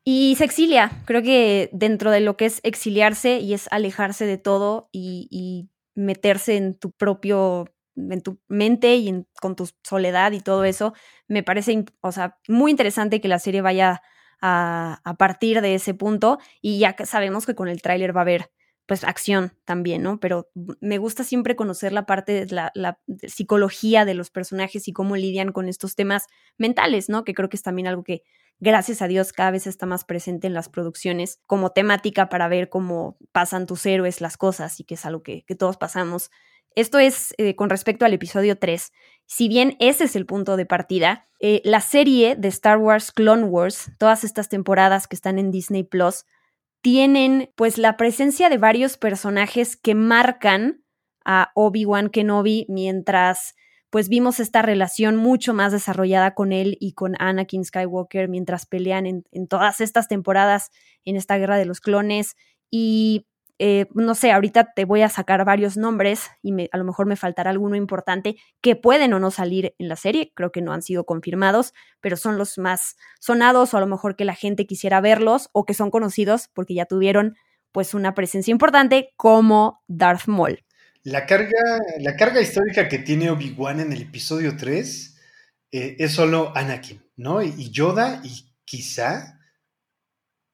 Y 0.03 0.36
se 0.38 0.45
exilia. 0.45 0.91
Creo 1.05 1.23
que 1.23 1.69
dentro 1.73 2.11
de 2.11 2.19
lo 2.19 2.38
que 2.38 2.45
es 2.45 2.59
exiliarse 2.63 3.39
y 3.39 3.53
es 3.53 3.67
alejarse 3.71 4.26
de 4.26 4.38
todo 4.38 4.89
y, 4.91 5.69
meterse 5.97 6.57
en 6.57 6.78
tu 6.78 6.91
propio, 6.91 7.73
en 7.95 8.19
tu 8.19 8.38
mente 8.49 8.97
y 8.97 9.26
con 9.39 9.55
tu 9.55 9.69
soledad 9.82 10.34
y 10.34 10.41
todo 10.41 10.65
eso, 10.65 10.93
me 11.30 11.41
parece, 11.41 11.86
o 12.01 12.11
sea, 12.11 12.38
muy 12.49 12.71
interesante 12.71 13.21
que 13.21 13.30
la 13.30 13.39
serie 13.39 13.61
vaya 13.61 14.01
a, 14.48 15.16
partir 15.18 15.62
de 15.62 15.76
ese 15.76 15.93
punto 15.93 16.38
y 16.62 16.78
ya 16.80 16.96
sabemos 17.06 17.46
que 17.46 17.56
con 17.56 17.68
el 17.68 17.82
tráiler 17.82 18.16
va 18.16 18.22
a 18.22 18.24
haber 18.24 18.52
pues 18.86 19.04
acción 19.04 19.58
también, 19.66 20.04
¿no? 20.04 20.20
Pero 20.20 20.52
me 20.80 21.00
gusta 21.00 21.24
siempre 21.24 21.56
conocer 21.56 21.91
la 21.91 22.06
parte 22.06 22.46
de 22.46 22.54
la, 22.54 23.00
psicología 23.28 24.06
de 24.06 24.14
los 24.14 24.30
personajes 24.30 24.88
y 24.88 24.93
cómo 24.93 25.16
lidian 25.16 25.52
con 25.52 25.68
estos 25.68 25.96
temas 25.96 26.28
mentales, 26.60 27.10
¿no? 27.10 27.24
Que 27.24 27.34
creo 27.34 27.50
que 27.50 27.58
es 27.58 27.64
también 27.64 27.88
algo 27.88 28.04
que, 28.04 28.22
gracias 28.60 29.02
a 29.02 29.08
Dios, 29.08 29.34
cada 29.34 29.50
vez 29.50 29.66
está 29.66 29.88
más 29.88 30.06
presente 30.06 30.46
en 30.46 30.54
las 30.54 30.70
producciones 30.70 31.39
como 31.48 31.72
temática 31.72 32.30
para 32.30 32.48
ver 32.48 32.70
cómo 32.70 33.18
pasan 33.32 33.66
tus 33.66 33.84
héroes 33.88 34.22
las 34.22 34.38
cosas 34.38 34.80
y 34.80 34.84
que 34.84 34.93
es 34.93 35.06
algo 35.08 35.24
que, 35.24 35.43
que 35.46 35.56
todos 35.56 35.78
pasamos. 35.78 36.30
Esto 36.76 37.00
es 37.00 37.34
eh, 37.38 37.56
con 37.56 37.70
respecto 37.70 38.06
al 38.06 38.14
episodio 38.14 38.58
3. 38.58 38.91
Si 39.26 39.47
bien 39.47 39.76
ese 39.80 40.05
es 40.05 40.15
el 40.15 40.26
punto 40.26 40.57
de 40.57 40.65
partida, 40.65 41.28
eh, 41.39 41.61
la 41.63 41.82
serie 41.82 42.36
de 42.36 42.47
Star 42.47 42.78
Wars 42.78 43.11
Clone 43.11 43.43
Wars, 43.43 43.91
todas 43.97 44.23
estas 44.23 44.49
temporadas 44.49 45.07
que 45.07 45.15
están 45.15 45.39
en 45.39 45.51
Disney 45.51 45.84
Plus, 45.84 46.26
tienen 46.82 47.51
pues 47.55 47.78
la 47.78 47.97
presencia 47.97 48.49
de 48.49 48.57
varios 48.57 48.97
personajes 48.97 49.76
que 49.76 49.95
marcan 49.95 50.84
a 51.26 51.51
Obi-Wan 51.55 52.09
Kenobi 52.09 52.67
mientras 52.69 53.55
pues 53.89 54.09
vimos 54.09 54.39
esta 54.39 54.61
relación 54.61 55.15
mucho 55.15 55.53
más 55.53 55.71
desarrollada 55.71 56.34
con 56.34 56.51
él 56.51 56.78
y 56.80 56.93
con 56.93 57.15
Anakin 57.17 57.63
Skywalker 57.63 58.28
mientras 58.28 58.65
pelean 58.65 59.05
en, 59.05 59.23
en 59.32 59.47
todas 59.47 59.82
estas 59.82 60.07
temporadas 60.07 60.69
en 61.05 61.15
esta 61.15 61.38
guerra 61.38 61.57
de 61.57 61.65
los 61.65 61.80
clones. 61.80 62.36
Y 62.69 63.26
eh, 63.58 63.88
no 63.93 64.16
sé, 64.16 64.32
ahorita 64.32 64.74
te 64.76 64.84
voy 64.84 65.01
a 65.01 65.10
sacar 65.10 65.45
varios 65.45 65.78
nombres 65.78 66.30
y 66.41 66.51
a 66.72 66.78
lo 66.78 66.84
mejor 66.84 67.06
me 67.06 67.16
faltará 67.16 67.51
alguno 67.51 67.76
importante 67.76 68.36
que 68.62 68.76
pueden 68.76 69.14
o 69.14 69.20
no 69.20 69.32
salir 69.32 69.76
en 69.80 69.88
la 69.88 69.95
serie, 69.95 70.34
creo 70.36 70.51
que 70.51 70.62
no 70.62 70.74
han 70.74 70.82
sido 70.82 71.06
confirmados, 71.06 71.74
pero 72.01 72.18
son 72.18 72.38
los 72.38 72.58
más 72.58 72.97
sonados 73.20 73.74
o 73.74 73.78
a 73.78 73.80
lo 73.80 73.88
mejor 73.88 74.16
que 74.18 74.26
la 74.26 74.36
gente 74.36 74.66
quisiera 74.66 74.99
verlos 74.99 75.49
o 75.53 75.66
que 75.66 75.74
son 75.74 75.89
conocidos 75.89 76.49
porque 76.53 76.74
ya 76.74 76.86
tuvieron 76.86 77.36
pues 77.72 77.93
una 77.93 78.14
presencia 78.14 78.51
importante 78.51 79.14
como 79.16 79.84
Darth 79.88 80.28
Maul. 80.28 80.64
La 81.03 81.26
carga, 81.26 81.80
la 81.99 82.16
carga 82.16 82.41
histórica 82.41 82.89
que 82.89 82.99
tiene 82.99 83.30
Obi-Wan 83.30 83.80
en 83.80 83.93
el 83.93 84.01
episodio 84.01 84.58
3 84.58 85.22
eh, 85.72 85.95
es 85.99 86.12
solo 86.12 86.51
Anakin, 86.56 87.03
¿no? 87.16 87.41
Y 87.41 87.70
Yoda 87.72 88.22
y 88.24 88.53
quizá 88.66 89.39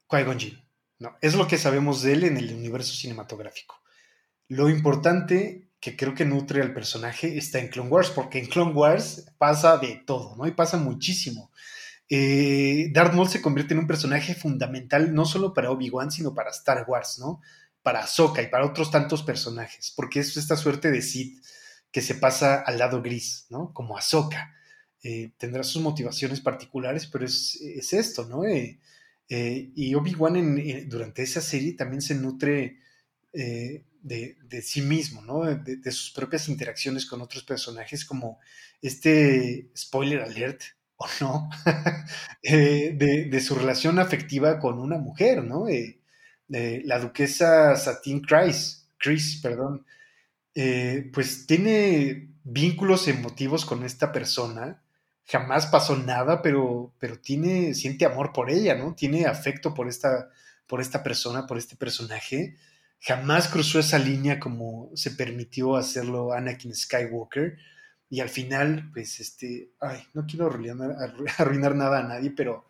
Qui-Gon 0.10 0.40
Jinn. 0.40 0.62
No, 1.02 1.18
es 1.20 1.34
lo 1.34 1.48
que 1.48 1.58
sabemos 1.58 2.04
de 2.04 2.14
él 2.14 2.24
en 2.26 2.38
el 2.38 2.54
universo 2.54 2.94
cinematográfico. 2.94 3.82
Lo 4.48 4.70
importante 4.70 5.68
que 5.80 5.98
creo 5.98 6.14
que 6.14 6.26
nutre 6.26 6.62
al 6.62 6.76
personaje 6.76 7.40
está 7.40 7.58
en 7.58 7.70
Clone 7.70 7.90
Wars, 7.90 8.12
porque 8.12 8.38
en 8.38 8.46
Clone 8.46 8.74
Wars 8.74 9.26
pasa 9.40 9.80
de 9.80 10.04
todo, 10.06 10.36
¿no? 10.36 10.46
Y 10.46 10.52
pasa 10.52 10.78
muchísimo. 10.78 11.50
Eh, 12.08 12.90
Darth 12.92 13.16
Maul 13.16 13.28
se 13.28 13.42
convierte 13.42 13.74
en 13.74 13.80
un 13.80 13.88
personaje 13.88 14.36
fundamental 14.36 15.12
no 15.16 15.26
solo 15.26 15.56
para 15.56 15.72
Obi-Wan, 15.72 16.12
sino 16.12 16.36
para 16.36 16.52
Star 16.52 16.86
Wars, 16.88 17.18
¿no? 17.18 17.42
Para 17.82 18.02
Ahsoka 18.02 18.44
y 18.44 18.48
para 18.50 18.68
otros 18.68 18.92
tantos 18.92 19.24
personajes, 19.24 19.92
porque 19.96 20.20
es 20.20 20.38
esta 20.38 20.56
suerte 20.56 20.92
de 20.92 21.02
Sith 21.02 21.44
que 21.92 22.04
se 22.04 22.14
pasa 22.14 22.62
al 22.62 22.78
lado 22.78 23.02
gris, 23.02 23.48
¿no? 23.50 23.74
Como 23.74 23.98
Ahsoka. 23.98 24.54
Eh, 25.02 25.32
tendrá 25.40 25.64
sus 25.64 25.82
motivaciones 25.82 26.42
particulares, 26.42 27.08
pero 27.08 27.26
es, 27.26 27.60
esto, 27.92 28.28
¿no? 28.28 28.46
Eh, 28.46 28.80
eh, 29.34 29.72
y 29.76 29.96
Obi-Wan 29.96 30.62
durante 30.90 31.24
esa 31.24 31.40
serie 31.40 31.72
también 31.72 32.02
se 32.02 32.16
nutre 32.16 32.82
eh, 33.32 33.86
de, 34.02 34.62
sí 34.62 34.82
mismo, 34.82 35.22
¿no? 35.22 35.46
De, 35.46 35.92
sus 35.94 36.12
propias 36.12 36.50
interacciones 36.50 37.06
con 37.06 37.22
otros 37.22 37.44
personajes, 37.44 38.04
como 38.04 38.40
este 38.82 39.72
spoiler 39.74 40.20
alert, 40.20 40.64
o 40.98 41.08
no, 41.22 41.50
eh, 42.44 42.94
de, 42.94 43.40
su 43.40 43.56
relación 43.56 44.00
afectiva 44.00 44.60
con 44.60 44.80
una 44.80 44.98
mujer, 44.98 45.46
¿no? 45.46 45.66
la 46.50 47.00
duquesa 47.00 47.78
Satine 47.78 48.22
Chris, 48.28 48.86
Chris, 48.98 49.40
perdón, 49.42 49.86
pues 51.14 51.48
tiene 51.48 52.34
vínculos 52.44 53.08
emotivos 53.08 53.64
con 53.64 53.86
esta 53.86 54.12
persona 54.12 54.84
jamás 55.32 55.66
pasó 55.68 55.96
nada, 55.96 56.42
pero, 56.42 56.92
pero 57.00 57.18
tiene, 57.18 57.74
siente 57.74 58.06
amor 58.06 58.34
por 58.34 58.52
ella, 58.52 58.76
¿no? 58.76 58.94
Tiene 58.96 59.26
afecto 59.26 59.74
por 59.74 59.88
esta, 59.88 60.30
por 60.68 60.82
esta 60.82 61.04
persona, 61.04 61.48
por 61.48 61.58
este 61.58 61.78
personaje. 61.78 62.58
Jamás 63.00 63.48
cruzó 63.48 63.80
esa 63.80 63.98
línea 63.98 64.42
como 64.42 64.90
se 64.94 65.12
permitió 65.12 65.78
hacerlo 65.78 66.34
Anakin 66.34 66.76
Skywalker. 66.76 67.58
Y 68.10 68.20
al 68.20 68.28
final, 68.28 68.90
pues, 68.92 69.22
este, 69.22 69.70
ay, 69.80 70.06
no 70.14 70.26
quiero 70.26 70.48
arruinar, 70.48 71.76
nada 71.76 72.00
a 72.00 72.04
nadie, 72.04 72.32
pero, 72.32 72.66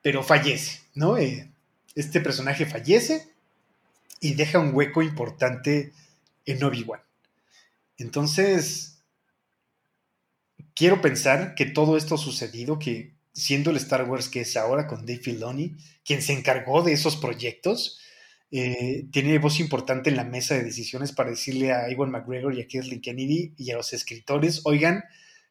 pero 0.00 0.22
fallece, 0.22 0.80
¿no? 0.94 1.18
Eh, 1.18 1.52
este 1.94 2.22
personaje 2.22 2.64
fallece 2.64 3.28
y 4.20 4.34
deja 4.34 4.58
un 4.58 4.74
hueco 4.74 5.02
importante 5.02 5.92
en 6.46 6.64
Obi-Wan. 6.64 7.02
Entonces, 7.98 8.99
quiero 10.80 11.02
pensar 11.02 11.54
que 11.54 11.66
todo 11.66 11.98
esto 11.98 12.16
sucedido, 12.16 12.78
que 12.78 13.14
siendo 13.34 13.70
el 13.70 13.76
Star 13.76 14.08
Wars 14.08 14.30
que 14.30 14.40
es 14.40 14.56
ahora 14.56 14.86
con 14.86 15.04
Dave 15.04 15.18
Filoni, 15.18 15.76
quien 16.06 16.22
se 16.22 16.32
encargó 16.32 16.82
de 16.82 16.94
esos 16.94 17.16
proyectos, 17.16 18.00
eh, 18.50 19.04
tiene 19.12 19.38
voz 19.38 19.60
importante 19.60 20.08
en 20.08 20.16
la 20.16 20.24
mesa 20.24 20.54
de 20.54 20.64
decisiones 20.64 21.12
para 21.12 21.28
decirle 21.28 21.72
a 21.72 21.90
Iwan 21.90 22.10
McGregor 22.10 22.54
y 22.54 22.62
a 22.62 22.66
Kathleen 22.66 23.02
Kennedy 23.02 23.52
y 23.58 23.70
a 23.72 23.76
los 23.76 23.92
escritores, 23.92 24.62
oigan, 24.64 25.04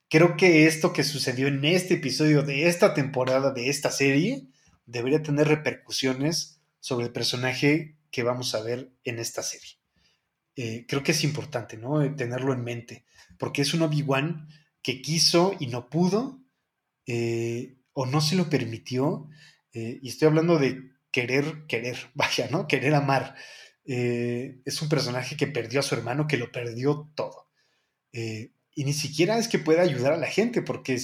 creo 0.09 0.35
que 0.35 0.65
esto 0.65 0.93
que 0.93 1.03
sucedió 1.03 1.47
en 1.47 1.63
este 1.63 1.93
episodio 1.93 2.41
de 2.41 2.67
esta 2.67 2.95
temporada 2.95 3.51
de 3.51 3.69
esta 3.69 3.91
serie 3.91 4.47
debería 4.87 5.21
tener 5.21 5.47
repercusiones 5.47 6.59
sobre 6.79 7.05
el 7.05 7.11
personaje 7.11 7.97
que 8.09 8.23
vamos 8.23 8.55
a 8.55 8.63
ver 8.63 8.89
en 9.03 9.19
esta 9.19 9.43
serie. 9.43 9.77
Eh, 10.55 10.85
creo 10.87 11.03
que 11.03 11.11
es 11.11 11.23
importante, 11.23 11.77
¿no? 11.77 12.15
Tenerlo 12.15 12.51
en 12.51 12.63
mente, 12.63 13.05
porque 13.37 13.61
es 13.61 13.75
un 13.75 13.83
Obi-Wan 13.83 14.47
que 14.81 15.01
quiso 15.01 15.55
y 15.59 15.67
no 15.67 15.89
pudo, 15.89 16.41
eh, 17.05 17.77
o 17.93 18.05
no 18.05 18.21
se 18.21 18.35
lo 18.35 18.49
permitió, 18.49 19.29
eh, 19.73 19.99
y 20.01 20.09
estoy 20.09 20.27
hablando 20.27 20.57
de 20.57 20.91
querer, 21.11 21.65
querer, 21.67 21.97
vaya, 22.13 22.47
¿no? 22.51 22.67
Querer 22.67 22.95
amar. 22.95 23.35
Eh, 23.85 24.61
es 24.65 24.81
un 24.81 24.89
personaje 24.89 25.35
que 25.35 25.47
perdió 25.47 25.79
a 25.79 25.83
su 25.83 25.95
hermano, 25.95 26.27
que 26.27 26.37
lo 26.37 26.51
perdió 26.51 27.11
todo. 27.15 27.47
y 28.11 28.85
ni 28.85 28.93
siquiera 28.93 29.37
es 29.37 29.47
que 29.47 29.59
pueda 29.59 29.81
ayudar 29.81 30.13
a 30.13 30.17
la 30.17 30.27
gente, 30.27 30.61
porque 30.61 30.97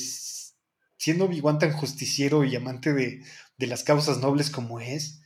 siendo 0.97 1.26
obi 1.26 1.41
tan 1.59 1.73
justiciero 1.73 2.43
y 2.43 2.55
amante 2.55 2.93
de, 2.93 3.21
de, 3.57 3.67
las 3.67 3.84
causas 3.84 4.19
nobles 4.19 4.49
como 4.49 4.80
es, 4.80 5.21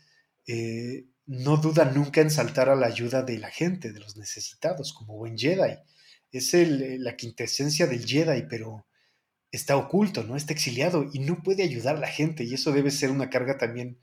no 1.26 1.58
duda 1.58 1.86
nunca 1.86 2.22
en 2.22 2.32
saltar 2.32 2.70
a 2.70 2.76
la 2.76 2.88
ayuda 2.88 3.22
de 3.24 3.38
la 3.38 3.52
gente, 3.52 3.94
de 3.94 4.00
los 4.00 4.18
necesitados, 4.18 4.94
como 4.94 5.16
buen 5.16 5.38
Jedi 5.38 5.78
es 6.32 6.54
el, 6.54 7.04
la 7.04 7.16
quintesencia 7.16 7.88
del 7.88 8.06
Jedi, 8.06 8.44
pero 8.50 8.86
está 9.52 9.78
oculto, 9.78 10.24
¿no? 10.24 10.36
Está 10.36 10.54
exiliado 10.54 11.10
y 11.12 11.20
no 11.20 11.42
puede 11.44 11.64
ayudar 11.64 11.98
a 11.98 12.00
la 12.00 12.08
gente 12.08 12.44
y 12.44 12.54
eso 12.54 12.72
debe 12.72 12.92
ser 12.92 13.12
una 13.12 13.30
carga 13.30 13.58
también 13.58 14.00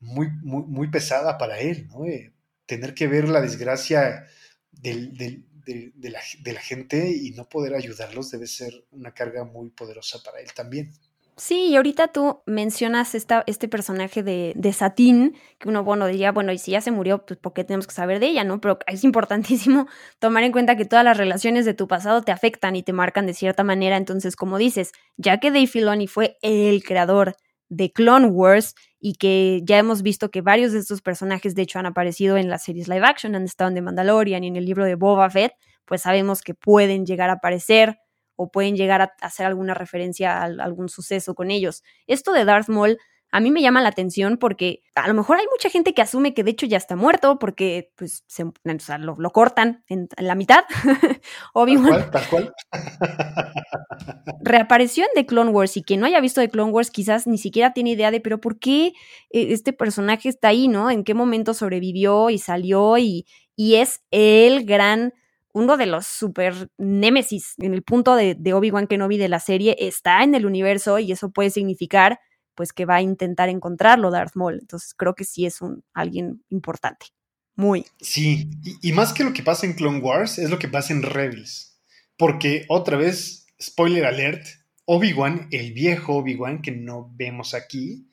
muy, 0.00 0.28
muy, 0.42 0.64
muy 0.64 0.90
pesada 0.90 1.38
para 1.38 1.60
él, 1.60 1.88
¿no? 1.88 2.06
Eh, 2.06 2.34
tener 2.66 2.94
que 2.94 3.06
ver 3.08 3.28
la 3.28 3.40
desgracia 3.40 4.26
del, 4.72 5.16
del, 5.16 5.46
de, 5.64 6.10
la, 6.10 6.20
de 6.40 6.52
la 6.52 6.60
gente 6.60 7.10
y 7.10 7.30
no 7.32 7.48
poder 7.48 7.74
ayudarlos 7.74 8.30
debe 8.30 8.46
ser 8.46 8.72
una 8.90 9.12
carga 9.12 9.44
muy 9.44 9.70
poderosa 9.70 10.22
para 10.22 10.40
él 10.40 10.52
también. 10.54 10.92
Sí, 11.40 11.68
y 11.68 11.76
ahorita 11.76 12.08
tú 12.08 12.42
mencionas 12.46 13.14
esta, 13.14 13.44
este 13.46 13.68
personaje 13.68 14.24
de, 14.24 14.54
de 14.56 14.72
Satín, 14.72 15.36
que 15.60 15.68
uno, 15.68 15.84
bueno, 15.84 16.08
diría, 16.08 16.32
bueno, 16.32 16.50
y 16.50 16.58
si 16.58 16.72
ya 16.72 16.80
se 16.80 16.90
murió, 16.90 17.24
pues 17.24 17.38
¿por 17.38 17.52
qué 17.52 17.62
tenemos 17.62 17.86
que 17.86 17.94
saber 17.94 18.18
de 18.18 18.26
ella, 18.26 18.42
no? 18.42 18.60
Pero 18.60 18.80
es 18.88 19.04
importantísimo 19.04 19.86
tomar 20.18 20.42
en 20.42 20.50
cuenta 20.50 20.76
que 20.76 20.84
todas 20.84 21.04
las 21.04 21.16
relaciones 21.16 21.64
de 21.64 21.74
tu 21.74 21.86
pasado 21.86 22.22
te 22.22 22.32
afectan 22.32 22.74
y 22.74 22.82
te 22.82 22.92
marcan 22.92 23.24
de 23.26 23.34
cierta 23.34 23.62
manera. 23.62 23.96
Entonces, 23.96 24.34
como 24.34 24.58
dices, 24.58 24.90
ya 25.16 25.38
que 25.38 25.52
Dave 25.52 25.68
Filoni 25.68 26.08
fue 26.08 26.38
el 26.42 26.82
creador 26.82 27.36
de 27.68 27.92
Clone 27.92 28.26
Wars 28.26 28.74
y 28.98 29.12
que 29.14 29.60
ya 29.62 29.78
hemos 29.78 30.02
visto 30.02 30.30
que 30.32 30.40
varios 30.40 30.72
de 30.72 30.80
estos 30.80 31.02
personajes, 31.02 31.54
de 31.54 31.62
hecho, 31.62 31.78
han 31.78 31.86
aparecido 31.86 32.36
en 32.36 32.48
las 32.50 32.64
series 32.64 32.88
live 32.88 33.06
action, 33.06 33.36
han 33.36 33.44
estado 33.44 33.68
en 33.68 33.76
The 33.76 33.82
Mandalorian 33.82 34.42
y 34.42 34.48
en 34.48 34.56
el 34.56 34.64
libro 34.64 34.84
de 34.84 34.96
Boba 34.96 35.30
Fett, 35.30 35.52
pues 35.84 36.02
sabemos 36.02 36.42
que 36.42 36.54
pueden 36.54 37.06
llegar 37.06 37.30
a 37.30 37.34
aparecer 37.34 37.98
o 38.38 38.50
pueden 38.50 38.76
llegar 38.76 39.02
a 39.02 39.12
hacer 39.20 39.46
alguna 39.46 39.74
referencia 39.74 40.38
a 40.38 40.44
algún 40.44 40.88
suceso 40.88 41.34
con 41.34 41.50
ellos. 41.50 41.82
Esto 42.06 42.32
de 42.32 42.44
Darth 42.44 42.68
Maul 42.68 42.98
a 43.30 43.40
mí 43.40 43.50
me 43.50 43.60
llama 43.60 43.82
la 43.82 43.90
atención 43.90 44.38
porque 44.38 44.82
a 44.94 45.06
lo 45.06 45.14
mejor 45.14 45.36
hay 45.38 45.46
mucha 45.50 45.68
gente 45.68 45.92
que 45.92 46.00
asume 46.00 46.32
que 46.32 46.44
de 46.44 46.52
hecho 46.52 46.66
ya 46.66 46.78
está 46.78 46.96
muerto 46.96 47.38
porque 47.38 47.92
pues 47.96 48.24
se, 48.26 48.44
o 48.44 48.52
sea, 48.78 48.96
lo, 48.98 49.16
lo, 49.18 49.30
cortan 49.30 49.84
en, 49.88 50.08
en, 50.16 50.26
la 50.26 50.34
mitad. 50.34 50.64
Obi-Wan. 51.52 52.10
Tal 52.10 52.28
cual, 52.28 52.54
Reapareció 54.40 55.04
en 55.04 55.10
The 55.14 55.26
Clone 55.26 55.50
Wars 55.50 55.76
y 55.76 55.82
quien 55.82 56.00
no 56.00 56.06
haya 56.06 56.20
visto 56.20 56.40
The 56.40 56.48
Clone 56.48 56.72
Wars 56.72 56.90
quizás 56.90 57.26
ni 57.26 57.38
siquiera 57.38 57.72
tiene 57.72 57.90
idea 57.90 58.10
de, 58.10 58.20
pero 58.20 58.40
¿por 58.40 58.58
qué 58.58 58.86
eh, 59.30 59.48
este 59.50 59.72
personaje 59.72 60.28
está 60.28 60.48
ahí, 60.48 60.68
no? 60.68 60.90
¿En 60.90 61.04
qué 61.04 61.12
momento 61.12 61.52
sobrevivió 61.52 62.30
y 62.30 62.38
salió 62.38 62.96
y, 62.96 63.26
y 63.56 63.74
es 63.74 64.00
el 64.10 64.64
gran 64.64 65.12
uno 65.58 65.76
de 65.76 65.86
los 65.86 66.06
super 66.06 66.70
némesis 66.78 67.54
en 67.58 67.74
el 67.74 67.82
punto 67.82 68.14
de, 68.14 68.34
de 68.34 68.52
Obi-Wan 68.54 68.86
Kenobi 68.86 69.18
de 69.18 69.28
la 69.28 69.40
serie 69.40 69.76
está 69.78 70.22
en 70.22 70.34
el 70.34 70.46
universo 70.46 70.98
y 70.98 71.12
eso 71.12 71.30
puede 71.30 71.50
significar 71.50 72.20
pues 72.54 72.72
que 72.72 72.86
va 72.86 72.96
a 72.96 73.02
intentar 73.02 73.48
encontrarlo 73.48 74.10
Darth 74.10 74.34
Maul. 74.34 74.58
Entonces 74.60 74.92
creo 74.94 75.14
que 75.14 75.24
sí 75.24 75.46
es 75.46 75.62
un 75.62 75.84
alguien 75.94 76.44
importante. 76.48 77.06
Muy. 77.54 77.84
Sí, 78.00 78.50
y, 78.82 78.92
más 78.92 79.12
que 79.12 79.24
lo 79.24 79.32
que 79.32 79.42
pasa 79.42 79.66
en 79.66 79.74
Clone 79.74 79.98
Wars 79.98 80.38
es 80.38 80.50
lo 80.50 80.58
que 80.58 80.68
pasa 80.68 80.92
en 80.92 81.02
Rebels. 81.02 81.80
Porque 82.16 82.66
otra 82.68 82.96
vez, 82.96 83.46
spoiler 83.60 84.04
alert, 84.06 84.46
Obi-Wan, 84.86 85.48
el 85.50 85.72
viejo 85.72 86.14
Obi-Wan 86.16 86.62
que 86.62 86.72
no 86.72 87.12
vemos 87.14 87.54
aquí, 87.54 88.08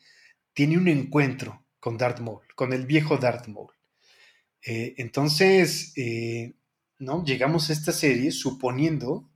tiene 0.53 0.77
un 0.77 0.87
encuentro 0.87 1.65
con 1.79 1.97
Darth 1.97 2.19
Maul, 2.19 2.41
con 2.55 2.73
el 2.73 2.85
viejo 2.85 3.17
Darth 3.17 3.47
Maul. 3.47 3.71
Eh, 4.65 4.95
entonces, 4.97 5.93
eh, 5.95 6.53
¿no? 6.99 7.23
Llegamos 7.25 7.69
a 7.69 7.73
esta 7.73 7.91
serie 7.91 8.31
suponiendo 8.31 9.29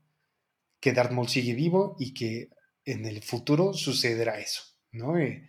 que 0.79 0.93
Darth 0.93 1.11
Maul 1.11 1.27
sigue 1.27 1.53
vivo 1.53 1.95
y 1.99 2.13
que 2.13 2.49
en 2.85 3.05
el 3.05 3.21
futuro 3.21 3.73
sucederá 3.73 4.39
eso. 4.39 4.63
¿no? 4.91 5.17
Eh, 5.17 5.47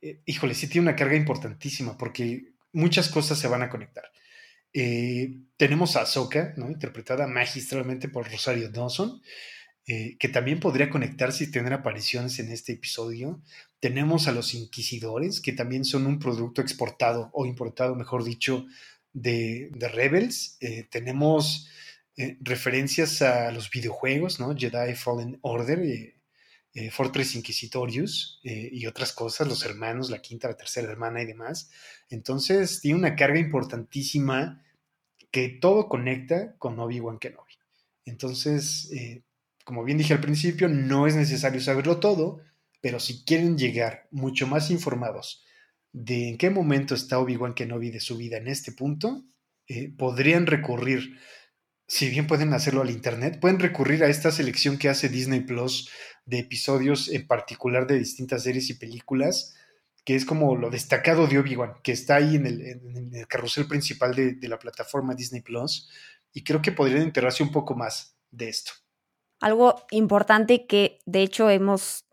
eh, 0.00 0.20
híjole, 0.26 0.54
sí 0.54 0.68
tiene 0.68 0.88
una 0.88 0.96
carga 0.96 1.16
importantísima 1.16 1.96
porque 1.96 2.52
muchas 2.72 3.08
cosas 3.08 3.38
se 3.38 3.48
van 3.48 3.62
a 3.62 3.70
conectar. 3.70 4.04
Eh, 4.72 5.38
tenemos 5.56 5.96
a 5.96 6.02
Ahsoka, 6.02 6.52
¿no? 6.56 6.70
interpretada 6.70 7.26
magistralmente 7.26 8.08
por 8.08 8.30
Rosario 8.30 8.70
Dawson, 8.70 9.22
que 9.86 10.28
también 10.32 10.58
podría 10.58 10.90
conectarse 10.90 11.44
y 11.44 11.50
tener 11.52 11.72
apariciones 11.72 12.40
en 12.40 12.50
este 12.50 12.72
episodio. 12.72 13.40
Tenemos 13.78 14.26
a 14.26 14.32
los 14.32 14.52
Inquisidores, 14.52 15.40
que 15.40 15.52
también 15.52 15.84
son 15.84 16.08
un 16.08 16.18
producto 16.18 16.60
exportado 16.60 17.30
o 17.32 17.46
importado, 17.46 17.94
mejor 17.94 18.24
dicho, 18.24 18.66
de, 19.16 19.70
de 19.72 19.88
Rebels. 19.88 20.58
Eh, 20.60 20.86
tenemos 20.90 21.68
eh, 22.16 22.36
referencias 22.40 23.22
a 23.22 23.50
los 23.50 23.70
videojuegos, 23.70 24.38
¿no? 24.38 24.54
Jedi 24.54 24.94
Fallen 24.94 25.38
Order, 25.42 25.80
eh, 26.78 26.90
Fortress 26.90 27.34
Inquisitorius 27.34 28.38
eh, 28.44 28.68
y 28.70 28.84
otras 28.86 29.14
cosas, 29.14 29.48
los 29.48 29.64
hermanos, 29.64 30.10
la 30.10 30.20
quinta, 30.20 30.48
la 30.48 30.58
tercera 30.58 30.92
hermana 30.92 31.22
y 31.22 31.26
demás. 31.26 31.70
Entonces 32.10 32.82
tiene 32.82 32.98
una 32.98 33.16
carga 33.16 33.38
importantísima 33.38 34.62
que 35.30 35.48
todo 35.48 35.88
conecta 35.88 36.54
con 36.58 36.78
Obi-Wan 36.78 37.18
Kenobi. 37.18 37.54
Entonces, 38.04 38.92
eh, 38.92 39.22
como 39.64 39.84
bien 39.84 39.96
dije 39.96 40.12
al 40.12 40.20
principio, 40.20 40.68
no 40.68 41.06
es 41.06 41.16
necesario 41.16 41.62
saberlo 41.62 41.98
todo, 41.98 42.42
pero 42.82 43.00
si 43.00 43.24
quieren 43.24 43.56
llegar 43.56 44.06
mucho 44.10 44.46
más 44.46 44.70
informados 44.70 45.45
de 45.96 46.28
en 46.28 46.36
qué 46.36 46.50
momento 46.50 46.94
está 46.94 47.18
Obi-Wan 47.18 47.54
Kenobi 47.54 47.90
de 47.90 48.00
su 48.00 48.18
vida 48.18 48.36
en 48.36 48.48
este 48.48 48.70
punto, 48.70 49.24
eh, 49.66 49.90
podrían 49.96 50.46
recurrir 50.46 51.18
si 51.88 52.10
bien 52.10 52.26
pueden 52.26 52.52
hacerlo 52.52 52.82
al 52.82 52.90
internet, 52.90 53.38
pueden 53.40 53.60
recurrir 53.60 54.04
a 54.04 54.08
esta 54.08 54.30
selección 54.30 54.76
que 54.76 54.90
hace 54.90 55.08
Disney 55.08 55.40
Plus 55.40 55.88
de 56.26 56.40
episodios 56.40 57.08
en 57.08 57.26
particular 57.26 57.86
de 57.86 57.98
distintas 57.98 58.42
series 58.42 58.68
y 58.68 58.74
películas, 58.74 59.54
que 60.04 60.16
es 60.16 60.26
como 60.26 60.54
lo 60.56 60.68
destacado 60.68 61.28
de 61.28 61.38
Obi-Wan, 61.38 61.76
que 61.82 61.92
está 61.92 62.16
ahí 62.16 62.36
en 62.36 62.46
el, 62.46 62.60
en 62.60 63.14
el 63.14 63.26
carrusel 63.26 63.66
principal 63.66 64.14
de, 64.14 64.34
de, 64.34 64.48
la 64.48 64.58
plataforma 64.58 65.14
Disney 65.14 65.40
Plus, 65.40 65.88
y 66.32 66.44
creo 66.44 66.60
que 66.60 66.72
podrían 66.72 67.02
enterarse 67.02 67.42
un 67.42 67.52
poco 67.52 67.74
más 67.74 68.18
de 68.30 68.50
esto. 68.50 68.72
Algo 69.40 69.86
importante 69.90 70.66
que 70.66 70.98
de 71.06 71.22
hecho 71.22 71.48
hemos 71.48 72.05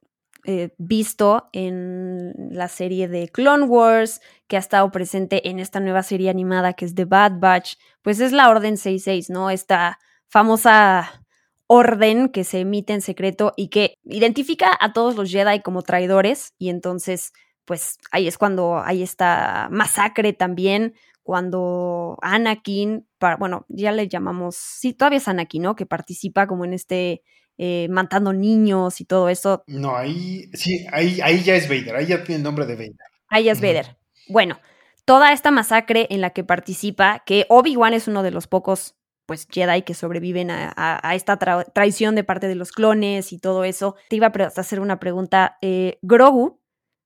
eh, 0.45 0.73
visto 0.77 1.49
en 1.53 2.33
la 2.51 2.67
serie 2.67 3.07
de 3.07 3.29
Clone 3.29 3.65
Wars, 3.65 4.21
que 4.47 4.57
ha 4.57 4.59
estado 4.59 4.91
presente 4.91 5.49
en 5.49 5.59
esta 5.59 5.79
nueva 5.79 6.03
serie 6.03 6.29
animada 6.29 6.73
que 6.73 6.85
es 6.85 6.95
The 6.95 7.05
Bad 7.05 7.39
Batch, 7.39 7.75
pues 8.01 8.19
es 8.19 8.31
la 8.31 8.49
Orden 8.49 8.77
66, 8.77 9.29
¿no? 9.29 9.49
Esta 9.49 9.99
famosa 10.27 11.23
orden 11.67 12.29
que 12.29 12.43
se 12.43 12.59
emite 12.59 12.93
en 12.93 13.01
secreto 13.01 13.53
y 13.55 13.69
que 13.69 13.95
identifica 14.03 14.77
a 14.79 14.93
todos 14.93 15.15
los 15.15 15.31
Jedi 15.31 15.61
como 15.61 15.81
traidores 15.81 16.53
y 16.57 16.69
entonces 16.69 17.31
pues 17.65 17.97
ahí 18.11 18.27
es 18.27 18.37
cuando 18.37 18.79
hay 18.79 19.03
esta 19.03 19.69
masacre 19.71 20.33
también, 20.33 20.95
cuando 21.23 22.17
Anakin, 22.21 23.07
bueno, 23.39 23.65
ya 23.69 23.91
le 23.93 24.09
llamamos, 24.09 24.55
sí, 24.57 24.93
todavía 24.93 25.17
es 25.17 25.27
Anakin, 25.27 25.61
¿no? 25.63 25.75
Que 25.75 25.85
participa 25.85 26.47
como 26.47 26.65
en 26.65 26.73
este 26.73 27.23
eh, 27.57 27.87
matando 27.89 28.33
niños 28.33 29.01
y 29.01 29.05
todo 29.05 29.29
eso. 29.29 29.63
No, 29.67 29.95
ahí 29.95 30.49
sí, 30.53 30.85
ahí, 30.91 31.19
ahí 31.21 31.43
ya 31.43 31.55
es 31.55 31.67
Vader, 31.67 31.95
ahí 31.95 32.07
ya 32.07 32.23
tiene 32.23 32.37
el 32.37 32.43
nombre 32.43 32.65
de 32.65 32.75
Vader. 32.75 32.95
Ahí 33.27 33.45
ya 33.45 33.51
es 33.51 33.61
Vader. 33.61 33.85
Uh 33.85 33.89
-huh. 33.89 34.33
Bueno, 34.33 34.59
toda 35.05 35.33
esta 35.33 35.51
masacre 35.51 36.07
en 36.09 36.21
la 36.21 36.31
que 36.31 36.43
participa, 36.43 37.23
que 37.25 37.45
Obi-Wan 37.49 37.93
es 37.93 38.07
uno 38.07 38.23
de 38.23 38.31
los 38.31 38.47
pocos 38.47 38.95
pues 39.25 39.47
Jedi 39.49 39.83
que 39.83 39.93
sobreviven 39.93 40.51
a, 40.51 40.73
a, 40.75 41.07
a 41.07 41.15
esta 41.15 41.37
tra 41.37 41.63
traición 41.63 42.15
de 42.15 42.25
parte 42.25 42.47
de 42.47 42.55
los 42.55 42.71
clones 42.71 43.31
y 43.31 43.39
todo 43.39 43.63
eso. 43.63 43.95
Te 44.09 44.17
iba 44.17 44.27
a 44.27 44.45
hacer 44.59 44.79
una 44.79 44.99
pregunta. 44.99 45.57
Eh, 45.61 45.97
Grogu, 46.01 46.59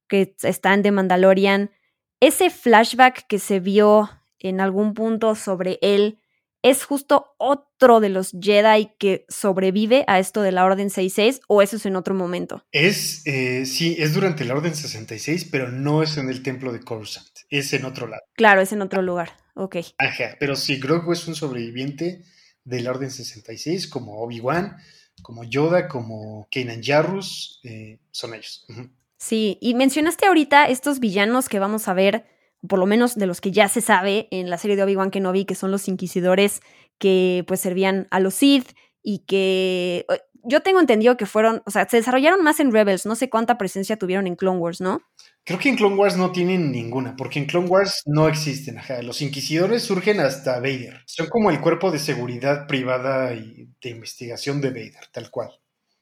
que 0.07 0.35
está 0.41 0.73
en 0.73 0.81
The 0.81 0.91
Mandalorian, 0.91 1.71
ese 2.19 2.49
flashback 2.49 3.27
que 3.27 3.39
se 3.39 3.59
vio 3.59 4.09
en 4.39 4.61
algún 4.61 4.93
punto 4.93 5.35
sobre 5.35 5.77
él, 5.81 6.19
¿es 6.62 6.84
justo 6.84 7.36
otro 7.38 7.99
de 7.99 8.10
los 8.10 8.32
Jedi 8.39 8.91
que 8.97 9.26
sobrevive 9.30 10.03
a 10.08 10.20
esto 10.20 10.41
de 10.41 10.51
la 10.51 10.66
Orden 10.66 10.89
66 10.89 11.41
o 11.47 11.62
eso 11.62 11.78
es 11.78 11.86
en 11.86 11.95
otro 11.95 12.14
momento? 12.14 12.64
Es, 12.72 13.26
eh, 13.26 13.66
sí, 13.66 13.95
es 13.99 14.14
durante 14.14 14.45
la 14.45 14.55
Orden 14.55 14.76
66, 14.76 15.45
pero 15.51 15.70
no 15.70 16.03
es 16.03 16.18
en 16.18 16.30
el 16.30 16.43
templo 16.43 16.72
de 16.72 16.82
Coruscant, 16.82 17.28
es 17.49 17.74
en 17.74 17.86
otro 17.86 18.08
lado. 18.08 18.24
Claro, 18.34 18.62
es 18.62 18.72
en 18.72 18.82
otro 18.82 19.01
lugar, 19.01 19.32
ok. 19.55 19.78
Ajá, 19.97 20.36
pero 20.39 20.55
si 20.55 20.78
Grogu 20.78 21.14
es 21.14 21.28
un 21.28 21.36
sobreviviente 21.36 22.24
de 22.64 22.82
la 22.82 22.91
Orden 22.91 23.12
66, 23.12 23.88
como 23.88 24.22
Obi-Wan, 24.22 24.78
como 25.22 25.43
Yoda, 25.43 25.88
como 25.88 26.47
Kanan 26.51 26.84
Jarrus, 26.84 27.60
eh, 27.64 27.99
son 28.12 28.34
ellos. 28.34 28.66
Uh 28.70 28.74
-huh. 28.74 28.91
Sí, 29.18 29.58
y 29.62 29.74
mencionaste 29.74 30.28
ahorita 30.28 30.68
estos 30.68 30.99
villanos 30.99 31.49
que 31.49 31.60
vamos 31.60 31.88
a 31.88 31.93
ver 31.93 32.26
por 32.68 32.80
lo 32.80 32.86
menos 32.86 33.16
de 33.16 33.28
los 33.28 33.41
que 33.41 33.51
ya 33.51 33.68
se 33.68 33.82
sabe 33.82 34.28
en 34.32 34.49
la 34.49 34.58
serie 34.58 34.76
de 34.76 34.84
Obi-Wan 34.84 35.12
Kenobi, 35.12 35.45
que 35.45 35.55
son 35.55 35.72
los 35.72 35.88
inquisidores 35.88 36.62
que 36.97 37.43
pues 37.47 37.60
servían 37.60 38.08
a 38.12 38.20
los 38.20 38.34
Sith 38.34 38.72
y 39.03 39.20
que 39.20 40.05
eh, 40.10 40.20
yo 40.43 40.62
tengo 40.62 40.80
entendido 40.80 41.18
que 41.18 41.26
fueron, 41.26 41.62
o 41.66 41.72
sea, 41.72 41.88
se 41.89 41.97
desarrollaron 41.97 42.43
más 42.43 42.60
en 42.60 42.72
Rebels, 42.72 43.05
no 43.05 43.16
sé 43.16 43.30
cuánta 43.30 43.58
presencia 43.58 43.97
tuvieron 43.97 44.28
en 44.28 44.36
Clone 44.36 44.60
Wars, 44.60 44.80
¿no? 44.80 45.01
Creo 45.43 45.60
que 45.60 45.70
en 45.70 45.76
Clone 45.76 45.95
Wars 45.95 46.18
no 46.18 46.32
tienen 46.32 46.72
ninguna, 46.72 47.16
porque 47.16 47.39
en 47.39 47.45
Clone 47.45 47.68
Wars 47.68 48.01
no 48.05 48.28
existen. 48.28 48.78
Ajá. 48.78 49.01
Los 49.01 49.22
inquisidores 49.22 49.84
surgen 49.84 50.20
hasta 50.20 50.60
Vader. 50.60 51.03
Son 51.05 51.28
como 51.28 51.51
el 51.51 51.60
cuerpo 51.60 51.91
de 51.91 51.99
seguridad 51.99 52.68
privada 52.68 53.34
y 53.34 53.70
de 53.82 53.89
investigación 53.89 54.62
de 54.62 54.70
Vader, 54.70 55.08
tal 55.12 55.30
cual. 55.30 55.51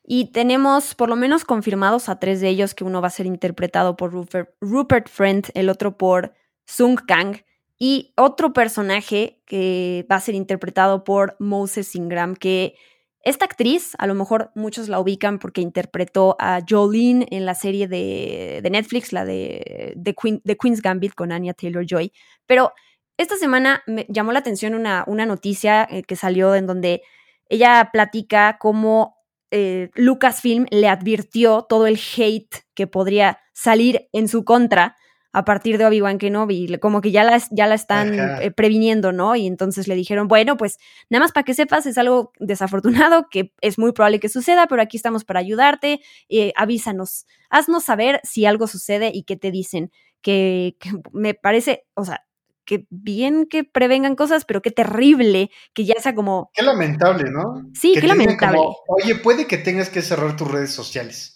Y 0.04 0.32
tenemos 0.32 0.94
por 0.94 1.10
lo 1.10 1.16
menos 1.16 1.46
confirmados 1.46 2.10
a 2.10 2.20
tres 2.20 2.40
de 2.40 2.50
ellos, 2.50 2.76
que 2.76 2.84
uno 2.84 3.02
va 3.02 3.08
a 3.08 3.12
ser 3.12 3.26
interpretado 3.26 3.98
por 3.98 4.12
Rupert, 4.12 4.52
Rupert 4.62 5.10
Friend, 5.10 5.46
el 5.56 5.70
otro 5.70 5.98
por 5.98 6.34
Sung 6.66 7.00
Kang, 7.08 7.38
y 7.78 8.14
otro 8.16 8.54
personaje 8.54 9.42
que 9.46 10.06
va 10.10 10.16
a 10.16 10.22
ser 10.22 10.36
interpretado 10.36 11.04
por 11.04 11.36
Moses 11.40 11.96
Ingram, 11.96 12.36
que 12.36 12.76
esta 13.22 13.46
actriz, 13.46 13.94
a 13.98 14.08
lo 14.08 14.14
mejor 14.14 14.52
muchos 14.56 14.88
la 14.88 15.00
ubican 15.00 15.40
porque 15.40 15.62
interpretó 15.62 16.36
a 16.40 16.62
Jolene 16.68 17.28
en 17.32 17.46
la 17.46 17.56
serie 17.56 17.88
de, 17.88 18.60
de 18.62 18.70
Netflix, 18.70 19.12
la 19.12 19.26
de, 19.26 19.94
de, 19.96 20.14
Queen, 20.14 20.42
de, 20.44 20.56
Queen's 20.56 20.82
Gambit 20.82 21.16
con 21.16 21.32
Anya 21.32 21.56
Taylor 21.56 21.84
Joy. 21.86 22.14
Pero 22.46 22.72
esta 23.18 23.36
semana 23.36 23.82
me 23.88 24.06
llamó 24.10 24.32
la 24.32 24.40
atención 24.40 24.76
una, 24.76 25.04
una 25.08 25.26
noticia 25.26 25.88
eh, 25.90 26.04
que 26.04 26.16
salió 26.16 26.54
en 26.54 26.68
donde 26.68 27.02
ella 27.50 27.90
platica 27.92 28.58
cómo 28.60 29.18
eh, 29.50 29.90
Lucasfilm 29.96 30.68
le 30.70 30.88
advirtió 30.88 31.64
todo 31.64 31.88
el 31.88 31.98
hate 31.98 32.64
que 32.76 32.86
podría 32.86 33.40
salir 33.54 34.08
en 34.14 34.28
su 34.28 34.46
contra 34.46 34.98
a 35.36 35.44
partir 35.44 35.78
de 35.78 35.86
Obi-Wan 35.86 36.18
Kenobi, 36.18 36.78
como 36.80 37.02
que 37.02 37.12
ya 37.12 37.26
la, 37.26 37.44
ya 37.52 37.68
la 37.68 37.76
están 37.76 38.18
eh, 38.42 38.52
previniendo, 38.52 39.12
¿no? 39.12 39.36
Y 39.36 39.48
entonces 39.48 39.86
le 39.86 39.94
dijeron, 39.94 40.30
bueno, 40.30 40.56
pues 40.56 40.78
nada 41.10 41.26
más 41.26 41.34
para 41.34 41.44
que 41.44 41.54
sepas, 41.54 41.86
es 41.86 41.98
algo 41.98 42.32
desafortunado 42.40 43.28
que 43.30 43.52
es 43.60 43.78
muy 43.78 43.92
probable 43.92 44.22
que 44.22 44.30
suceda, 44.30 44.68
pero 44.68 44.82
aquí 44.82 44.96
estamos 44.96 45.26
para 45.26 45.42
ayudarte, 45.42 46.00
eh, 46.30 46.54
avísanos, 46.56 47.26
haznos 47.50 47.84
saber 47.84 48.22
si 48.24 48.46
algo 48.46 48.66
sucede 48.68 49.12
y 49.14 49.24
qué 49.24 49.36
te 49.36 49.52
dicen, 49.52 49.92
que, 50.22 50.78
que 50.80 50.92
me 51.12 51.34
parece, 51.34 51.86
o 51.96 52.06
sea, 52.06 52.24
que 52.64 52.88
bien 52.90 53.46
que 53.46 53.66
prevengan 53.66 54.16
cosas, 54.16 54.46
pero 54.46 54.62
qué 54.62 54.72
terrible 54.72 55.52
que 55.74 55.84
ya 55.84 55.96
sea 56.00 56.16
como... 56.16 56.50
Qué 56.54 56.64
lamentable, 56.64 57.30
¿no? 57.30 57.70
Sí, 57.74 57.94
que 57.94 58.00
qué 58.00 58.08
lamentable. 58.08 58.58
Como, 58.58 58.78
Oye, 58.88 59.16
puede 59.16 59.48
que 59.48 59.58
tengas 59.58 59.90
que 59.90 60.02
cerrar 60.02 60.38
tus 60.38 60.50
redes 60.50 60.72
sociales. 60.72 61.35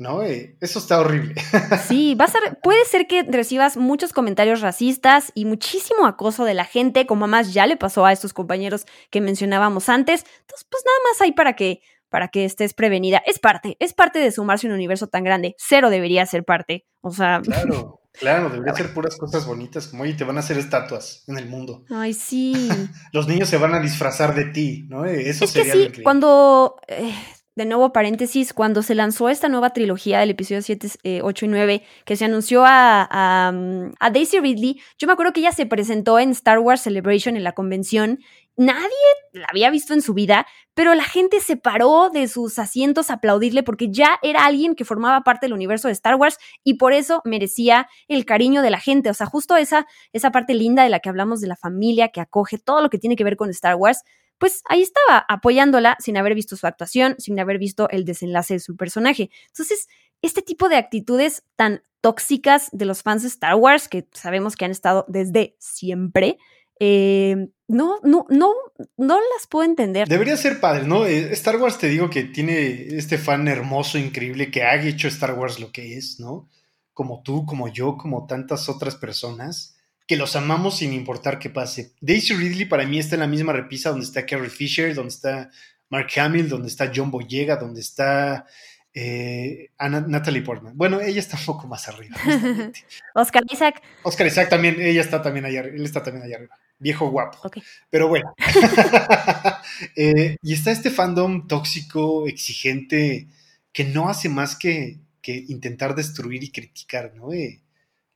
¿No? 0.00 0.22
Eh, 0.22 0.56
eso 0.60 0.78
está 0.78 0.98
horrible. 0.98 1.34
Sí, 1.86 2.14
va 2.14 2.24
a 2.24 2.28
ser, 2.28 2.58
puede 2.62 2.84
ser 2.84 3.06
que 3.06 3.22
recibas 3.22 3.76
muchos 3.76 4.12
comentarios 4.12 4.60
racistas 4.60 5.30
y 5.34 5.44
muchísimo 5.44 6.06
acoso 6.06 6.44
de 6.44 6.54
la 6.54 6.64
gente, 6.64 7.06
como 7.06 7.26
más 7.26 7.52
ya 7.52 7.66
le 7.66 7.76
pasó 7.76 8.06
a 8.06 8.12
estos 8.12 8.32
compañeros 8.32 8.86
que 9.10 9.20
mencionábamos 9.20 9.88
antes. 9.88 10.24
Entonces, 10.40 10.66
pues 10.70 10.82
nada 10.86 10.98
más 11.08 11.20
hay 11.20 11.32
para 11.32 11.54
que, 11.54 11.82
para 12.08 12.28
que 12.28 12.44
estés 12.44 12.74
prevenida. 12.74 13.22
Es 13.26 13.38
parte, 13.38 13.76
es 13.78 13.92
parte 13.92 14.18
de 14.18 14.32
sumarse 14.32 14.66
a 14.66 14.70
un 14.70 14.74
universo 14.74 15.08
tan 15.08 15.22
grande. 15.22 15.54
Cero 15.58 15.90
debería 15.90 16.24
ser 16.26 16.44
parte. 16.44 16.86
O 17.02 17.10
sea. 17.10 17.40
Claro, 17.42 18.00
claro, 18.12 18.48
debería 18.50 18.74
ser 18.74 18.94
puras 18.94 19.16
cosas 19.16 19.46
bonitas, 19.46 19.88
como 19.88 20.04
oye, 20.04 20.14
te 20.14 20.24
van 20.24 20.36
a 20.36 20.40
hacer 20.40 20.58
estatuas 20.58 21.24
en 21.26 21.38
el 21.38 21.48
mundo. 21.48 21.84
Ay, 21.90 22.14
sí. 22.14 22.54
Los 23.12 23.28
niños 23.28 23.48
se 23.48 23.58
van 23.58 23.74
a 23.74 23.80
disfrazar 23.80 24.34
de 24.34 24.46
ti, 24.46 24.86
¿no? 24.88 25.04
Eso 25.04 25.44
es 25.44 25.50
sería 25.50 25.72
que 25.72 25.94
sí, 25.96 26.02
cuando. 26.02 26.76
Eh, 26.88 27.12
de 27.56 27.64
nuevo 27.64 27.92
paréntesis, 27.92 28.54
cuando 28.54 28.82
se 28.82 28.94
lanzó 28.94 29.28
esta 29.28 29.48
nueva 29.48 29.70
trilogía 29.70 30.20
del 30.20 30.30
episodio 30.30 30.62
7, 30.62 31.20
8 31.22 31.44
eh, 31.44 31.48
y 31.48 31.50
9, 31.50 31.82
que 32.04 32.16
se 32.16 32.24
anunció 32.24 32.64
a, 32.64 33.08
a, 33.10 34.10
Daisy 34.10 34.38
Ridley, 34.38 34.80
yo 34.98 35.06
me 35.06 35.12
acuerdo 35.12 35.32
que 35.32 35.40
ella 35.40 35.52
se 35.52 35.66
presentó 35.66 36.18
en 36.18 36.30
Star 36.30 36.60
Wars 36.60 36.82
Celebration 36.82 37.36
en 37.36 37.44
la 37.44 37.52
convención. 37.52 38.20
Nadie 38.56 38.88
la 39.32 39.46
había 39.50 39.70
visto 39.70 39.94
en 39.94 40.02
su 40.02 40.14
vida, 40.14 40.46
pero 40.74 40.94
la 40.94 41.04
gente 41.04 41.40
se 41.40 41.56
paró 41.56 42.10
de 42.10 42.28
sus 42.28 42.58
asientos 42.58 43.10
a 43.10 43.14
aplaudirle 43.14 43.62
porque 43.62 43.90
ya 43.90 44.18
era 44.22 44.44
alguien 44.44 44.74
que 44.74 44.84
formaba 44.84 45.22
parte 45.22 45.46
del 45.46 45.54
universo 45.54 45.88
de 45.88 45.92
Star 45.92 46.14
Wars 46.14 46.38
y 46.62 46.74
por 46.74 46.92
eso 46.92 47.20
merecía 47.24 47.88
el 48.06 48.24
cariño 48.24 48.62
de 48.62 48.70
la 48.70 48.78
gente. 48.78 49.10
O 49.10 49.14
sea, 49.14 49.26
justo 49.26 49.56
esa, 49.56 49.86
esa 50.12 50.30
parte 50.30 50.54
linda 50.54 50.82
de 50.82 50.90
la 50.90 51.00
que 51.00 51.08
hablamos 51.08 51.40
de 51.40 51.48
la 51.48 51.56
familia 51.56 52.08
que 52.08 52.20
acoge 52.20 52.58
todo 52.58 52.80
lo 52.80 52.90
que 52.90 52.98
tiene 52.98 53.16
que 53.16 53.24
ver 53.24 53.36
con 53.36 53.50
Star 53.50 53.76
Wars 53.76 54.02
pues 54.40 54.62
ahí 54.64 54.80
estaba 54.80 55.24
apoyándola 55.28 55.96
sin 56.00 56.16
haber 56.16 56.34
visto 56.34 56.56
su 56.56 56.66
actuación, 56.66 57.14
sin 57.18 57.38
haber 57.38 57.58
visto 57.58 57.90
el 57.90 58.06
desenlace 58.06 58.54
de 58.54 58.60
su 58.60 58.74
personaje. 58.74 59.30
Entonces, 59.48 59.86
este 60.22 60.40
tipo 60.40 60.70
de 60.70 60.76
actitudes 60.76 61.44
tan 61.56 61.82
tóxicas 62.00 62.70
de 62.72 62.86
los 62.86 63.02
fans 63.02 63.20
de 63.22 63.28
Star 63.28 63.54
Wars, 63.56 63.86
que 63.86 64.08
sabemos 64.12 64.56
que 64.56 64.64
han 64.64 64.70
estado 64.70 65.04
desde 65.08 65.56
siempre, 65.58 66.38
eh, 66.80 67.48
no, 67.68 67.98
no, 68.02 68.24
no, 68.30 68.54
no 68.96 69.14
las 69.20 69.46
puedo 69.46 69.68
entender. 69.68 70.08
Debería 70.08 70.38
ser 70.38 70.58
padre, 70.58 70.86
¿no? 70.86 71.04
Eh, 71.04 71.32
Star 71.34 71.56
Wars 71.56 71.76
te 71.76 71.88
digo 71.88 72.08
que 72.08 72.24
tiene 72.24 72.96
este 72.96 73.18
fan 73.18 73.46
hermoso, 73.46 73.98
increíble, 73.98 74.50
que 74.50 74.62
ha 74.62 74.82
hecho 74.82 75.06
Star 75.08 75.34
Wars 75.34 75.60
lo 75.60 75.70
que 75.70 75.98
es, 75.98 76.18
¿no? 76.18 76.48
Como 76.94 77.22
tú, 77.22 77.44
como 77.44 77.68
yo, 77.68 77.98
como 77.98 78.26
tantas 78.26 78.70
otras 78.70 78.96
personas 78.96 79.76
que 80.10 80.16
los 80.16 80.34
amamos 80.34 80.78
sin 80.78 80.92
importar 80.92 81.38
qué 81.38 81.50
pase. 81.50 81.92
Daisy 82.00 82.34
Ridley 82.34 82.64
para 82.64 82.84
mí 82.84 82.98
está 82.98 83.14
en 83.14 83.20
la 83.20 83.28
misma 83.28 83.52
repisa 83.52 83.90
donde 83.90 84.04
está 84.04 84.26
Carrie 84.26 84.50
Fisher, 84.50 84.92
donde 84.92 85.10
está 85.10 85.50
Mark 85.88 86.08
Hamill, 86.16 86.48
donde 86.48 86.66
está 86.66 86.90
John 86.92 87.12
Boyega, 87.12 87.54
donde 87.54 87.80
está 87.80 88.44
eh, 88.92 89.68
Natalie 89.78 90.42
Portman. 90.42 90.76
Bueno, 90.76 91.00
ella 91.00 91.20
está 91.20 91.36
un 91.36 91.44
poco 91.44 91.68
más 91.68 91.86
arriba. 91.86 92.16
Oscar 93.14 93.44
Isaac. 93.52 93.80
Oscar 94.02 94.26
Isaac 94.26 94.48
también, 94.48 94.80
ella 94.80 95.00
está 95.00 95.22
también 95.22 95.44
allá, 95.44 95.60
él 95.60 95.84
está 95.84 96.02
también 96.02 96.24
allá 96.24 96.38
arriba. 96.38 96.58
Viejo 96.80 97.08
guapo. 97.08 97.48
Pero 97.88 98.08
bueno. 98.08 98.34
Eh, 99.96 100.36
y 100.42 100.52
está 100.52 100.72
este 100.72 100.90
fandom 100.90 101.46
tóxico, 101.46 102.26
exigente, 102.26 103.28
que 103.72 103.84
no 103.84 104.08
hace 104.08 104.28
más 104.28 104.56
que, 104.56 104.98
que 105.22 105.44
intentar 105.48 105.94
destruir 105.94 106.42
y 106.42 106.50
criticar, 106.50 107.14
¿no? 107.14 107.32
Eh, 107.32 107.60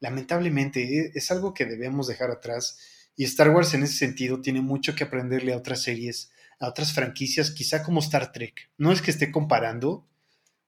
lamentablemente 0.00 1.12
es 1.14 1.30
algo 1.30 1.54
que 1.54 1.64
debemos 1.64 2.06
dejar 2.06 2.30
atrás 2.30 2.78
y 3.16 3.24
Star 3.24 3.50
Wars 3.50 3.74
en 3.74 3.84
ese 3.84 3.94
sentido 3.94 4.40
tiene 4.40 4.60
mucho 4.60 4.94
que 4.94 5.04
aprenderle 5.04 5.52
a 5.52 5.56
otras 5.56 5.82
series, 5.82 6.30
a 6.58 6.68
otras 6.68 6.92
franquicias, 6.92 7.50
quizá 7.50 7.82
como 7.82 8.00
Star 8.00 8.32
Trek. 8.32 8.70
No 8.76 8.92
es 8.92 9.02
que 9.02 9.10
esté 9.10 9.30
comparando, 9.30 10.08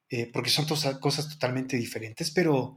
eh, 0.09 0.31
porque 0.33 0.51
son 0.51 0.66
cosas 0.66 1.29
totalmente 1.29 1.77
diferentes, 1.77 2.31
pero 2.31 2.77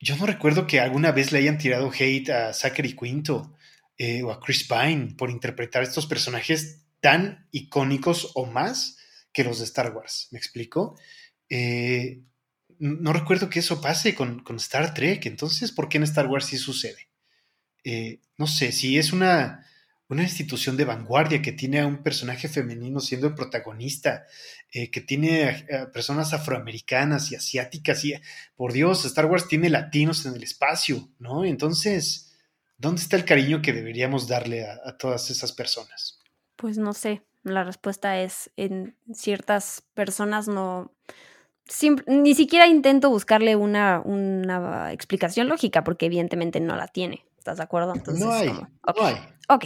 yo 0.00 0.16
no 0.16 0.26
recuerdo 0.26 0.66
que 0.66 0.80
alguna 0.80 1.12
vez 1.12 1.32
le 1.32 1.38
hayan 1.38 1.58
tirado 1.58 1.90
hate 1.90 2.30
a 2.30 2.52
Zachary 2.52 2.94
Quinto 2.94 3.54
eh, 3.98 4.22
o 4.22 4.30
a 4.30 4.40
Chris 4.40 4.66
Pine 4.66 5.14
por 5.16 5.30
interpretar 5.30 5.82
estos 5.82 6.06
personajes 6.06 6.84
tan 7.00 7.46
icónicos 7.52 8.32
o 8.34 8.46
más 8.46 8.98
que 9.32 9.44
los 9.44 9.58
de 9.58 9.64
Star 9.64 9.94
Wars. 9.94 10.28
¿Me 10.30 10.38
explico? 10.38 10.98
Eh, 11.48 12.22
no 12.84 13.14
recuerdo 13.14 13.48
que 13.48 13.60
eso 13.60 13.80
pase 13.80 14.14
con, 14.14 14.44
Star 14.56 14.92
Trek, 14.92 15.24
entonces, 15.24 15.72
¿por 15.72 15.88
qué 15.88 15.96
en 15.96 16.02
Star 16.02 16.26
Wars 16.26 16.44
sí 16.44 16.58
sucede? 16.58 17.08
Eh, 17.82 18.20
no 18.36 18.46
sé, 18.46 18.72
si 18.72 18.98
es 18.98 19.12
una, 19.14 19.64
una, 20.08 20.22
institución 20.22 20.76
de 20.76 20.84
vanguardia 20.84 21.40
que 21.40 21.52
tiene 21.52 21.80
a 21.80 21.86
un 21.86 22.02
personaje 22.02 22.46
femenino 22.46 23.00
siendo 23.00 23.28
el 23.28 23.34
protagonista, 23.34 24.26
eh, 24.70 24.90
que 24.90 25.00
tiene 25.00 25.64
a, 25.72 25.90
personas 25.92 26.34
afroamericanas 26.34 27.32
y 27.32 27.36
asiáticas, 27.36 28.04
y 28.04 28.14
por 28.54 28.74
Dios, 28.74 29.06
Star 29.06 29.26
Wars 29.26 29.48
tiene 29.48 29.70
latinos 29.70 30.26
en 30.26 30.34
el 30.34 30.42
espacio, 30.42 31.08
¿no? 31.18 31.46
Entonces, 31.46 32.34
¿dónde 32.76 33.00
está 33.00 33.16
el 33.16 33.24
cariño 33.24 33.62
que 33.62 33.72
deberíamos 33.72 34.28
darle 34.28 34.66
a, 34.66 34.78
a 34.84 34.98
todas 34.98 35.30
esas 35.30 35.52
personas? 35.52 36.20
Pues 36.56 36.76
no 36.76 36.92
sé, 36.92 37.22
la 37.44 37.64
respuesta 37.64 38.20
es 38.20 38.50
en 38.56 38.94
ciertas 39.10 39.84
personas 39.94 40.48
no 40.48 40.92
ni 42.06 42.34
siquiera 42.34 42.66
intento 42.66 43.10
buscarle 43.10 43.56
una, 43.56 44.00
una, 44.04 44.92
explicación 44.92 45.48
lógica, 45.48 45.84
porque 45.84 46.06
evidentemente 46.06 46.60
no 46.60 46.76
la 46.76 46.88
tiene. 46.88 47.24
¿Estás 47.38 47.58
de 47.58 47.64
acuerdo? 47.64 47.94
no 48.18 48.32
hay. 48.32 48.48
okay. 48.82 49.14
Ok. 49.48 49.64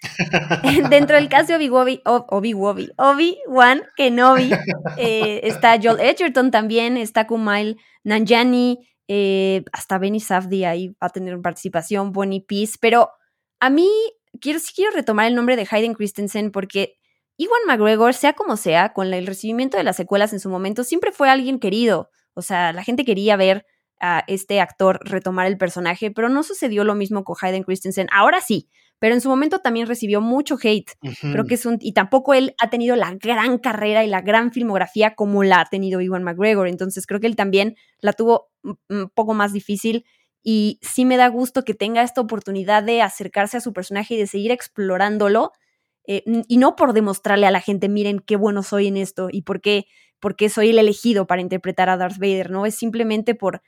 Dentro 0.90 1.16
del 1.16 1.28
caso 1.28 1.58
de 1.58 1.68
Obi-Wan, 1.70 2.00
Obi, 2.04 2.54
Obi, 2.54 2.90
Obi, 2.96 3.38
Wan 3.48 3.82
Kenobi, 3.96 4.50
eh, 4.96 5.40
está 5.42 5.78
Joel 5.82 6.00
Edgerton 6.00 6.50
también, 6.50 6.96
está 6.96 7.26
Kumail 7.26 7.78
Nanjani, 8.04 8.88
eh, 9.08 9.64
hasta 9.72 9.98
Benny 9.98 10.20
Safdie 10.20 10.66
ahí 10.66 10.88
va 10.88 11.08
a 11.08 11.10
tener 11.10 11.40
participación, 11.40 12.12
Bonnie 12.12 12.44
Peace, 12.46 12.74
pero 12.80 13.10
a 13.58 13.70
mí 13.70 13.88
quiero, 14.40 14.58
sí 14.58 14.72
quiero 14.74 14.92
retomar 14.92 15.26
el 15.26 15.34
nombre 15.34 15.56
de 15.56 15.66
Hayden 15.68 15.94
Christensen 15.94 16.52
porque 16.52 16.97
Iwan 17.38 17.60
McGregor, 17.66 18.14
sea 18.14 18.34
como 18.34 18.56
sea, 18.56 18.92
con 18.92 19.14
el 19.14 19.26
recibimiento 19.26 19.76
de 19.76 19.84
las 19.84 19.96
secuelas 19.96 20.32
en 20.32 20.40
su 20.40 20.50
momento, 20.50 20.84
siempre 20.84 21.12
fue 21.12 21.30
alguien 21.30 21.58
querido. 21.58 22.10
O 22.34 22.42
sea, 22.42 22.72
la 22.72 22.84
gente 22.84 23.04
quería 23.04 23.36
ver 23.36 23.64
a 24.00 24.24
este 24.26 24.60
actor 24.60 25.00
retomar 25.04 25.46
el 25.46 25.56
personaje, 25.56 26.10
pero 26.10 26.28
no 26.28 26.42
sucedió 26.42 26.84
lo 26.84 26.94
mismo 26.94 27.24
con 27.24 27.36
Hayden 27.40 27.62
Christensen. 27.62 28.08
Ahora 28.12 28.40
sí, 28.40 28.68
pero 28.98 29.14
en 29.14 29.20
su 29.20 29.28
momento 29.28 29.60
también 29.60 29.86
recibió 29.86 30.20
mucho 30.20 30.58
hate. 30.60 30.90
Creo 31.20 31.46
que 31.46 31.54
es 31.54 31.64
un. 31.64 31.78
Y 31.80 31.92
tampoco 31.92 32.34
él 32.34 32.54
ha 32.60 32.70
tenido 32.70 32.96
la 32.96 33.14
gran 33.14 33.58
carrera 33.58 34.04
y 34.04 34.08
la 34.08 34.20
gran 34.20 34.52
filmografía 34.52 35.14
como 35.14 35.44
la 35.44 35.60
ha 35.60 35.64
tenido 35.66 36.00
Iwan 36.00 36.24
McGregor. 36.24 36.66
Entonces 36.66 37.06
creo 37.06 37.20
que 37.20 37.28
él 37.28 37.36
también 37.36 37.76
la 38.00 38.12
tuvo 38.12 38.50
un 38.88 39.10
poco 39.14 39.34
más 39.34 39.52
difícil. 39.52 40.04
Y 40.42 40.80
sí 40.82 41.04
me 41.04 41.16
da 41.16 41.28
gusto 41.28 41.64
que 41.64 41.74
tenga 41.74 42.02
esta 42.02 42.20
oportunidad 42.20 42.82
de 42.82 43.02
acercarse 43.02 43.56
a 43.56 43.60
su 43.60 43.72
personaje 43.72 44.14
y 44.14 44.18
de 44.18 44.26
seguir 44.26 44.50
explorándolo 44.50 45.52
eh, 46.08 46.24
y 46.48 46.56
no 46.56 46.74
por 46.74 46.94
demostrarle 46.94 47.46
a 47.46 47.50
la 47.50 47.60
gente, 47.60 47.90
miren 47.90 48.18
qué 48.20 48.36
bueno 48.36 48.62
soy 48.62 48.86
en 48.86 48.96
esto 48.96 49.28
y 49.30 49.42
por 49.42 49.60
qué, 49.60 49.84
soy 50.48 50.70
el 50.70 50.78
elegido 50.78 51.26
para 51.26 51.42
interpretar 51.42 51.90
a 51.90 51.98
Darth 51.98 52.16
Vader, 52.16 52.50
¿no? 52.50 52.64
Es 52.64 52.74
simplemente 52.76 53.34
por, 53.34 53.62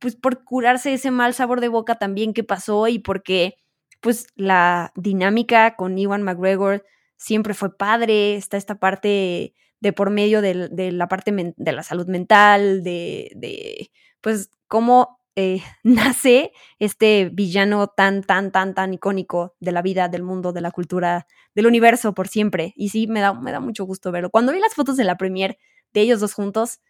pues, 0.00 0.16
por 0.16 0.44
curarse 0.44 0.92
ese 0.92 1.12
mal 1.12 1.32
sabor 1.32 1.60
de 1.60 1.68
boca 1.68 1.94
también 1.94 2.34
que 2.34 2.42
pasó 2.42 2.88
y 2.88 2.98
porque, 2.98 3.54
pues, 4.00 4.26
la 4.34 4.92
dinámica 4.96 5.76
con 5.76 5.96
Iwan 5.96 6.24
McGregor 6.24 6.84
siempre 7.16 7.54
fue 7.54 7.76
padre, 7.76 8.34
está 8.34 8.56
esta 8.56 8.80
parte 8.80 9.54
de 9.78 9.92
por 9.92 10.10
medio 10.10 10.42
de, 10.42 10.90
la 10.92 11.06
parte 11.08 11.54
de 11.56 11.72
la 11.72 11.84
salud 11.84 12.08
mental, 12.08 12.82
de, 12.82 13.30
de 13.36 13.92
pues, 14.20 14.50
cómo 14.66 15.20
eh, 15.36 15.62
nace 15.84 16.52
este 16.78 17.30
villano 17.32 17.86
tan, 17.88 18.22
tan, 18.24 18.50
tan, 18.50 18.74
tan 18.74 18.94
icónico 18.94 19.54
de 19.60 19.72
la 19.72 19.82
vida, 19.82 20.08
del 20.08 20.22
mundo, 20.22 20.52
de 20.52 20.62
la 20.62 20.70
cultura, 20.70 21.26
del 21.54 21.66
universo 21.66 22.14
por 22.14 22.28
siempre. 22.28 22.72
Y 22.76 22.88
sí, 22.88 23.06
me 23.06 23.20
da, 23.20 23.32
me 23.32 23.52
da 23.52 23.60
mucho 23.60 23.84
gusto 23.84 24.10
verlo. 24.10 24.30
Cuando 24.30 24.52
vi 24.52 24.58
las 24.58 24.74
fotos 24.74 24.96
de 24.96 25.04
la 25.04 25.16
premier 25.16 25.58
de 25.92 26.00
ellos 26.00 26.20
dos 26.20 26.34
juntos, 26.34 26.80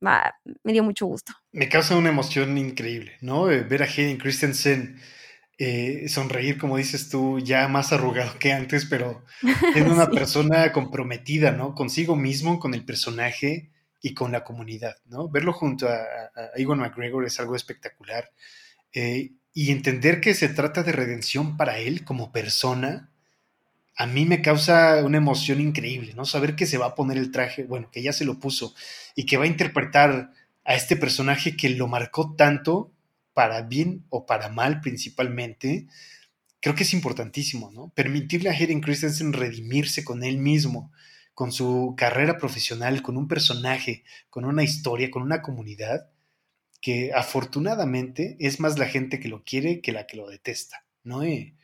me 0.00 0.72
dio 0.72 0.82
mucho 0.82 1.06
gusto. 1.06 1.32
Me 1.52 1.68
causa 1.68 1.96
una 1.96 2.08
emoción 2.08 2.58
increíble, 2.58 3.12
¿no? 3.20 3.50
Eh, 3.50 3.62
ver 3.62 3.82
a 3.82 3.86
Hayden 3.86 4.18
Christensen 4.18 4.98
eh, 5.58 6.08
sonreír, 6.08 6.58
como 6.58 6.76
dices 6.76 7.08
tú, 7.08 7.38
ya 7.38 7.68
más 7.68 7.92
arrugado 7.92 8.36
que 8.38 8.52
antes, 8.52 8.84
pero 8.84 9.24
es 9.76 9.82
una 9.86 10.10
persona 10.10 10.72
comprometida, 10.72 11.52
¿no? 11.52 11.74
Consigo 11.74 12.16
mismo, 12.16 12.58
con 12.58 12.74
el 12.74 12.84
personaje 12.84 13.71
y 14.02 14.14
con 14.14 14.32
la 14.32 14.44
comunidad, 14.44 14.96
¿no? 15.06 15.28
Verlo 15.28 15.52
junto 15.52 15.88
a, 15.88 16.02
Ewan 16.56 16.80
McGregor 16.80 17.24
es 17.24 17.38
algo 17.40 17.56
espectacular. 17.56 18.30
Eh, 18.92 19.30
y 19.54 19.70
entender 19.70 20.20
que 20.20 20.34
se 20.34 20.48
trata 20.48 20.82
de 20.82 20.92
redención 20.92 21.56
para 21.56 21.78
él 21.78 22.04
como 22.04 22.32
persona, 22.32 23.10
a 23.96 24.06
mí 24.06 24.24
me 24.26 24.42
causa 24.42 25.02
una 25.04 25.18
emoción 25.18 25.60
increíble, 25.60 26.14
¿no? 26.14 26.24
Saber 26.24 26.56
que 26.56 26.66
se 26.66 26.78
va 26.78 26.86
a 26.86 26.94
poner 26.94 27.16
el 27.16 27.30
traje, 27.30 27.64
bueno, 27.64 27.90
que 27.90 28.02
ya 28.02 28.12
se 28.12 28.24
lo 28.24 28.40
puso, 28.40 28.74
y 29.14 29.26
que 29.26 29.36
va 29.36 29.44
a 29.44 29.48
interpretar 29.48 30.32
a 30.64 30.74
este 30.74 30.96
personaje 30.96 31.56
que 31.56 31.68
lo 31.70 31.86
marcó 31.86 32.34
tanto, 32.34 32.90
para 33.34 33.62
bien 33.62 34.04
o 34.10 34.26
para 34.26 34.48
mal 34.48 34.80
principalmente, 34.80 35.86
creo 36.60 36.74
que 36.74 36.84
es 36.84 36.92
importantísimo, 36.92 37.70
¿no? 37.70 37.90
Permitirle 37.94 38.50
a 38.50 38.52
Hayden 38.52 38.80
Christensen 38.80 39.32
redimirse 39.32 40.04
con 40.04 40.22
él 40.22 40.38
mismo, 40.38 40.92
con 41.34 41.52
su 41.52 41.94
carrera 41.96 42.38
profesional, 42.38 43.02
con 43.02 43.16
un 43.16 43.28
personaje, 43.28 44.04
con 44.28 44.44
una 44.44 44.62
historia, 44.62 45.10
con 45.10 45.22
una 45.22 45.42
comunidad, 45.42 46.10
que 46.80 47.12
afortunadamente 47.14 48.36
es 48.40 48.60
más 48.60 48.78
la 48.78 48.86
gente 48.86 49.20
que 49.20 49.28
lo 49.28 49.44
quiere 49.44 49.80
que 49.80 49.92
la 49.92 50.06
que 50.06 50.16
lo 50.16 50.28
detesta, 50.28 50.84
¿no? 51.04 51.22
Eh, 51.22 51.54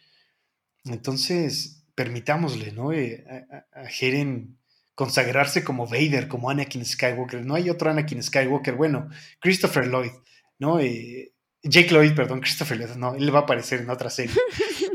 entonces, 0.84 1.84
permitámosle, 1.94 2.72
¿no? 2.72 2.92
Eh, 2.92 3.24
a, 3.28 3.80
a, 3.80 3.86
Jeren 3.88 4.58
consagrarse 4.94 5.64
como 5.64 5.86
Vader, 5.86 6.28
como 6.28 6.50
Anakin 6.50 6.84
Skywalker. 6.84 7.44
No 7.44 7.56
hay 7.56 7.68
otro 7.68 7.90
Anakin 7.90 8.22
Skywalker, 8.22 8.76
bueno, 8.76 9.08
Christopher 9.40 9.88
Lloyd, 9.88 10.12
¿no? 10.58 10.78
Eh, 10.78 11.34
Jake 11.64 11.90
Lloyd, 11.90 12.14
perdón, 12.14 12.40
Christopher 12.40 12.78
Lloyd, 12.78 12.94
no, 12.96 13.16
él 13.16 13.34
va 13.34 13.40
a 13.40 13.42
aparecer 13.42 13.80
en 13.80 13.90
otra 13.90 14.10
serie. 14.10 14.34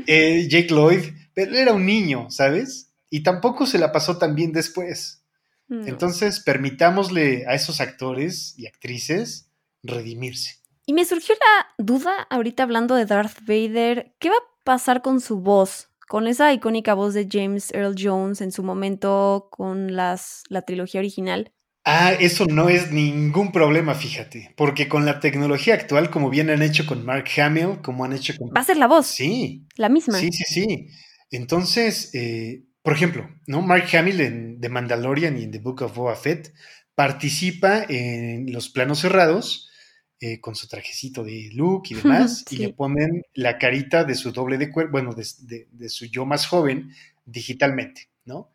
Jake 0.47 0.69
Lloyd, 0.69 1.13
pero 1.34 1.55
era 1.55 1.74
un 1.74 1.86
niño, 1.86 2.32
¿sabes? 2.32 2.93
Y 3.14 3.22
tampoco 3.22 3.68
se 3.68 3.78
la 3.78 3.91
pasó 3.91 4.18
tan 4.18 4.34
bien 4.34 4.53
después. 4.53 5.24
No. 5.68 5.86
Entonces, 5.86 6.39
permitámosle 6.39 7.45
a 7.45 7.53
esos 7.53 7.80
actores 7.80 8.55
y 8.57 8.66
actrices 8.66 9.51
redimirse. 9.84 10.55
Y 10.88 10.93
me 10.93 11.05
surgió 11.05 11.36
la 11.36 11.68
duda, 11.78 12.26
ahorita 12.32 12.64
hablando 12.64 12.95
de 12.95 13.05
Darth 13.05 13.38
Vader, 13.41 14.16
¿qué 14.18 14.30
va 14.30 14.36
a 14.38 14.64
pasar 14.64 15.03
con 15.03 15.22
su 15.22 15.41
voz? 15.41 15.89
Con 16.07 16.26
esa 16.26 16.51
icónica 16.53 16.95
voz 16.95 17.14
de 17.14 17.28
James 17.32 17.72
Earl 17.76 17.93
Jones 17.95 18.41
en 18.41 18.51
su 18.51 18.64
momento 18.64 19.47
con 19.51 19.95
las, 19.95 20.41
la 20.49 20.64
trilogía 20.64 20.99
original. 20.99 21.53
Ah, 21.86 22.14
eso 22.14 22.47
no 22.47 22.68
es 22.68 22.91
ningún 22.91 23.51
problema, 23.51 23.93
fíjate, 23.93 24.55
porque 24.57 24.89
con 24.89 25.05
la 25.05 25.20
tecnología 25.20 25.76
actual, 25.76 26.09
como 26.09 26.32
bien 26.32 26.49
han 26.49 26.64
hecho 26.64 26.88
con 26.88 27.05
Mark 27.05 27.26
Hamill, 27.38 27.80
como 27.84 28.05
han 28.05 28.14
hecho 28.14 28.34
con... 28.39 28.49
Va 28.49 28.61
a 28.61 28.64
ser 28.64 28.78
la 28.78 28.88
voz. 28.88 29.05
Sí. 29.05 29.68
La 29.76 29.89
misma. 29.89 30.18
Sí, 30.18 30.32
sí, 30.32 30.45
sí. 30.47 30.88
Entonces, 31.30 32.09
eh, 32.16 32.64
por 32.84 32.93
ejemplo, 32.93 33.29
¿no? 33.47 33.61
Mark 33.61 33.88
Hamill 33.95 34.21
en 34.21 34.61
The 34.61 34.69
Mandalorian 34.69 35.38
y 35.38 35.43
en 35.43 35.51
The 35.51 35.59
Book 35.59 35.81
of 35.81 35.95
Boba 35.95 36.15
Fett 36.15 36.53
participa 36.93 37.84
en 37.89 38.53
los 38.53 38.69
planos 38.69 38.99
cerrados 38.99 39.71
eh, 40.19 40.39
con 40.39 40.55
su 40.55 40.67
trajecito 40.67 41.23
de 41.23 41.49
Luke 41.53 41.93
y 41.93 41.97
demás, 41.97 42.45
sí. 42.47 42.55
y 42.55 42.59
le 42.59 42.73
ponen 42.73 43.23
la 43.34 43.57
carita 43.57 44.03
de 44.03 44.15
su 44.15 44.31
doble 44.31 44.57
de 44.57 44.71
cuerpo, 44.71 44.91
bueno, 44.91 45.13
de, 45.13 45.25
de, 45.39 45.67
de, 45.71 45.89
su 45.89 46.05
yo 46.05 46.25
más 46.25 46.45
joven 46.45 46.91
digitalmente, 47.25 48.09
¿no? 48.25 48.49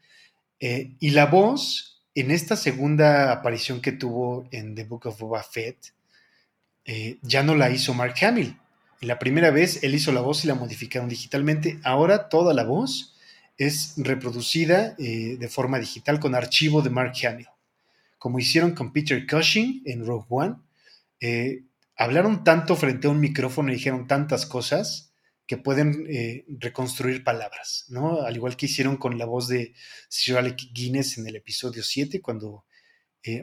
Eh, 0.61 0.95
y 1.01 1.11
la 1.11 1.27
voz 1.27 2.03
en 2.15 2.31
esta 2.31 2.57
segunda 2.57 3.33
aparición 3.33 3.81
que 3.81 3.93
tuvo 3.93 4.49
en 4.51 4.75
The 4.75 4.85
Book 4.85 5.07
of 5.07 5.21
Boba 5.21 5.43
Fett, 5.43 5.95
eh, 6.85 7.19
ya 7.23 7.43
no 7.43 7.55
la 7.55 7.71
hizo 7.71 7.95
Mark 7.95 8.15
Hamill. 8.23 8.57
La 9.01 9.19
primera 9.19 9.51
vez 9.51 9.83
él 9.85 9.95
hizo 9.95 10.11
la 10.11 10.21
voz 10.21 10.45
y 10.45 10.49
la 10.49 10.55
modificaron 10.55 11.09
digitalmente. 11.09 11.79
Ahora 11.85 12.29
toda 12.29 12.55
la 12.55 12.65
voz 12.65 13.15
es 13.59 13.95
reproducida 13.97 14.95
eh, 14.99 15.37
de 15.39 15.49
forma 15.49 15.81
digital 15.81 16.21
con 16.21 16.37
archivo 16.37 16.81
de 16.81 16.91
Mark 16.91 17.13
Hamill. 17.27 17.49
Como 18.17 18.39
hicieron 18.39 18.73
con 18.73 18.93
Peter 18.93 19.27
Cushing 19.27 19.83
en 19.85 20.07
Rogue 20.07 20.27
One. 20.29 20.57
Eh, 21.21 21.65
hablaron 21.97 22.45
tanto 22.45 22.77
frente 22.77 23.09
a 23.09 23.11
un 23.11 23.19
micrófono 23.19 23.71
y 23.71 23.75
dijeron 23.75 24.07
tantas 24.07 24.47
cosas 24.47 25.13
que 25.47 25.57
pueden 25.57 26.07
eh, 26.09 26.45
reconstruir 26.49 27.25
palabras, 27.25 27.87
¿no? 27.89 28.23
Al 28.23 28.37
igual 28.37 28.57
que 28.57 28.67
hicieron 28.67 28.97
con 28.97 29.19
la 29.19 29.25
voz 29.25 29.49
de 29.49 29.75
Sir 30.09 30.37
Alec 30.37 30.73
Guinness 30.73 31.19
en 31.19 31.27
el 31.27 31.37
episodio 31.37 31.83
7, 31.83 32.21
cuando 32.21 32.65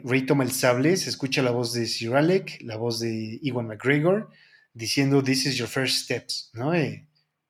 Rey 0.04 0.22
toma 0.22 0.42
el 0.42 0.50
sable, 0.50 0.96
se 0.96 1.10
escucha 1.10 1.42
la 1.42 1.52
voz 1.52 1.72
de 1.72 1.86
Sir 1.86 2.14
Alec, 2.14 2.60
la 2.62 2.76
voz 2.76 2.98
de 2.98 3.38
Iwan 3.42 3.68
McGregor, 3.68 4.30
diciendo, 4.72 5.22
This 5.22 5.46
is 5.46 5.56
your 5.56 5.68
first 5.68 6.04
steps, 6.04 6.50
¿no? 6.54 6.72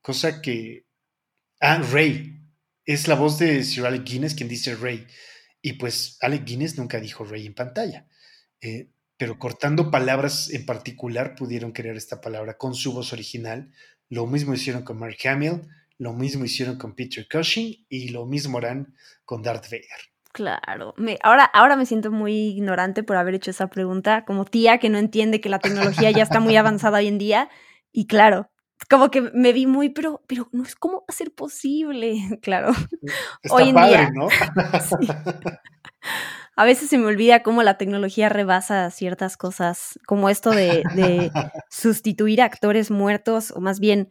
Cosa 0.03 0.43
que... 0.43 0.85
Ah, 1.61 1.79
Rey. 1.79 2.46
Es 2.87 3.09
la 3.09 3.17
voz 3.17 3.39
de 3.39 3.63
Sir 3.65 3.85
Alec 3.85 4.05
Guinness 4.05 4.35
quien 4.35 4.49
dice 4.49 4.77
Rey. 4.77 5.07
Y 5.61 5.75
pues 5.75 6.19
Alec 6.23 6.45
Guinness 6.45 6.79
nunca 6.79 7.01
dijo 7.01 7.25
Rey 7.25 7.45
en 7.45 7.55
pantalla. 7.55 8.07
Eh, 8.61 8.91
pero 9.17 9.39
cortando 9.39 9.91
palabras 9.91 10.51
en 10.51 10.65
particular 10.65 11.35
pudieron 11.35 11.73
crear 11.73 11.97
esta 11.97 12.21
palabra 12.21 12.57
con 12.57 12.75
su 12.75 12.93
voz 12.93 13.13
original, 13.13 13.73
lo 14.09 14.27
mismo 14.27 14.55
hicieron 14.55 14.83
con 14.83 14.99
Mark 14.99 15.17
Hamill, 15.25 15.63
lo 15.99 16.13
mismo 16.13 16.45
hicieron 16.45 16.77
con 16.77 16.95
Peter 16.95 17.27
Cushing 17.31 17.87
y 17.89 18.09
lo 18.11 18.27
mismo 18.27 18.59
harán 18.59 18.95
con 19.25 19.43
Darth 19.43 19.65
Vader. 19.65 20.17
Claro, 20.33 20.93
me, 20.99 21.19
ahora, 21.23 21.45
ahora 21.45 21.77
me 21.77 21.87
siento 21.87 22.11
muy 22.11 22.35
ignorante 22.35 23.03
por 23.03 23.17
haber 23.17 23.35
hecho 23.35 23.51
esa 23.51 23.69
pregunta, 23.69 24.27
como 24.27 24.45
tía 24.45 24.79
que 24.79 24.91
no 24.91 24.99
entiende 24.99 25.41
que 25.41 25.49
la 25.49 25.59
tecnología 25.59 26.11
ya 26.11 26.23
está 26.23 26.41
muy 26.41 26.57
avanzada 26.57 26.99
hoy 26.99 27.09
en 27.09 27.17
día. 27.17 27.49
Y 27.91 28.07
claro, 28.07 28.51
como 28.89 29.11
que 29.11 29.21
me 29.21 29.53
vi 29.53 29.67
muy, 29.67 29.91
pero, 29.91 30.23
pero 30.27 30.49
no 30.53 30.63
es 30.63 30.75
cómo 30.75 30.99
va 30.99 31.05
a 31.09 31.13
ser 31.13 31.33
posible, 31.33 32.17
claro. 32.43 32.73
Está 33.43 33.55
hoy 33.55 33.69
en 33.71 33.75
padre, 33.75 33.91
día, 33.91 34.11
¿no? 34.13 34.29
sí. 35.01 35.09
A 36.59 36.65
veces 36.65 36.89
se 36.89 36.97
me 36.97 37.05
olvida 37.05 37.43
cómo 37.43 37.63
la 37.63 37.77
tecnología 37.77 38.31
rebasa 38.31 38.91
ciertas 38.91 39.37
cosas, 39.37 39.99
como 40.07 40.31
esto 40.31 40.53
de, 40.53 40.85
de 40.95 41.31
sustituir 41.69 42.41
a 42.41 42.47
actores 42.47 42.91
muertos, 42.91 43.51
o 43.51 43.61
más 43.61 43.79
bien 43.79 44.09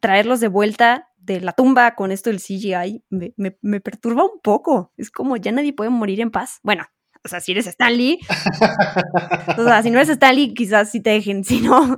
traerlos 0.00 0.40
de 0.40 0.48
vuelta 0.48 1.10
de 1.18 1.42
la 1.42 1.52
tumba 1.52 1.94
con 1.94 2.10
esto 2.10 2.30
del 2.30 2.40
CGI, 2.40 3.04
me, 3.10 3.34
me, 3.36 3.58
me, 3.60 3.80
perturba 3.82 4.24
un 4.24 4.40
poco. 4.42 4.92
Es 4.96 5.10
como 5.10 5.36
ya 5.36 5.52
nadie 5.52 5.74
puede 5.74 5.90
morir 5.90 6.20
en 6.22 6.30
paz. 6.30 6.60
Bueno, 6.62 6.86
o 7.24 7.28
sea, 7.28 7.40
si 7.40 7.52
eres 7.52 7.66
Stanley, 7.66 8.18
o 9.56 9.64
sea, 9.64 9.82
si 9.82 9.90
no 9.90 9.98
eres 9.98 10.08
Stanley, 10.08 10.54
quizás 10.54 10.90
sí 10.90 11.00
te 11.00 11.10
dejen, 11.10 11.44
si 11.44 11.60
no, 11.60 11.96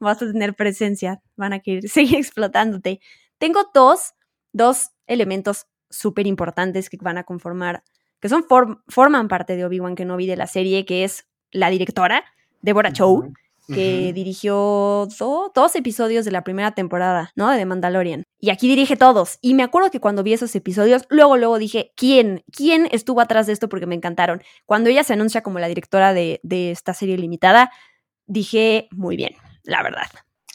vas 0.00 0.22
a 0.22 0.32
tener 0.32 0.54
presencia, 0.54 1.20
van 1.36 1.52
a 1.52 1.60
querer 1.60 1.88
seguir 1.88 2.16
explotándote. 2.16 3.00
Tengo 3.38 3.70
dos, 3.74 4.14
dos 4.52 4.90
elementos 5.06 5.66
súper 5.90 6.26
importantes 6.26 6.88
que 6.88 6.96
van 7.00 7.18
a 7.18 7.24
conformar 7.24 7.82
que 8.20 8.28
son 8.28 8.44
form 8.44 8.82
forman 8.86 9.26
parte 9.26 9.56
de 9.56 9.64
Obi-Wan 9.64 9.96
Kenobi 9.96 10.26
de 10.26 10.36
la 10.36 10.46
serie, 10.46 10.86
que 10.86 11.02
es 11.02 11.26
la 11.50 11.70
directora, 11.70 12.24
Deborah 12.62 12.92
Chow. 12.92 13.32
Que 13.68 13.74
uh 13.74 14.10
-huh. 14.10 14.12
dirigió 14.12 15.08
do 15.18 15.52
dos 15.54 15.76
episodios 15.76 16.24
de 16.24 16.30
la 16.30 16.42
primera 16.42 16.72
temporada, 16.72 17.32
¿no? 17.36 17.50
De 17.50 17.58
The 17.58 17.66
Mandalorian. 17.66 18.24
Y 18.40 18.50
aquí 18.50 18.68
dirige 18.68 18.96
todos. 18.96 19.38
Y 19.40 19.54
me 19.54 19.62
acuerdo 19.62 19.90
que 19.90 20.00
cuando 20.00 20.22
vi 20.22 20.32
esos 20.32 20.54
episodios, 20.56 21.04
luego, 21.08 21.36
luego 21.36 21.58
dije, 21.58 21.92
¿quién? 21.96 22.42
¿Quién 22.50 22.88
estuvo 22.90 23.20
atrás 23.20 23.46
de 23.46 23.52
esto? 23.52 23.68
Porque 23.68 23.86
me 23.86 23.94
encantaron. 23.94 24.42
Cuando 24.66 24.90
ella 24.90 25.04
se 25.04 25.12
anuncia 25.12 25.42
como 25.42 25.58
la 25.58 25.68
directora 25.68 26.12
de, 26.12 26.40
de 26.42 26.70
esta 26.72 26.94
serie 26.94 27.16
limitada, 27.16 27.70
dije, 28.26 28.88
muy 28.90 29.16
bien, 29.16 29.34
la 29.62 29.82
verdad. 29.82 30.06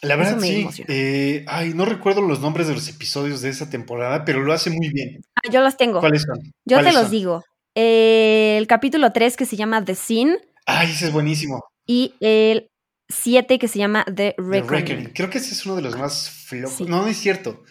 La 0.01 0.15
verdad, 0.15 0.39
sí. 0.39 0.67
Eh, 0.87 1.43
ay, 1.47 1.73
no 1.73 1.85
recuerdo 1.85 2.21
los 2.21 2.39
nombres 2.39 2.67
de 2.67 2.75
los 2.75 2.87
episodios 2.87 3.41
de 3.41 3.49
esa 3.49 3.69
temporada, 3.69 4.25
pero 4.25 4.43
lo 4.43 4.53
hace 4.53 4.69
muy 4.69 4.89
bien. 4.89 5.21
Ah, 5.35 5.49
yo 5.51 5.61
los 5.61 5.75
tengo. 5.75 6.01
¿Cuáles 6.01 6.21
son? 6.21 6.39
Yo 6.65 6.77
¿Cuáles 6.77 6.91
te 6.93 6.93
los 6.93 7.03
son? 7.03 7.11
digo. 7.11 7.43
Eh, 7.73 8.57
el 8.59 8.67
capítulo 8.67 9.11
3 9.11 9.35
que 9.37 9.45
se 9.45 9.55
llama 9.55 9.83
The 9.83 9.95
Sin. 9.95 10.37
Ay, 10.67 10.91
ese 10.91 11.07
es 11.07 11.11
buenísimo. 11.13 11.63
Y 11.87 12.13
el 12.19 12.69
7 13.09 13.59
que 13.59 13.67
se 13.67 13.79
llama 13.79 14.05
The 14.05 14.35
Reckoning. 14.37 14.67
The 14.67 14.69
Reckoning. 14.69 15.13
Creo 15.13 15.29
que 15.29 15.37
ese 15.37 15.53
es 15.53 15.65
uno 15.65 15.75
de 15.75 15.81
los 15.81 15.97
más 15.97 16.29
flojos. 16.29 16.77
Sí. 16.77 16.85
No, 16.85 17.01
no 17.01 17.07
es 17.07 17.17
cierto. 17.17 17.63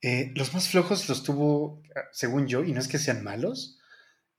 Eh, 0.00 0.32
los 0.34 0.52
más 0.52 0.68
flojos 0.68 1.08
los 1.08 1.22
tuvo, 1.22 1.80
según 2.10 2.48
yo, 2.48 2.64
y 2.64 2.72
no 2.72 2.80
es 2.80 2.88
que 2.88 2.98
sean 2.98 3.22
malos. 3.22 3.78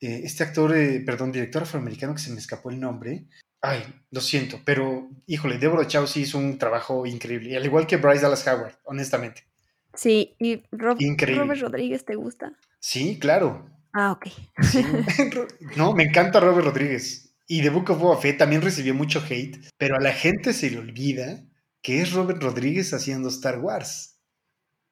Eh, 0.01 0.21
este 0.25 0.43
actor, 0.43 0.75
eh, 0.75 1.01
perdón, 1.05 1.31
director 1.31 1.63
afroamericano 1.63 2.13
que 2.13 2.21
se 2.21 2.31
me 2.31 2.39
escapó 2.39 2.69
el 2.69 2.79
nombre. 2.79 3.25
Ay, 3.61 3.81
lo 4.11 4.19
siento, 4.19 4.59
pero 4.65 5.09
híjole, 5.25 5.57
Deborah 5.57 5.87
Chow 5.87 6.05
sí 6.05 6.21
hizo 6.21 6.37
un 6.37 6.57
trabajo 6.57 7.05
increíble. 7.05 7.55
Al 7.55 7.65
igual 7.65 7.87
que 7.87 7.95
Bryce 7.95 8.21
Dallas 8.21 8.45
Howard, 8.45 8.77
honestamente. 8.83 9.45
Sí, 9.93 10.35
y 10.39 10.63
Rob, 10.71 10.97
Increíble. 10.99 11.43
Robert 11.43 11.61
Rodríguez, 11.61 12.03
¿te 12.03 12.15
gusta? 12.15 12.51
Sí, 12.79 13.17
claro. 13.19 13.69
Ah, 13.93 14.11
ok. 14.11 14.27
Sí. 14.63 14.83
no, 15.77 15.93
me 15.93 16.03
encanta 16.03 16.41
Robert 16.41 16.65
Rodríguez. 16.65 17.32
Y 17.47 17.61
The 17.61 17.69
Book 17.69 17.89
of 17.91 17.99
Boba 17.99 18.17
Fett 18.21 18.37
también 18.37 18.61
recibió 18.61 18.93
mucho 18.93 19.21
hate, 19.29 19.59
pero 19.77 19.95
a 19.97 19.99
la 19.99 20.13
gente 20.13 20.53
se 20.53 20.69
le 20.71 20.79
olvida 20.79 21.43
que 21.81 22.01
es 22.01 22.13
Robert 22.13 22.41
Rodríguez 22.41 22.93
haciendo 22.93 23.27
Star 23.29 23.59
Wars. 23.59 24.17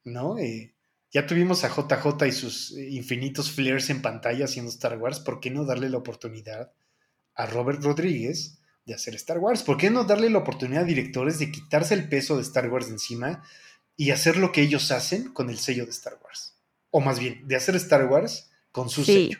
¿No? 0.03 0.37
Eh, 0.37 0.73
ya 1.11 1.25
tuvimos 1.27 1.63
a 1.63 1.69
JJ 1.69 2.27
y 2.27 2.31
sus 2.31 2.71
eh, 2.71 2.89
infinitos 2.89 3.51
flares 3.51 3.89
en 3.89 4.01
pantalla 4.01 4.45
haciendo 4.45 4.69
Star 4.71 4.97
Wars. 4.97 5.19
¿Por 5.19 5.39
qué 5.39 5.49
no 5.51 5.65
darle 5.65 5.89
la 5.89 5.97
oportunidad 5.97 6.71
a 7.35 7.45
Robert 7.45 7.81
Rodríguez 7.83 8.59
de 8.85 8.93
hacer 8.95 9.15
Star 9.15 9.37
Wars? 9.39 9.63
¿Por 9.63 9.77
qué 9.77 9.89
no 9.89 10.03
darle 10.03 10.29
la 10.29 10.39
oportunidad 10.39 10.83
a 10.83 10.87
directores 10.87 11.39
de 11.39 11.51
quitarse 11.51 11.93
el 11.93 12.09
peso 12.09 12.35
de 12.35 12.41
Star 12.41 12.69
Wars 12.69 12.87
de 12.87 12.93
encima 12.93 13.43
y 13.95 14.11
hacer 14.11 14.37
lo 14.37 14.51
que 14.51 14.61
ellos 14.61 14.91
hacen 14.91 15.31
con 15.31 15.49
el 15.49 15.59
sello 15.59 15.85
de 15.85 15.91
Star 15.91 16.19
Wars? 16.23 16.57
O 16.89 16.99
más 16.99 17.19
bien, 17.19 17.47
de 17.47 17.55
hacer 17.55 17.75
Star 17.77 18.05
Wars 18.07 18.49
con 18.71 18.89
su 18.89 19.05
Sí. 19.05 19.13
sello. 19.13 19.39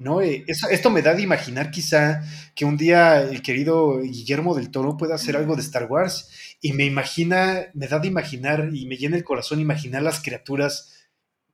¿No? 0.00 0.22
Eh, 0.22 0.44
eso- 0.48 0.68
esto 0.70 0.90
me 0.90 1.02
da 1.02 1.14
de 1.14 1.22
imaginar 1.22 1.70
quizá 1.72 2.22
que 2.56 2.66
un 2.66 2.76
día 2.78 3.22
el 3.22 3.42
querido 3.42 4.00
Guillermo 4.02 4.56
del 4.56 4.72
Toro 4.72 4.98
pueda 4.98 5.16
hacer 5.16 5.36
algo 5.36 5.56
de 5.56 5.62
Star 5.62 5.86
Wars 5.86 6.30
y 6.62 6.74
me 6.74 6.86
imagina, 6.86 7.66
me 7.74 7.88
da 7.88 8.00
de 8.00 8.08
imaginar 8.08 8.70
y 8.74 8.86
me 8.86 8.96
llena 8.98 9.16
el 9.18 9.24
corazón 9.24 9.60
imaginar 9.60 10.02
las 10.02 10.20
criaturas 10.22 10.92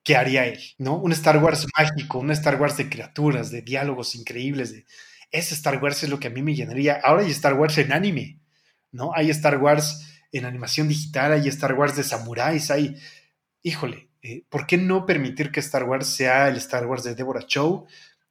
que 0.04 0.16
haría 0.16 0.46
él, 0.46 0.60
¿no? 0.78 0.96
Un 0.98 1.12
Star 1.12 1.38
Wars 1.42 1.66
mágico, 1.78 2.18
un 2.20 2.30
Star 2.32 2.60
Wars 2.60 2.76
de 2.76 2.88
criaturas, 2.88 3.50
de 3.50 3.62
diálogos 3.62 4.14
increíbles, 4.16 4.72
de 4.72 4.86
ese 5.32 5.54
Star 5.54 5.82
Wars 5.82 6.02
es 6.04 6.10
lo 6.10 6.20
que 6.20 6.28
a 6.28 6.30
mí 6.30 6.42
me 6.42 6.54
llenaría. 6.54 7.00
Ahora 7.02 7.22
hay 7.24 7.30
Star 7.32 7.54
Wars 7.54 7.78
en 7.78 7.92
anime, 7.92 8.40
¿no? 8.92 9.12
Hay 9.14 9.30
Star 9.30 9.58
Wars 9.58 10.06
en 10.32 10.44
animación 10.44 10.88
digital, 10.88 11.32
hay 11.32 11.48
Star 11.48 11.74
Wars 11.74 11.96
de 11.96 12.04
samuráis, 12.04 12.70
hay, 12.70 12.96
híjole, 13.62 14.10
eh, 14.22 14.44
¿por 14.48 14.66
qué 14.66 14.78
no 14.78 15.06
permitir 15.06 15.52
que 15.52 15.60
Star 15.60 15.84
Wars 15.84 16.06
sea 16.08 16.48
el 16.48 16.56
Star 16.58 16.86
Wars 16.86 17.04
de 17.04 17.14
Deborah 17.14 17.46
Chow? 17.46 17.86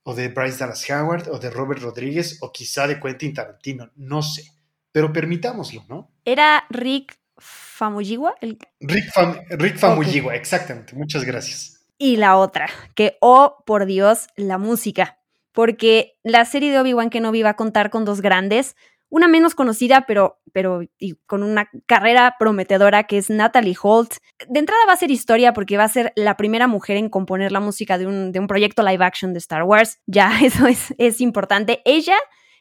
O 0.08 0.14
de 0.14 0.28
Bryce 0.30 0.60
Dallas 0.60 0.88
Howard, 0.90 1.30
o 1.32 1.40
de 1.40 1.50
Robert 1.50 1.82
Rodríguez, 1.82 2.38
o 2.42 2.52
quizá 2.52 2.88
de 2.88 3.00
Quentin 3.00 3.34
Tarantino, 3.34 3.90
no 3.96 4.22
sé. 4.22 4.44
Pero 4.92 5.12
permitámoslo, 5.12 5.84
¿no? 5.90 6.12
¿Era 6.24 6.66
Rick 6.70 7.18
Famuyiwa? 7.38 8.36
El... 8.40 8.60
Rick, 8.80 9.12
Fam 9.12 9.40
Rick 9.50 9.78
Famuyiwa, 9.78 10.36
exactamente. 10.36 10.96
Muchas 10.96 11.24
gracias. 11.24 11.88
Y 11.98 12.18
la 12.18 12.38
otra, 12.38 12.70
que, 12.94 13.18
oh, 13.20 13.64
por 13.66 13.88
Dios, 13.88 14.28
la 14.36 14.60
música. 14.60 15.18
Porque 15.52 16.20
la 16.22 16.46
serie 16.46 16.72
de 16.72 16.80
Obi-Wan 16.80 17.10
Kenobi 17.10 17.42
va 17.42 17.52
a 17.52 17.56
contar 17.56 17.90
con 17.90 18.06
dos 18.06 18.22
grandes, 18.22 18.76
una 19.10 19.28
menos 19.28 19.56
conocida, 19.56 20.06
pero, 20.08 20.40
pero 20.52 20.82
y 21.00 21.14
con 21.26 21.44
una 21.44 21.70
carrera 21.86 22.36
prometedora, 22.40 23.04
que 23.04 23.18
es 23.18 23.30
Natalie 23.30 23.76
Holt. 23.82 24.16
De 24.48 24.60
entrada 24.60 24.82
va 24.88 24.94
a 24.94 24.98
ser 24.98 25.12
historia 25.12 25.54
porque 25.54 25.78
va 25.78 25.84
a 25.84 25.90
ser 25.90 26.12
la 26.16 26.38
primera 26.38 26.68
mujer 26.68 26.98
en 26.98 27.10
componer 27.10 27.52
la 27.52 27.60
música 27.60 27.98
de 27.98 28.08
un, 28.08 28.32
de 28.32 28.40
un 28.40 28.48
proyecto 28.48 28.84
live 28.84 29.04
action 29.04 29.34
de 29.34 29.40
Star 29.40 29.64
Wars. 29.64 30.00
Ya, 30.08 30.32
eso 30.42 30.68
es, 30.68 30.94
es 30.98 31.20
importante. 31.20 31.82
Ella 31.84 32.16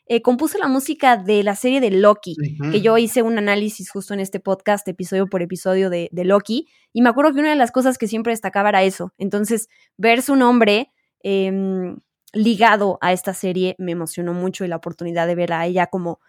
eh, 0.07 0.23
compuso 0.23 0.59
la 0.59 0.67
música 0.67 1.17
de 1.17 1.43
la 1.43 1.55
serie 1.55 1.81
de 1.81 1.91
Loki, 1.91 2.37
que 2.71 2.81
yo 2.81 2.99
hice 2.99 3.23
un 3.23 3.39
análisis 3.39 3.91
justo 3.91 4.13
en 4.13 4.21
este 4.21 4.41
podcast, 4.41 4.87
episodio 4.89 5.29
por 5.29 5.41
episodio 5.41 5.89
de, 5.89 6.09
de, 6.11 6.25
Loki, 6.25 6.67
y 6.93 7.01
me 7.01 7.09
acuerdo 7.09 7.33
que 7.33 7.41
una 7.41 7.51
de 7.51 7.57
las 7.57 7.71
cosas 7.71 7.97
que 7.97 8.09
siempre 8.09 8.33
destacaba 8.33 8.71
era 8.71 8.83
eso. 8.83 9.13
Entonces, 9.19 9.69
ver 9.97 10.21
su 10.21 10.37
nombre 10.37 10.91
eh, 11.23 11.97
ligado 12.35 12.99
a 13.01 13.13
esta 13.13 13.33
serie 13.33 13.75
me 13.79 13.93
emocionó 13.93 14.35
mucho 14.35 14.65
y 14.65 14.69
la 14.69 14.77
oportunidad 14.77 15.27
de 15.27 15.35
ver 15.35 15.53
a 15.53 15.67
ella 15.67 15.87
como, 15.87 16.21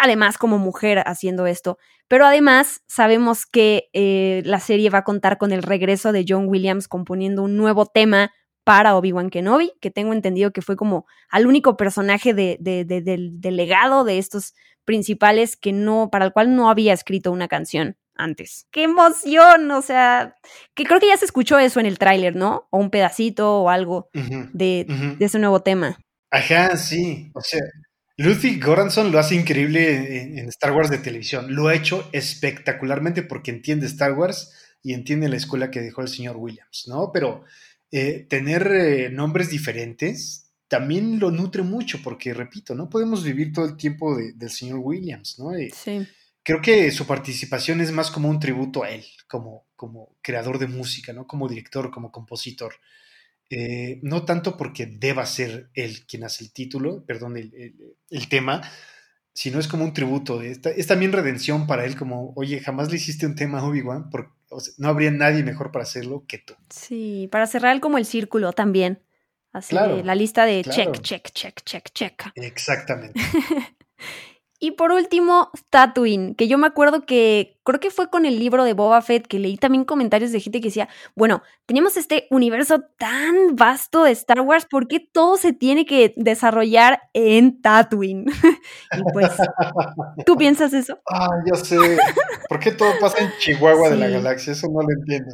además 0.00 0.38
como 0.38 0.58
mujer 0.58 1.02
haciendo 1.06 1.46
esto. 1.46 1.78
Pero 2.08 2.26
además 2.26 2.82
sabemos 2.86 3.46
que 3.46 3.88
eh, 3.92 4.42
la 4.44 4.60
serie 4.60 4.90
va 4.90 4.98
a 4.98 5.04
contar 5.04 5.38
con 5.38 5.52
el 5.52 5.62
regreso 5.62 6.12
de 6.12 6.24
John 6.28 6.48
Williams 6.48 6.88
componiendo 6.88 7.42
un 7.42 7.56
nuevo 7.56 7.86
tema 7.86 8.32
para 8.64 8.96
Obi-Wan 8.96 9.30
Kenobi, 9.30 9.72
que 9.80 9.90
tengo 9.90 10.12
entendido 10.12 10.50
que 10.50 10.62
fue 10.62 10.76
como 10.76 11.06
al 11.28 11.46
único 11.46 11.76
personaje 11.76 12.34
de, 12.34 12.56
del, 12.60 13.56
legado 13.56 14.04
de 14.04 14.18
estos 14.18 14.54
principales 14.84 15.56
que 15.56 15.72
no, 15.72 16.08
para 16.10 16.24
el 16.24 16.32
cual 16.32 16.56
no 16.56 16.70
había 16.70 16.92
escrito 16.92 17.30
una 17.30 17.48
canción 17.48 17.96
antes. 18.16 18.66
¡Qué 18.70 18.84
emoción! 18.84 19.70
O 19.70 19.82
sea, 19.82 20.36
que 20.74 20.84
creo 20.84 21.00
que 21.00 21.08
ya 21.08 21.16
se 21.16 21.24
escuchó 21.24 21.58
eso 21.58 21.80
en 21.80 21.86
el 21.86 21.98
tráiler, 21.98 22.36
¿no? 22.36 22.68
O 22.70 22.78
un 22.78 22.90
pedacito 22.90 23.62
o 23.62 23.70
algo 23.70 24.08
de, 24.12 24.86
ese 25.20 25.38
nuevo 25.38 25.60
tema. 25.60 25.98
Ajá, 26.30 26.76
sí. 26.76 27.30
O 27.34 27.40
sea, 27.40 27.60
Lucy 28.16 28.58
Goranson 28.60 29.10
lo 29.12 29.18
hace 29.18 29.34
increíble 29.34 30.38
en, 30.38 30.48
Star 30.48 30.72
Wars 30.72 30.90
de 30.90 30.98
televisión. 30.98 31.54
Lo 31.54 31.68
ha 31.68 31.74
hecho 31.74 32.08
espectacularmente 32.12 33.22
porque 33.22 33.50
entiende 33.50 33.86
Star 33.86 34.12
Wars 34.12 34.52
y 34.82 34.92
entiende 34.92 35.28
la 35.28 35.36
escuela 35.36 35.70
que 35.70 35.80
dejó 35.80 36.02
el 36.02 36.08
señor 36.08 36.36
Williams, 36.36 36.84
¿no? 36.88 37.10
Pero 37.12 37.44
eh, 37.90 38.26
tener 38.28 38.66
eh, 38.68 39.10
nombres 39.10 39.50
diferentes 39.50 40.52
también 40.68 41.20
lo 41.20 41.30
nutre 41.30 41.62
mucho 41.62 42.00
porque, 42.02 42.34
repito, 42.34 42.74
no 42.74 42.88
podemos 42.88 43.22
vivir 43.22 43.52
todo 43.52 43.66
el 43.66 43.76
tiempo 43.76 44.16
del 44.16 44.50
señor 44.50 44.80
Williams, 44.82 45.38
¿no? 45.38 45.54
Eh, 45.54 45.70
sí 45.72 46.06
creo 46.44 46.60
que 46.60 46.90
su 46.92 47.06
participación 47.06 47.80
es 47.80 47.90
más 47.90 48.10
como 48.10 48.28
un 48.28 48.38
tributo 48.38 48.84
a 48.84 48.90
él, 48.90 49.04
como, 49.26 49.66
como 49.74 50.16
creador 50.22 50.58
de 50.58 50.68
música, 50.68 51.12
¿no? 51.12 51.26
Como 51.26 51.48
director, 51.48 51.90
como 51.90 52.12
compositor. 52.12 52.74
Eh, 53.50 53.98
no 54.02 54.24
tanto 54.24 54.56
porque 54.56 54.86
deba 54.86 55.26
ser 55.26 55.70
él 55.74 56.06
quien 56.06 56.24
hace 56.24 56.44
el 56.44 56.52
título, 56.52 57.04
perdón, 57.06 57.36
el, 57.36 58.28
tema, 58.28 58.62
sino 59.32 59.58
es 59.58 59.68
como 59.68 59.84
un 59.84 59.94
tributo. 59.94 60.42
Es, 60.42 60.60
también 60.86 61.12
redención 61.12 61.66
para 61.66 61.84
él, 61.86 61.96
como, 61.96 62.32
oye, 62.36 62.60
jamás 62.60 62.90
le 62.90 62.96
hiciste 62.96 63.26
un 63.26 63.34
tema 63.34 63.60
a 63.60 63.64
Obi-Wan, 63.64 64.10
porque 64.10 64.32
no 64.78 64.88
habría 64.88 65.10
nadie 65.10 65.42
mejor 65.42 65.72
para 65.72 65.82
hacerlo 65.82 66.24
que 66.28 66.38
tú. 66.38 66.54
Sí, 66.68 67.28
para 67.32 67.46
cerrar 67.46 67.80
como 67.80 67.98
el 67.98 68.04
círculo 68.04 68.52
también. 68.52 69.02
Así, 69.52 69.76
la 69.76 70.14
lista 70.16 70.44
de 70.46 70.64
check, 70.64 71.00
check, 71.00 71.30
check, 71.30 71.62
check, 71.64 71.88
check. 71.92 72.22
Exactamente. 72.34 73.20
Y 74.64 74.70
por 74.70 74.92
último, 74.92 75.50
Tatooine, 75.68 76.34
que 76.34 76.48
yo 76.48 76.56
me 76.56 76.66
acuerdo 76.66 77.04
que 77.04 77.58
creo 77.64 77.80
que 77.80 77.90
fue 77.90 78.08
con 78.08 78.24
el 78.24 78.38
libro 78.38 78.64
de 78.64 78.72
Boba 78.72 79.02
Fett 79.02 79.26
que 79.26 79.38
leí 79.38 79.58
también 79.58 79.84
comentarios 79.84 80.32
de 80.32 80.40
gente 80.40 80.62
que 80.62 80.68
decía, 80.68 80.88
bueno, 81.14 81.42
teníamos 81.66 81.98
este 81.98 82.26
universo 82.30 82.80
tan 82.96 83.56
vasto 83.56 84.04
de 84.04 84.12
Star 84.12 84.40
Wars, 84.40 84.64
¿por 84.64 84.88
qué 84.88 85.00
todo 85.00 85.36
se 85.36 85.52
tiene 85.52 85.84
que 85.84 86.14
desarrollar 86.16 87.02
en 87.12 87.60
Tatooine? 87.60 88.24
y 88.96 89.02
pues, 89.12 89.32
¿tú 90.24 90.34
piensas 90.38 90.72
eso? 90.72 90.98
Ah, 91.10 91.28
yo 91.44 91.62
sé. 91.62 91.76
¿Por 92.48 92.58
qué 92.58 92.70
todo 92.70 92.88
pasa 92.98 93.18
en 93.18 93.32
Chihuahua 93.40 93.90
de 93.90 93.96
la 93.96 94.08
galaxia? 94.08 94.54
Eso 94.54 94.68
no 94.68 94.80
lo 94.80 94.88
entiendo. 94.98 95.30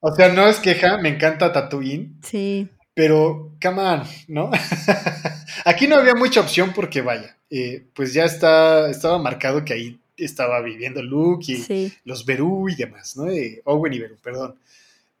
O 0.00 0.14
sea, 0.14 0.28
no 0.28 0.46
es 0.46 0.58
queja, 0.58 0.98
me 0.98 1.08
encanta 1.08 1.54
Tatooine. 1.54 2.18
Sí. 2.22 2.68
Pero, 2.94 3.56
come 3.60 3.80
on, 3.80 4.02
¿no? 4.28 4.50
Aquí 5.64 5.86
no 5.86 5.96
había 5.96 6.14
mucha 6.14 6.40
opción 6.40 6.72
porque, 6.74 7.00
vaya, 7.00 7.36
eh, 7.48 7.86
pues 7.94 8.12
ya 8.12 8.24
está, 8.24 8.90
estaba 8.90 9.18
marcado 9.18 9.64
que 9.64 9.72
ahí 9.72 10.00
estaba 10.16 10.60
viviendo 10.60 11.02
Luke 11.02 11.52
y 11.52 11.92
los 12.04 12.26
Berú 12.26 12.68
y 12.68 12.74
demás, 12.74 13.16
¿no? 13.16 13.28
Eh, 13.30 13.62
Owen 13.64 13.94
y 13.94 13.98
Berú, 13.98 14.16
perdón. 14.22 14.58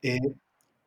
Eh, 0.02 0.18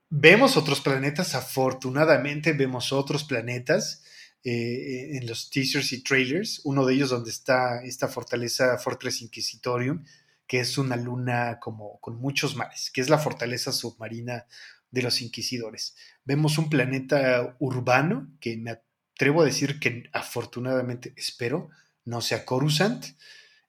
vemos 0.10 0.58
otros 0.58 0.80
planetas, 0.82 1.34
afortunadamente 1.34 2.54
vemos 2.54 2.94
otros 2.94 3.24
planetas 3.24 4.04
en 4.44 5.26
los 5.26 5.50
teasers 5.50 5.92
y 5.92 6.04
trailers. 6.04 6.62
Uno 6.66 6.86
de 6.86 6.94
ellos 6.94 7.10
donde 7.10 7.32
está 7.32 7.84
esta 7.84 8.08
fortaleza 8.08 8.78
Fortress 8.78 9.24
Inquisitorium, 9.24 10.06
que 10.46 10.60
es 10.60 10.78
una 10.78 10.96
luna 10.96 11.60
como 11.60 12.00
con 12.00 12.18
muchos 12.18 12.56
mares, 12.56 12.92
que 12.94 13.02
es 13.02 13.10
la 13.10 13.18
fortaleza 13.18 13.72
submarina 13.72 14.46
de 14.92 15.02
los 15.02 15.22
inquisidores. 15.22 15.96
Vemos 16.24 16.58
un 16.58 16.70
planeta 16.70 17.56
urbano 17.60 18.32
que 18.40 18.58
me 18.58 18.72
atrevo 19.16 19.42
a 19.42 19.46
decir 19.46 19.80
que 19.80 20.04
afortunadamente 20.14 21.14
espero 21.16 21.70
no 22.06 22.22
sea 22.22 22.46
Coruscant. 22.46 23.06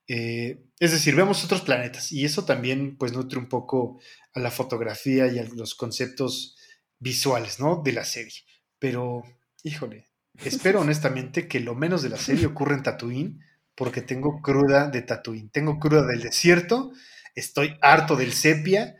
Eh, 0.09 0.63
es 0.79 0.93
decir, 0.93 1.17
vemos 1.17 1.45
otros 1.45 1.63
planetas 1.63 2.13
y 2.13 2.25
eso 2.25 2.45
también 2.45 2.97
pues 2.97 3.13
nutre 3.13 3.39
un 3.39 3.49
poco 3.49 4.01
a 4.35 4.41
la 4.41 4.51
fotografía 4.51 5.27
y 5.27 5.39
a 5.39 5.45
los 5.45 5.75
conceptos 5.75 6.57
visuales, 6.99 7.59
¿no? 7.59 7.83
De 7.83 7.93
la 7.93 8.05
serie. 8.05 8.43
Pero, 8.79 9.25
híjole, 9.63 10.09
espero 10.45 10.81
honestamente 10.83 11.49
que 11.49 11.61
lo 11.61 11.75
menos 11.75 12.03
de 12.03 12.11
la 12.11 12.19
serie 12.19 12.47
ocurra 12.47 12.77
en 12.77 12.83
Tatooine 12.83 13.41
porque 13.75 14.01
tengo 14.01 14.41
cruda 14.43 14.89
de 14.89 15.03
Tatooine, 15.03 15.51
tengo 15.51 15.79
cruda 15.79 16.07
del 16.07 16.23
desierto, 16.23 16.93
estoy 17.35 17.77
harto 17.83 18.17
del 18.17 18.33
sepia 18.33 18.97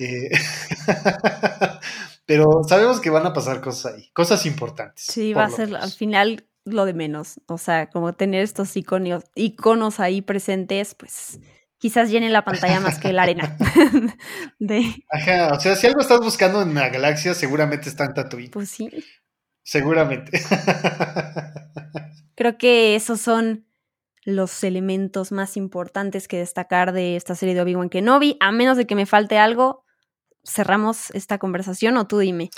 eh, 0.00 0.30
pero 2.26 2.62
sabemos 2.66 3.00
que 3.00 3.10
van 3.10 3.26
a 3.26 3.32
pasar 3.32 3.60
cosas 3.60 3.94
ahí, 3.94 4.10
cosas 4.12 4.46
importantes. 4.46 5.04
Sí, 5.04 5.32
va 5.32 5.44
a 5.44 5.50
ser 5.50 5.74
al 5.76 5.90
final 5.90 6.46
lo 6.64 6.84
de 6.84 6.94
menos. 6.94 7.40
O 7.46 7.58
sea, 7.58 7.88
como 7.90 8.12
tener 8.12 8.42
estos 8.42 8.76
iconos, 8.76 9.24
iconos 9.34 10.00
ahí 10.00 10.22
presentes, 10.22 10.94
pues 10.94 11.40
quizás 11.78 12.10
llenen 12.10 12.32
la 12.32 12.44
pantalla 12.44 12.80
más 12.80 12.98
que 12.98 13.12
la 13.12 13.22
arena. 13.22 13.56
Ajá, 15.10 15.54
o 15.54 15.60
sea, 15.60 15.76
si 15.76 15.86
algo 15.86 16.00
estás 16.00 16.20
buscando 16.20 16.62
en 16.62 16.74
la 16.74 16.88
galaxia, 16.90 17.34
seguramente 17.34 17.88
está 17.88 18.04
en 18.04 18.14
Tatooine. 18.14 18.50
Pues 18.50 18.70
sí. 18.70 18.90
Seguramente. 19.62 20.40
Creo 22.34 22.58
que 22.58 22.94
esos 22.96 23.20
son 23.20 23.66
los 24.24 24.62
elementos 24.64 25.32
más 25.32 25.56
importantes 25.56 26.28
que 26.28 26.38
destacar 26.38 26.92
de 26.92 27.16
esta 27.16 27.34
serie 27.34 27.54
de 27.54 27.62
Obi-Wan 27.62 27.88
Kenobi. 27.88 28.36
A 28.40 28.52
menos 28.52 28.76
de 28.76 28.86
que 28.86 28.94
me 28.94 29.06
falte 29.06 29.38
algo, 29.38 29.84
cerramos 30.44 31.10
esta 31.12 31.38
conversación 31.38 31.96
o 31.96 32.06
tú 32.06 32.18
dime. 32.18 32.50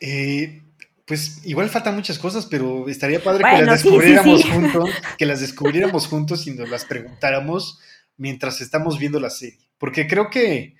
Eh, 0.00 0.62
pues 1.06 1.44
igual 1.44 1.68
faltan 1.68 1.96
muchas 1.96 2.18
cosas, 2.18 2.46
pero 2.46 2.88
estaría 2.88 3.22
padre 3.22 3.44
que 3.44 3.62
las 3.62 3.82
descubriéramos 3.82 4.44
juntos, 4.44 4.90
que 5.18 5.26
las 5.26 5.40
descubriéramos 5.40 6.06
juntos 6.06 6.46
y 6.46 6.52
nos 6.52 6.68
las 6.68 6.84
preguntáramos 6.84 7.80
mientras 8.16 8.60
estamos 8.60 8.98
viendo 8.98 9.18
la 9.18 9.30
serie. 9.30 9.58
Porque 9.78 10.06
creo 10.06 10.30
que 10.30 10.76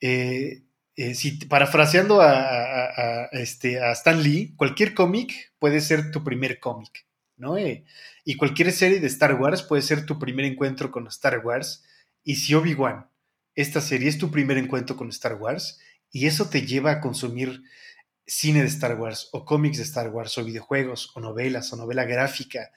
eh, 0.00 0.62
eh, 0.96 1.14
si 1.14 1.32
parafraseando 1.46 2.20
a, 2.20 3.28
este, 3.32 3.82
a 3.82 3.90
Stan 3.92 4.22
Lee, 4.22 4.54
cualquier 4.56 4.94
cómic 4.94 5.52
puede 5.58 5.80
ser 5.80 6.12
tu 6.12 6.22
primer 6.22 6.60
cómic, 6.60 7.06
¿no? 7.36 7.56
y 7.58 8.36
cualquier 8.36 8.70
serie 8.70 9.00
de 9.00 9.08
Star 9.08 9.34
Wars 9.34 9.62
puede 9.62 9.82
ser 9.82 10.06
tu 10.06 10.18
primer 10.18 10.44
encuentro 10.44 10.92
con 10.92 11.08
Star 11.08 11.44
Wars. 11.44 11.82
Y 12.22 12.36
si 12.36 12.54
Obi-Wan, 12.54 13.08
esta 13.54 13.80
serie 13.80 14.08
es 14.08 14.18
tu 14.18 14.30
primer 14.30 14.56
encuentro 14.56 14.96
con 14.96 15.08
Star 15.08 15.34
Wars, 15.34 15.80
y 16.14 16.28
eso 16.28 16.48
te 16.48 16.64
lleva 16.64 16.92
a 16.92 17.00
consumir 17.00 17.64
cine 18.24 18.60
de 18.60 18.68
Star 18.68 18.98
Wars 18.98 19.28
o 19.32 19.44
cómics 19.44 19.78
de 19.78 19.82
Star 19.82 20.10
Wars 20.10 20.38
o 20.38 20.44
videojuegos 20.44 21.10
o 21.16 21.20
novelas 21.20 21.72
o 21.72 21.76
novela 21.76 22.04
gráfica. 22.04 22.70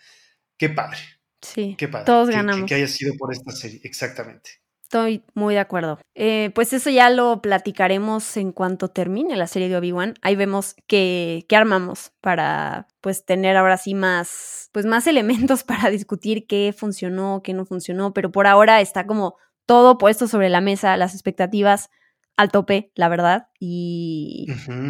Qué 0.57 0.69
padre. 0.69 0.97
Sí, 1.43 1.75
Qué 1.77 1.87
padre. 1.87 2.05
todos 2.07 2.29
ganamos. 2.31 2.67
Que, 2.67 2.73
haya 2.73 2.87
sido 2.87 3.13
por 3.15 3.31
esta 3.31 3.51
serie, 3.51 3.79
exactamente. 3.83 4.49
Estoy 4.81 5.23
muy 5.35 5.53
de 5.53 5.59
acuerdo. 5.59 5.99
Eh, 6.15 6.49
pues 6.55 6.73
eso 6.73 6.89
ya 6.89 7.11
lo 7.11 7.39
platicaremos 7.39 8.37
en 8.37 8.51
cuanto 8.51 8.87
termine 8.87 9.35
la 9.35 9.45
serie 9.45 9.69
de 9.69 9.77
Obi-Wan. 9.77 10.15
Ahí 10.23 10.35
vemos 10.35 10.75
qué, 10.87 11.45
armamos 11.51 12.13
para 12.21 12.87
pues 13.01 13.23
tener 13.23 13.55
ahora 13.55 13.77
sí 13.77 13.93
más, 13.93 14.71
pues 14.71 14.87
más 14.87 15.05
elementos 15.53 15.63
para 15.63 15.91
discutir 15.91 16.47
qué 16.47 16.73
funcionó, 16.75 17.41
qué 17.43 17.53
no 17.53 17.67
funcionó, 17.67 18.15
pero 18.15 18.31
por 18.31 18.47
ahora 18.47 18.81
está 18.81 19.05
como 19.05 19.35
todo 19.67 19.99
puesto 19.99 20.27
sobre 20.27 20.49
la 20.49 20.59
mesa, 20.61 20.97
las 20.97 21.13
expectativas 21.13 21.91
al 22.37 22.51
tope, 22.51 22.91
la 22.95 23.09
verdad. 23.09 23.47
Y 23.59 24.47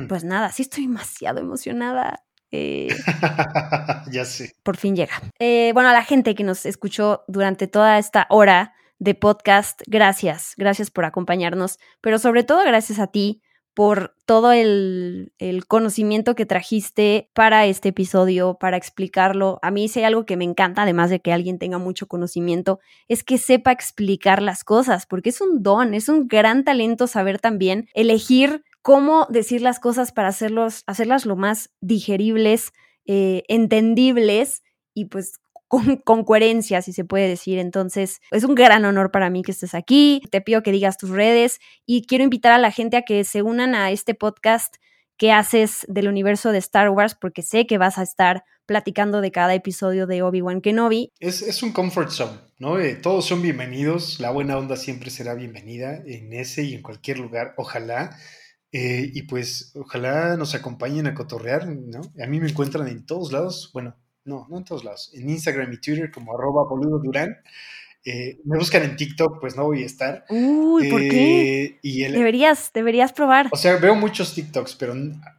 pues 0.08 0.24
nada, 0.24 0.52
sí 0.52 0.62
estoy 0.62 0.84
demasiado 0.86 1.40
emocionada. 1.40 2.24
Eh, 2.52 2.88
ya 4.12 4.26
sé. 4.26 4.54
Por 4.64 4.78
fin 4.78 4.96
llega. 4.96 5.22
Eh, 5.40 5.72
bueno, 5.74 5.90
a 5.90 5.94
la 5.94 6.04
gente 6.04 6.36
que 6.36 6.44
nos 6.44 6.66
escuchó 6.66 7.24
durante 7.28 7.68
toda 7.68 7.98
esta 7.98 8.28
hora 8.30 8.74
de 9.00 9.16
podcast, 9.16 9.82
gracias, 9.86 10.54
gracias 10.58 10.90
por 10.90 11.06
acompañarnos, 11.06 11.78
pero 12.02 12.20
sobre 12.20 12.44
todo 12.44 12.64
gracias 12.64 13.00
a 13.00 13.08
ti 13.08 13.42
por 13.78 14.16
todo 14.26 14.54
el, 14.54 15.34
conocimiento 15.68 16.34
que 16.34 16.48
trajiste 16.48 17.30
para 17.36 17.68
este 17.68 17.90
episodio, 17.90 18.58
para 18.60 18.76
explicarlo. 18.76 19.60
A 19.62 19.70
mí 19.70 19.88
si 19.88 20.00
hay 20.00 20.06
algo 20.06 20.26
que 20.26 20.36
me 20.36 20.46
encanta, 20.46 20.82
además 20.82 21.12
de 21.12 21.20
que 21.20 21.32
alguien 21.32 21.60
tenga 21.60 21.78
mucho 21.78 22.08
conocimiento, 22.08 22.80
es 23.08 23.24
que 23.24 23.38
sepa 23.38 23.72
explicar 23.72 24.42
las 24.42 24.64
cosas, 24.64 25.06
porque 25.06 25.30
es 25.30 25.42
un 25.42 25.62
don, 25.62 25.94
es 25.94 26.10
un 26.10 26.28
gran 26.28 26.64
talento 26.64 27.06
saber 27.06 27.38
también 27.38 27.88
elegir 27.94 28.64
cómo 28.82 29.28
decir 29.30 29.62
las 29.62 29.80
cosas 29.80 30.12
para 30.12 30.30
hacerlos, 30.30 30.82
hacerlas 30.88 31.28
lo 31.28 31.36
más 31.36 31.70
digeribles, 31.80 32.74
eh, 33.06 33.44
entendibles 33.48 34.64
y 34.96 35.06
pues 35.06 35.40
con, 35.68 36.24
coherencia, 36.24 36.82
si 36.82 36.94
se 36.94 37.06
puede 37.06 37.28
decir. 37.28 37.60
Entonces, 37.60 38.22
es 38.32 38.44
un 38.44 38.56
gran 38.56 38.86
honor 38.86 39.12
para 39.12 39.30
mí 39.30 39.44
que 39.44 39.52
estés 39.52 39.74
aquí. 39.74 40.22
Te 40.32 40.42
pido 40.42 40.64
que 40.64 40.72
digas 40.72 40.98
tus 40.98 41.10
redes 41.10 41.60
y 41.86 42.06
quiero 42.06 42.24
invitar 42.24 42.54
a 42.54 42.58
la 42.58 42.72
gente 42.72 42.98
a 42.98 43.04
que 43.04 43.24
se 43.24 43.42
unan 43.42 43.76
a 43.76 43.92
este 43.92 44.14
podcast 44.14 44.76
que 45.18 45.32
haces 45.32 45.86
del 45.88 46.08
universo 46.08 46.52
de 46.52 46.60
Star 46.60 46.90
Wars, 46.90 47.16
porque 47.20 47.42
sé 47.42 47.66
que 47.66 47.80
vas 47.80 47.98
a 47.98 48.04
estar 48.04 48.44
platicando 48.68 49.22
de 49.22 49.32
cada 49.32 49.56
episodio 49.56 50.06
de 50.06 50.22
Obi-Wan 50.22 50.62
Kenobi. 50.62 51.12
Es, 51.20 51.42
es, 51.42 51.64
un 51.64 51.72
comfort 51.72 52.12
zone, 52.12 52.38
¿no? 52.60 52.80
Eh, 52.80 52.96
todos 52.96 53.26
son 53.26 53.42
bienvenidos, 53.42 54.20
la 54.20 54.30
buena 54.30 54.58
onda 54.58 54.76
siempre 54.76 55.10
será 55.10 55.34
bienvenida 55.34 56.04
en 56.06 56.34
ese 56.34 56.64
y 56.64 56.76
en 56.76 56.84
cualquier 56.84 57.18
lugar, 57.18 57.56
ojalá. 57.58 58.16
Eh, 58.72 59.10
y 59.14 59.24
pues 59.24 59.72
ojalá 59.76 60.36
nos 60.36 60.54
acompañen 60.54 61.08
a 61.08 61.16
cotorrear, 61.16 61.68
¿no? 61.68 62.02
A 62.22 62.28
mí 62.28 62.40
me 62.40 62.50
encuentran 62.50 62.88
en 62.90 63.06
todos 63.06 63.32
lados, 63.32 63.72
bueno, 63.74 63.96
no, 64.28 64.46
no 64.50 64.58
en 64.58 64.66
todos 64.66 64.84
lados, 64.84 65.12
en 65.14 65.30
Instagram 65.30 65.72
y 65.74 65.78
Twitter 65.78 66.12
como 66.12 66.34
arroba 66.34 66.66
boludo 66.66 67.00
durán. 67.00 67.38
Eh, 68.06 68.40
me 68.46 68.58
buscan 68.58 68.84
en 68.84 68.96
TikTok, 68.96 69.42
pues 69.42 69.58
no 69.58 69.66
voy 69.66 69.84
a 69.84 69.86
estar. 69.86 70.26
Uy, 70.30 70.90
¿por 70.90 71.02
qué? 71.02 71.80
Eh, 71.84 72.12
deberías, 72.12 72.72
deberías 72.74 73.12
probar. 73.12 73.50
O 73.52 73.58
sea, 73.58 73.76
veo 73.78 73.96
muchos 73.96 74.34
TikToks, 74.34 74.76
pero 74.76 74.94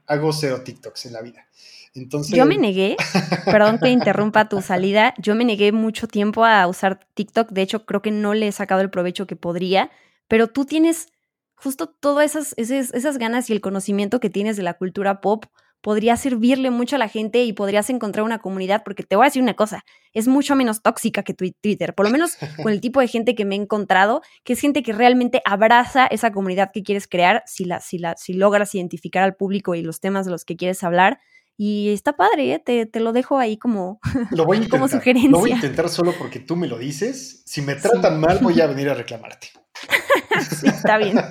hago 0.07 0.33
cero 0.33 0.61
TikToks 0.65 1.07
en 1.07 1.13
la 1.15 1.23
vida. 1.23 1.47
Entonces... 1.95 2.37
Yo 2.37 2.45
me 2.45 2.59
negué, 2.59 2.97
perdón 3.45 3.79
que 3.79 3.89
interrumpa 3.89 4.49
tu 4.49 4.61
salida, 4.61 5.15
yo 5.19 5.35
me 5.35 5.45
negué 5.45 5.73
mucho 5.73 6.09
tiempo 6.09 6.45
a 6.45 6.67
usar 6.67 7.01
TikTok, 7.15 7.51
de 7.51 7.63
hecho 7.63 7.87
creo 7.87 8.03
que 8.03 8.11
no 8.11 8.35
le 8.35 8.49
he 8.49 8.53
sacado 8.53 8.83
el 8.83 8.91
provecho 8.91 9.27
que 9.27 9.37
podría, 9.37 9.91
pero 10.29 10.49
tú 10.49 10.65
tienes 10.67 11.09
justo 11.55 11.89
todas 11.89 12.31
esas, 12.31 12.55
esas, 12.57 12.93
esas 12.95 13.19
ganas 13.19 13.49
y 13.51 13.55
el 13.55 13.61
conocimiento 13.61 14.21
que 14.21 14.31
tienes 14.31 14.57
de 14.57 14.63
la 14.63 14.75
cultura 14.75 15.21
pop 15.21 15.47
podría 15.81 16.17
servirle 16.17 16.71
mucho 16.71 16.97
a 16.97 16.99
la 16.99 17.09
gente 17.09 17.45
y 17.45 17.53
podrías 17.53 17.91
encontrar 17.91 18.25
una 18.25 18.39
comunidad, 18.39 18.83
porque 18.85 19.03
te 19.03 19.17
voy 19.17 19.25
a 19.25 19.29
decir 19.29 19.43
una 19.43 19.55
cosa, 19.55 19.85
es 20.13 20.29
mucho 20.29 20.57
menos 20.57 20.83
tóxica 20.83 21.23
que 21.23 21.35
Twitter, 21.35 21.95
por 21.95 22.07
lo 22.07 22.13
menos 22.13 22.37
con 22.63 22.73
el 22.73 22.81
tipo 22.81 23.01
de 23.01 23.09
gente 23.09 23.35
que 23.35 23.45
me 23.45 23.55
he 23.55 23.59
encontrado, 23.59 24.23
que 24.45 24.55
es 24.55 24.61
gente 24.61 24.83
que 24.83 24.93
realmente 24.93 25.41
abraza 25.45 26.07
esa 26.07 26.33
comunidad 26.33 26.71
que 26.73 26.83
quieres 26.83 27.07
crear, 27.07 27.43
si, 27.47 27.65
la, 27.65 27.81
si, 27.81 27.99
la, 27.99 28.17
si 28.17 28.33
logras 28.33 28.75
identificar 28.75 29.23
al 29.23 29.37
público 29.37 29.75
y 29.75 29.83
los 29.83 30.01
temas 30.01 30.27
de 30.27 30.33
los 30.33 30.45
que 30.45 30.57
quieres 30.57 30.83
hablar. 30.83 31.21
Y 31.61 31.89
está 31.89 32.17
padre, 32.17 32.53
¿eh? 32.53 32.63
te, 32.65 32.87
te, 32.87 33.01
lo 33.01 33.13
dejo 33.13 33.39
ahí 33.39 33.57
como, 33.57 33.99
lo 34.31 34.45
voy 34.45 34.59
a 34.59 34.69
como 34.71 34.87
sugerencia. 34.87 35.31
Lo 35.31 35.41
voy 35.41 35.53
a 35.53 35.57
intentar 35.57 35.89
solo 35.89 36.15
porque 36.17 36.39
tú 36.39 36.55
me 36.55 36.69
lo 36.69 36.79
dices. 36.79 37.43
Si 37.47 37.63
me 37.63 37.75
tratan 37.75 38.21
mal, 38.21 38.39
voy 38.41 38.61
a 38.61 38.67
venir 38.69 38.89
a 38.89 38.95
reclamarte. 38.95 39.49
está 40.65 40.99
bien. 40.99 41.19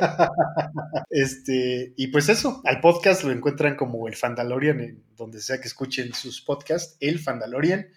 Este, 1.10 1.94
y 1.96 2.08
pues 2.08 2.30
eso, 2.30 2.62
al 2.66 2.80
podcast 2.80 3.24
lo 3.24 3.32
encuentran 3.32 3.76
como 3.76 4.08
el 4.08 4.16
Fandalorian, 4.16 4.80
en 4.82 5.04
donde 5.16 5.42
sea 5.42 5.60
que 5.60 5.68
escuchen 5.68 6.14
sus 6.14 6.42
podcasts, 6.42 6.98
el 7.00 7.20
Fandalorian. 7.20 7.88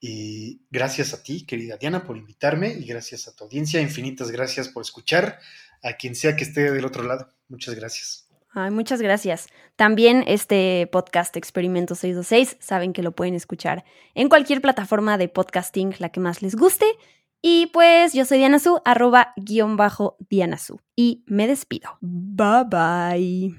Y 0.00 0.62
gracias 0.70 1.14
a 1.14 1.22
ti, 1.22 1.46
querida 1.46 1.76
Diana, 1.76 2.04
por 2.04 2.16
invitarme 2.16 2.72
y 2.72 2.84
gracias 2.84 3.26
a 3.26 3.34
tu 3.34 3.44
audiencia. 3.44 3.80
Infinitas 3.80 4.30
gracias 4.30 4.68
por 4.68 4.82
escuchar 4.82 5.38
a 5.82 5.94
quien 5.94 6.14
sea 6.14 6.36
que 6.36 6.44
esté 6.44 6.70
del 6.70 6.84
otro 6.84 7.02
lado. 7.02 7.28
Muchas 7.48 7.74
gracias. 7.74 8.28
Ay, 8.54 8.70
muchas 8.70 9.00
gracias. 9.00 9.46
También 9.76 10.24
este 10.26 10.86
podcast 10.92 11.36
Experimento 11.36 11.94
626, 11.94 12.58
saben 12.60 12.92
que 12.92 13.02
lo 13.02 13.12
pueden 13.12 13.34
escuchar 13.34 13.84
en 14.14 14.28
cualquier 14.28 14.60
plataforma 14.60 15.16
de 15.16 15.28
podcasting, 15.28 15.94
la 15.98 16.10
que 16.10 16.20
más 16.20 16.42
les 16.42 16.54
guste. 16.54 16.86
Y 17.42 17.66
pues 17.66 18.12
yo 18.12 18.24
soy 18.24 18.38
Diana 18.38 18.60
Su, 18.60 18.80
arroba 18.84 19.32
guion 19.36 19.76
bajo 19.76 20.16
Diana 20.30 20.56
Su. 20.58 20.80
Y 20.94 21.24
me 21.26 21.48
despido. 21.48 21.98
Bye 22.00 22.64
bye. 22.70 23.54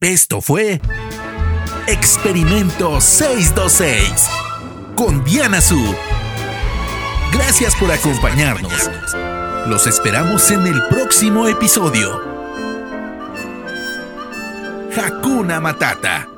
Esto 0.00 0.40
fue 0.40 0.80
Experimento 1.88 3.00
626 3.00 4.28
con 4.94 5.24
Diana 5.24 5.60
Su. 5.60 5.94
Gracias 7.32 7.74
por 7.74 7.90
acompañarnos. 7.90 8.90
Los 9.66 9.86
esperamos 9.88 10.50
en 10.50 10.66
el 10.66 10.80
próximo 10.88 11.48
episodio. 11.48 12.22
Hakuna 14.96 15.60
Matata. 15.60 16.33